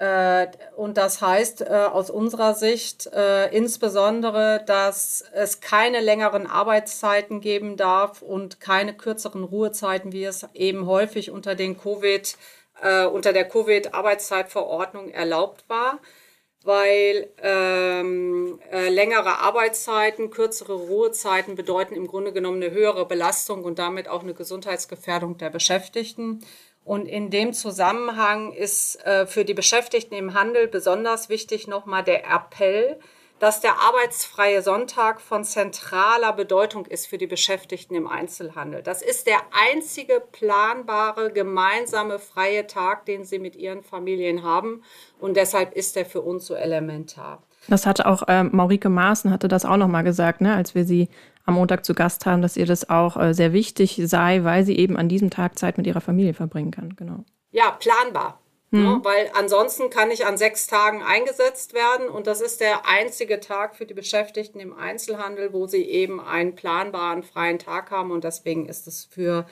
Äh, 0.00 0.46
und 0.76 0.96
das 0.96 1.20
heißt 1.20 1.60
äh, 1.60 1.66
aus 1.66 2.08
unserer 2.08 2.54
Sicht 2.54 3.06
äh, 3.12 3.54
insbesondere, 3.54 4.64
dass 4.64 5.22
es 5.34 5.60
keine 5.60 6.00
längeren 6.00 6.46
Arbeitszeiten 6.46 7.42
geben 7.42 7.76
darf 7.76 8.22
und 8.22 8.60
keine 8.60 8.94
kürzeren 8.94 9.44
Ruhezeiten, 9.44 10.12
wie 10.12 10.24
es 10.24 10.46
eben 10.54 10.86
häufig 10.86 11.30
unter 11.30 11.54
den 11.54 11.78
Covid, 11.78 12.36
unter 13.12 13.34
der 13.34 13.46
Covid-Arbeitszeitverordnung 13.46 15.10
erlaubt 15.10 15.64
war 15.68 15.98
weil 16.62 17.30
ähm, 17.42 18.60
äh, 18.70 18.90
längere 18.90 19.38
Arbeitszeiten, 19.38 20.30
kürzere 20.30 20.74
Ruhezeiten 20.74 21.54
bedeuten 21.54 21.94
im 21.94 22.06
Grunde 22.06 22.32
genommen 22.32 22.62
eine 22.62 22.72
höhere 22.72 23.06
Belastung 23.06 23.64
und 23.64 23.78
damit 23.78 24.08
auch 24.08 24.22
eine 24.22 24.34
Gesundheitsgefährdung 24.34 25.38
der 25.38 25.48
Beschäftigten. 25.50 26.44
Und 26.84 27.06
in 27.06 27.30
dem 27.30 27.52
Zusammenhang 27.52 28.52
ist 28.52 29.04
äh, 29.04 29.26
für 29.26 29.44
die 29.44 29.54
Beschäftigten 29.54 30.14
im 30.14 30.34
Handel 30.34 30.66
besonders 30.66 31.28
wichtig 31.28 31.68
nochmal 31.68 32.02
der 32.02 32.24
Appell, 32.24 32.98
dass 33.40 33.60
der 33.60 33.80
arbeitsfreie 33.80 34.60
Sonntag 34.60 35.20
von 35.20 35.44
zentraler 35.44 36.34
Bedeutung 36.34 36.84
ist 36.84 37.06
für 37.06 37.16
die 37.16 37.26
Beschäftigten 37.26 37.94
im 37.94 38.06
Einzelhandel. 38.06 38.82
Das 38.82 39.00
ist 39.00 39.26
der 39.26 39.38
einzige 39.72 40.22
planbare 40.32 41.32
gemeinsame 41.32 42.18
freie 42.18 42.66
Tag, 42.66 43.06
den 43.06 43.24
sie 43.24 43.38
mit 43.38 43.56
ihren 43.56 43.82
Familien 43.82 44.42
haben. 44.42 44.82
Und 45.18 45.38
deshalb 45.38 45.74
ist 45.74 45.96
er 45.96 46.04
für 46.04 46.20
uns 46.20 46.46
so 46.46 46.54
elementar. 46.54 47.42
Das 47.68 47.86
hatte 47.86 48.06
auch 48.06 48.28
äh, 48.28 48.44
Maurike 48.44 48.90
Maaßen 48.90 49.30
hatte 49.30 49.48
das 49.48 49.64
auch 49.64 49.76
nochmal 49.76 50.04
gesagt, 50.04 50.40
ne, 50.42 50.54
als 50.54 50.74
wir 50.74 50.84
sie 50.84 51.08
am 51.46 51.54
Montag 51.54 51.84
zu 51.84 51.94
Gast 51.94 52.26
haben, 52.26 52.42
dass 52.42 52.56
ihr 52.56 52.66
das 52.66 52.90
auch 52.90 53.16
äh, 53.16 53.34
sehr 53.34 53.52
wichtig 53.52 54.00
sei, 54.04 54.44
weil 54.44 54.64
sie 54.64 54.76
eben 54.78 54.96
an 54.96 55.08
diesem 55.08 55.30
Tag 55.30 55.58
Zeit 55.58 55.78
mit 55.78 55.86
ihrer 55.86 56.00
Familie 56.00 56.34
verbringen 56.34 56.70
kann. 56.70 56.94
Genau. 56.96 57.24
Ja, 57.50 57.70
planbar. 57.72 58.40
Mhm. 58.70 58.82
Ne, 58.82 59.00
weil 59.02 59.30
ansonsten 59.34 59.90
kann 59.90 60.12
ich 60.12 60.26
an 60.26 60.36
sechs 60.36 60.68
Tagen 60.68 61.02
eingesetzt 61.02 61.74
werden 61.74 62.08
und 62.08 62.28
das 62.28 62.40
ist 62.40 62.60
der 62.60 62.86
einzige 62.86 63.40
Tag 63.40 63.74
für 63.74 63.84
die 63.84 63.94
Beschäftigten 63.94 64.60
im 64.60 64.72
Einzelhandel, 64.72 65.52
wo 65.52 65.66
sie 65.66 65.82
eben 65.82 66.20
einen 66.20 66.54
planbaren 66.54 67.24
freien 67.24 67.58
Tag 67.58 67.90
haben 67.90 68.12
und 68.12 68.22
deswegen 68.22 68.68
ist 68.68 68.86
es 68.86 69.04
für 69.04 69.44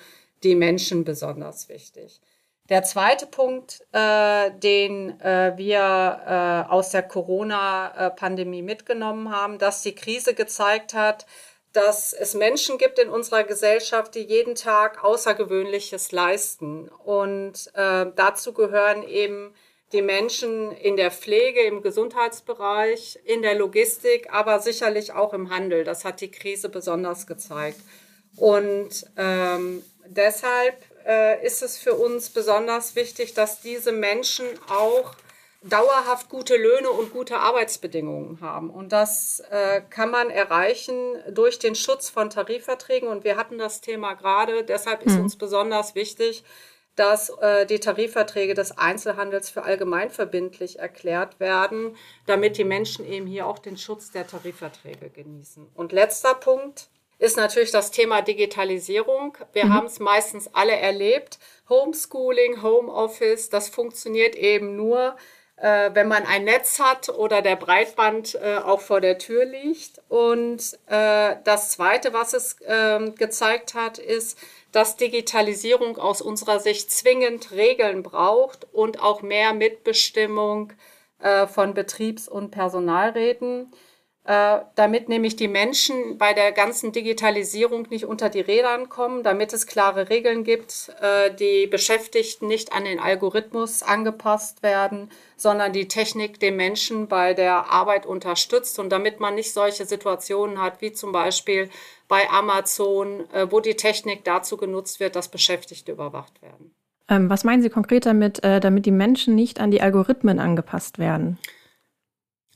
die 0.45 0.55
Menschen 0.55 1.05
besonders 1.05 1.69
wichtig. 1.69 2.21
Der 2.69 2.83
zweite 2.85 3.27
Punkt, 3.27 3.81
äh, 3.93 4.51
den 4.53 5.19
äh, 5.21 5.55
wir 5.57 6.67
äh, 6.69 6.71
aus 6.71 6.91
der 6.91 7.03
Corona-Pandemie 7.03 8.61
mitgenommen 8.61 9.31
haben, 9.31 9.59
dass 9.59 9.83
die 9.83 9.95
Krise 9.95 10.35
gezeigt 10.35 10.93
hat, 10.93 11.27
dass 11.73 12.13
es 12.13 12.35
Menschen 12.35 12.79
gibt 12.79 12.99
in 12.99 13.11
unserer 13.11 13.45
Gesellschaft, 13.45 14.15
die 14.15 14.23
jeden 14.23 14.55
Tag 14.55 15.05
Außergewöhnliches 15.05 16.13
leisten. 16.13 16.89
Und 16.89 17.71
äh, 17.75 18.07
dazu 18.17 18.53
gehören 18.53 19.03
eben 19.03 19.55
die 19.93 20.03
Menschen 20.03 20.73
in 20.73 20.97
der 20.97 21.11
Pflege, 21.11 21.61
im 21.63 21.83
Gesundheitsbereich, 21.83 23.19
in 23.25 23.43
der 23.43 23.55
Logistik, 23.55 24.33
aber 24.33 24.61
sicherlich 24.61 25.13
auch 25.13 25.33
im 25.33 25.51
Handel. 25.51 25.85
Das 25.85 26.05
hat 26.05 26.21
die 26.21 26.31
Krise 26.31 26.69
besonders 26.69 27.27
gezeigt. 27.27 27.81
Und 28.37 29.07
ähm, 29.17 29.83
deshalb 30.07 30.77
äh, 31.07 31.45
ist 31.45 31.63
es 31.63 31.79
für 31.79 31.95
uns 31.95 32.31
besonders 32.31 32.97
wichtig, 32.97 33.35
dass 33.35 33.61
diese 33.61 33.93
Menschen 33.93 34.47
auch 34.69 35.15
dauerhaft 35.63 36.29
gute 36.29 36.57
Löhne 36.57 36.91
und 36.91 37.13
gute 37.13 37.39
Arbeitsbedingungen 37.39 38.41
haben. 38.41 38.71
Und 38.71 38.93
das 38.93 39.41
äh, 39.51 39.83
kann 39.91 40.11
man 40.11 40.31
erreichen 40.31 40.95
durch 41.31 41.59
den 41.59 41.75
Schutz 41.75 42.09
von 42.09 42.31
Tarifverträgen. 42.31 43.09
Und 43.09 43.25
wir 43.25 43.37
hatten 43.37 43.59
das 43.59 43.81
Thema 43.81 44.15
gerade. 44.15 44.63
Deshalb 44.63 45.03
ist 45.05 45.17
mhm. 45.17 45.25
uns 45.25 45.37
besonders 45.37 45.95
wichtig, 45.95 46.45
dass 46.95 47.31
äh, 47.41 47.67
die 47.67 47.81
Tarifverträge 47.81 48.55
des 48.55 48.77
Einzelhandels 48.77 49.51
für 49.51 49.63
allgemeinverbindlich 49.65 50.79
erklärt 50.79 51.39
werden, 51.41 51.97
damit 52.27 52.57
die 52.59 52.65
Menschen 52.65 53.07
eben 53.07 53.27
hier 53.27 53.47
auch 53.47 53.59
den 53.59 53.77
Schutz 53.77 54.11
der 54.11 54.27
Tarifverträge 54.27 55.11
genießen. 55.11 55.69
Und 55.75 55.93
letzter 55.93 56.35
Punkt 56.35 56.89
ist 57.19 57.37
natürlich 57.37 57.73
das 57.73 57.91
Thema 57.91 58.23
Digitalisierung. 58.23 59.37
Wir 59.53 59.67
mhm. 59.67 59.75
haben 59.75 59.87
es 59.87 59.99
meistens 59.99 60.55
alle 60.55 60.77
erlebt. 60.77 61.39
Homeschooling, 61.69 62.63
Homeoffice, 62.63 63.49
das 63.49 63.69
funktioniert 63.69 64.37
eben 64.37 64.77
nur, 64.77 65.17
äh, 65.61 65.91
wenn 65.95 66.09
man 66.09 66.25
ein 66.25 66.45
Netz 66.45 66.79
hat 66.79 67.09
oder 67.09 67.43
der 67.43 67.57
Breitband 67.57 68.35
äh, 68.37 68.57
auch 68.57 68.81
vor 68.81 69.01
der 69.01 69.19
Tür 69.19 69.45
liegt. 69.45 70.01
Und 70.09 70.79
äh, 70.87 71.37
das 71.45 71.71
Zweite, 71.71 72.13
was 72.13 72.33
es 72.33 72.57
ähm, 72.67 73.15
gezeigt 73.15 73.75
hat, 73.75 73.99
ist, 73.99 74.39
dass 74.73 74.97
Digitalisierung 74.97 75.97
aus 75.97 76.21
unserer 76.21 76.61
Sicht 76.61 76.91
zwingend 76.91 77.53
Regeln 77.53 78.03
braucht 78.03 78.67
und 78.73 79.03
auch 79.03 79.23
mehr 79.23 79.53
Mitbestimmung 79.55 80.73
äh, 81.21 81.47
von 81.47 81.75
Betriebs- 81.75 82.29
und 82.29 82.51
Personalräten. 82.51 83.73
Äh, 84.29 84.61
damit 84.75 85.09
nämlich 85.09 85.37
die 85.37 85.49
Menschen 85.49 86.19
bei 86.19 86.35
der 86.35 86.53
ganzen 86.53 86.93
Digitalisierung 86.93 87.87
nicht 87.89 88.05
unter 88.05 88.29
die 88.29 88.43
Rädern 88.43 88.91
kommen, 88.91 89.23
damit 89.23 89.55
es 89.55 89.67
klare 89.67 90.11
Regeln 90.11 90.45
gibt, 90.45 90.93
äh, 91.01 91.35
die 91.35 91.67
Beschäftigten 91.67 92.47
nicht 92.47 92.75
an 92.75 92.85
den 92.85 93.01
Algorithmus 93.01 93.83
angepasst 93.83 94.63
werden, 94.63 95.11
sondern 95.39 95.73
die 95.73 95.89
Technik 95.89 96.41
den 96.41 96.57
Menschen 96.57 97.09
bei 97.09 97.33
der 97.33 97.73
Arbeit 97.73 98.05
unterstützt 98.05 98.79
und 98.79 98.91
damit 98.91 99.19
man 99.19 99.35
nicht 99.35 99.55
solche 99.55 99.87
Situationen 99.87 100.61
hat, 100.61 100.83
wie 100.83 100.93
zum 100.93 101.11
Beispiel 101.11 101.71
bei 102.07 102.29
Amazon, 102.29 103.25
äh, 103.33 103.51
wo 103.51 103.61
die 103.61 103.77
Technik 103.77 104.25
dazu 104.25 104.59
genutzt 104.59 105.01
wird, 105.01 105.17
dass 105.17 105.29
Beschäftigte 105.29 105.93
überwacht 105.93 106.43
werden. 106.43 106.75
Ähm, 107.09 107.31
was 107.31 107.45
meinen 107.45 107.63
Sie 107.63 107.71
konkret 107.71 108.05
damit, 108.05 108.45
damit 108.45 108.85
die 108.85 108.91
Menschen 108.91 109.35
nicht 109.35 109.59
an 109.59 109.71
die 109.71 109.81
Algorithmen 109.81 110.39
angepasst 110.39 110.99
werden? 110.99 111.39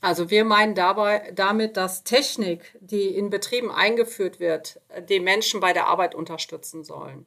Also 0.03 0.29
wir 0.29 0.43
meinen 0.43 0.75
dabei 0.75 1.31
damit, 1.33 1.77
dass 1.77 2.03
Technik, 2.03 2.77
die 2.81 3.15
in 3.15 3.29
Betrieben 3.29 3.71
eingeführt 3.71 4.41
wird, 4.41 4.81
die 5.07 5.21
Menschen 5.21 5.61
bei 5.61 5.71
der 5.71 5.87
Arbeit 5.87 6.13
unterstützen 6.13 6.83
sollen. 6.83 7.25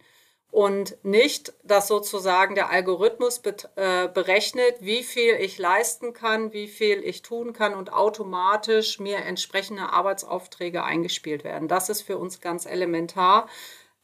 Und 0.51 1.03
nicht, 1.03 1.55
dass 1.65 1.89
sozusagen 1.89 2.55
der 2.55 2.69
Algorithmus 2.69 3.41
äh, 3.77 4.09
berechnet, 4.09 4.75
wie 4.81 5.05
viel 5.05 5.37
ich 5.37 5.57
leisten 5.57 6.13
kann, 6.13 6.53
wie 6.53 6.69
viel 6.69 7.03
ich 7.03 7.23
tun 7.23 7.55
kann 7.55 7.73
und 7.73 7.95
automatisch 7.95 9.01
mir 9.01 9.21
entsprechende 9.25 9.91
Arbeitsaufträge 9.95 10.85
eingespielt 10.85 11.45
werden. 11.45 11.69
Das 11.69 11.89
ist 11.89 12.03
für 12.03 12.19
uns 12.19 12.43
ganz 12.43 12.67
elementar. 12.67 13.49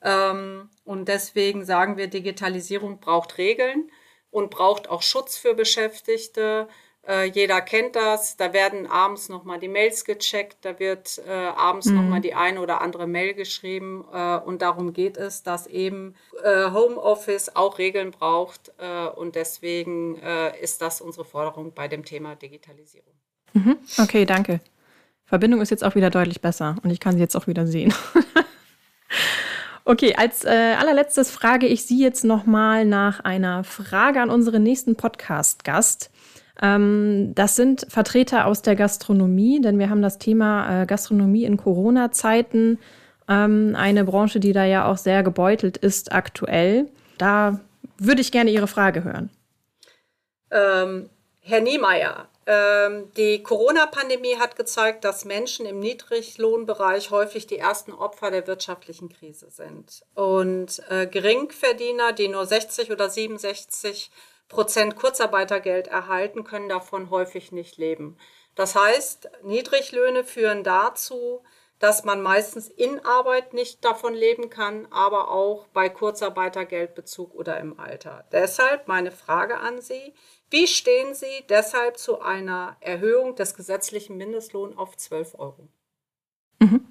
Ähm, 0.01 0.70
und 0.85 1.09
deswegen 1.09 1.66
sagen 1.66 1.99
wir, 1.99 2.07
Digitalisierung 2.07 3.01
braucht 3.01 3.37
Regeln 3.37 3.91
und 4.31 4.49
braucht 4.49 4.89
auch 4.89 5.03
Schutz 5.03 5.37
für 5.37 5.53
Beschäftigte 5.53 6.68
äh, 7.07 7.24
jeder 7.24 7.61
kennt 7.61 7.96
das. 7.96 8.36
Da 8.36 8.53
werden 8.53 8.86
abends 8.86 9.28
nochmal 9.28 9.59
die 9.59 9.68
Mails 9.68 10.05
gecheckt, 10.05 10.59
da 10.62 10.78
wird 10.78 11.20
äh, 11.26 11.30
abends 11.30 11.86
mhm. 11.86 11.96
nochmal 11.96 12.20
die 12.20 12.34
eine 12.34 12.61
oder 12.61 12.80
andere 12.80 13.07
Mail 13.07 13.34
geschrieben. 13.34 14.05
Äh, 14.12 14.38
und 14.38 14.62
darum 14.62 14.92
geht 14.92 15.16
es, 15.16 15.42
dass 15.42 15.66
eben 15.66 16.14
äh, 16.44 16.70
Homeoffice 16.70 17.57
auch 17.57 17.78
Regeln 17.78 18.11
braucht. 18.11 18.72
Äh, 18.78 19.09
und 19.09 19.34
deswegen 19.34 20.18
äh, 20.18 20.59
ist 20.61 20.82
das 20.82 21.00
unsere 21.00 21.24
Forderung 21.24 21.72
bei 21.74 21.88
dem 21.88 22.05
Thema 22.05 22.36
Digitalisierung. 22.36 23.12
Mhm. 23.53 23.76
Okay, 23.98 24.24
danke. 24.24 24.61
Verbindung 25.24 25.61
ist 25.61 25.70
jetzt 25.70 25.84
auch 25.84 25.94
wieder 25.94 26.11
deutlich 26.11 26.40
besser 26.40 26.76
und 26.82 26.90
ich 26.90 27.00
kann 27.00 27.14
sie 27.14 27.20
jetzt 27.20 27.36
auch 27.36 27.46
wieder 27.46 27.66
sehen. 27.66 27.92
Okay, 29.84 30.14
als 30.14 30.44
äh, 30.44 30.76
allerletztes 30.78 31.32
frage 31.32 31.66
ich 31.66 31.84
Sie 31.84 32.00
jetzt 32.00 32.22
nochmal 32.22 32.84
nach 32.84 33.18
einer 33.20 33.64
Frage 33.64 34.22
an 34.22 34.30
unseren 34.30 34.62
nächsten 34.62 34.94
Podcast-Gast. 34.94 36.11
Ähm, 36.62 37.32
das 37.34 37.56
sind 37.56 37.86
Vertreter 37.88 38.46
aus 38.46 38.62
der 38.62 38.76
Gastronomie, 38.76 39.60
denn 39.60 39.78
wir 39.80 39.90
haben 39.90 40.00
das 40.00 40.18
Thema 40.18 40.82
äh, 40.82 40.86
Gastronomie 40.86 41.44
in 41.44 41.56
Corona-Zeiten, 41.56 42.78
ähm, 43.28 43.74
eine 43.76 44.04
Branche, 44.04 44.38
die 44.38 44.52
da 44.52 44.64
ja 44.64 44.90
auch 44.90 44.96
sehr 44.96 45.24
gebeutelt 45.24 45.76
ist 45.76 46.12
aktuell. 46.12 46.88
Da 47.18 47.60
würde 47.98 48.20
ich 48.20 48.30
gerne 48.30 48.50
Ihre 48.50 48.68
Frage 48.68 49.02
hören. 49.02 49.30
Ähm, 50.52 51.10
Herr 51.40 51.60
Niemeyer, 51.60 52.28
ähm, 52.46 53.10
die 53.16 53.42
Corona-Pandemie 53.42 54.36
hat 54.38 54.54
gezeigt, 54.54 55.04
dass 55.04 55.24
Menschen 55.24 55.66
im 55.66 55.80
Niedriglohnbereich 55.80 57.10
häufig 57.10 57.46
die 57.48 57.58
ersten 57.58 57.92
Opfer 57.92 58.30
der 58.30 58.46
wirtschaftlichen 58.46 59.08
Krise 59.08 59.50
sind. 59.50 60.02
Und 60.14 60.82
äh, 60.90 61.06
Geringverdiener, 61.06 62.12
die 62.12 62.28
nur 62.28 62.46
60 62.46 62.92
oder 62.92 63.10
67 63.10 64.10
Prozent 64.53 64.96
Kurzarbeitergeld 64.96 65.88
erhalten, 65.88 66.44
können 66.44 66.68
davon 66.68 67.09
häufig 67.09 67.53
nicht 67.53 67.78
leben. 67.78 68.18
Das 68.55 68.76
heißt, 68.76 69.30
Niedriglöhne 69.42 70.24
führen 70.24 70.62
dazu, 70.62 71.42
dass 71.78 72.05
man 72.05 72.20
meistens 72.20 72.68
in 72.68 73.00
Arbeit 73.05 73.55
nicht 73.55 73.82
davon 73.82 74.12
leben 74.12 74.50
kann, 74.50 74.86
aber 74.90 75.30
auch 75.30 75.66
bei 75.68 75.88
Kurzarbeitergeldbezug 75.88 77.34
oder 77.34 77.59
im 77.59 77.80
Alter. 77.80 78.24
Deshalb 78.30 78.88
meine 78.88 79.11
Frage 79.11 79.59
an 79.59 79.80
Sie, 79.80 80.12
wie 80.50 80.66
stehen 80.66 81.14
Sie 81.14 81.44
deshalb 81.48 81.96
zu 81.96 82.20
einer 82.20 82.76
Erhöhung 82.80 83.34
des 83.34 83.55
gesetzlichen 83.55 84.18
Mindestlohns 84.18 84.76
auf 84.76 84.98
12 84.98 85.34
Euro? 85.38 85.68
Mhm. 86.61 86.86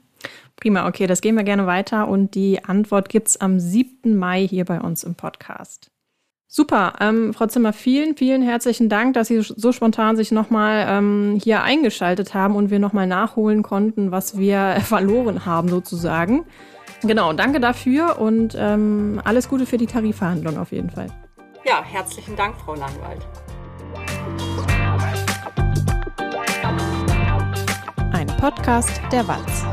Prima, 0.56 0.88
okay, 0.88 1.06
das 1.06 1.22
gehen 1.22 1.36
wir 1.36 1.44
gerne 1.44 1.68
weiter 1.68 2.08
und 2.08 2.34
die 2.34 2.66
Antwort 2.66 3.08
gibt 3.10 3.28
es 3.30 3.40
am 3.40 3.60
7. 3.60 4.18
Mai 4.18 4.48
hier 4.48 4.66
bei 4.66 4.82
uns 4.82 5.04
im 5.04 5.14
Podcast. 5.14 5.92
Super, 6.54 6.96
ähm, 7.00 7.34
Frau 7.34 7.46
Zimmer, 7.46 7.72
vielen, 7.72 8.18
vielen 8.18 8.42
herzlichen 8.42 8.90
Dank, 8.90 9.14
dass 9.14 9.30
Sie 9.30 9.40
so 9.40 9.72
spontan 9.72 10.18
sich 10.18 10.34
nochmal 10.34 10.86
ähm, 10.86 11.40
hier 11.42 11.64
eingeschaltet 11.64 12.34
haben 12.34 12.58
und 12.58 12.70
wir 12.70 12.78
nochmal 12.78 13.08
nachholen 13.08 13.64
konnten, 13.64 14.12
was 14.12 14.38
wir 14.38 14.76
verloren 14.84 15.46
haben 15.46 15.70
sozusagen. 15.70 16.44
Genau, 17.04 17.32
danke 17.32 17.62
dafür 17.62 18.20
und 18.20 18.54
ähm, 18.60 19.22
alles 19.24 19.48
Gute 19.48 19.66
für 19.66 19.78
die 19.78 19.86
Tarifverhandlung 19.86 20.58
auf 20.58 20.74
jeden 20.74 20.90
Fall. 20.90 21.08
Ja, 21.66 21.82
herzlichen 21.86 22.36
Dank, 22.36 22.54
Frau 22.58 22.76
Langwald. 22.76 23.26
Ein 28.12 28.28
Podcast 28.28 29.00
der 29.10 29.26
Walz. 29.26 29.64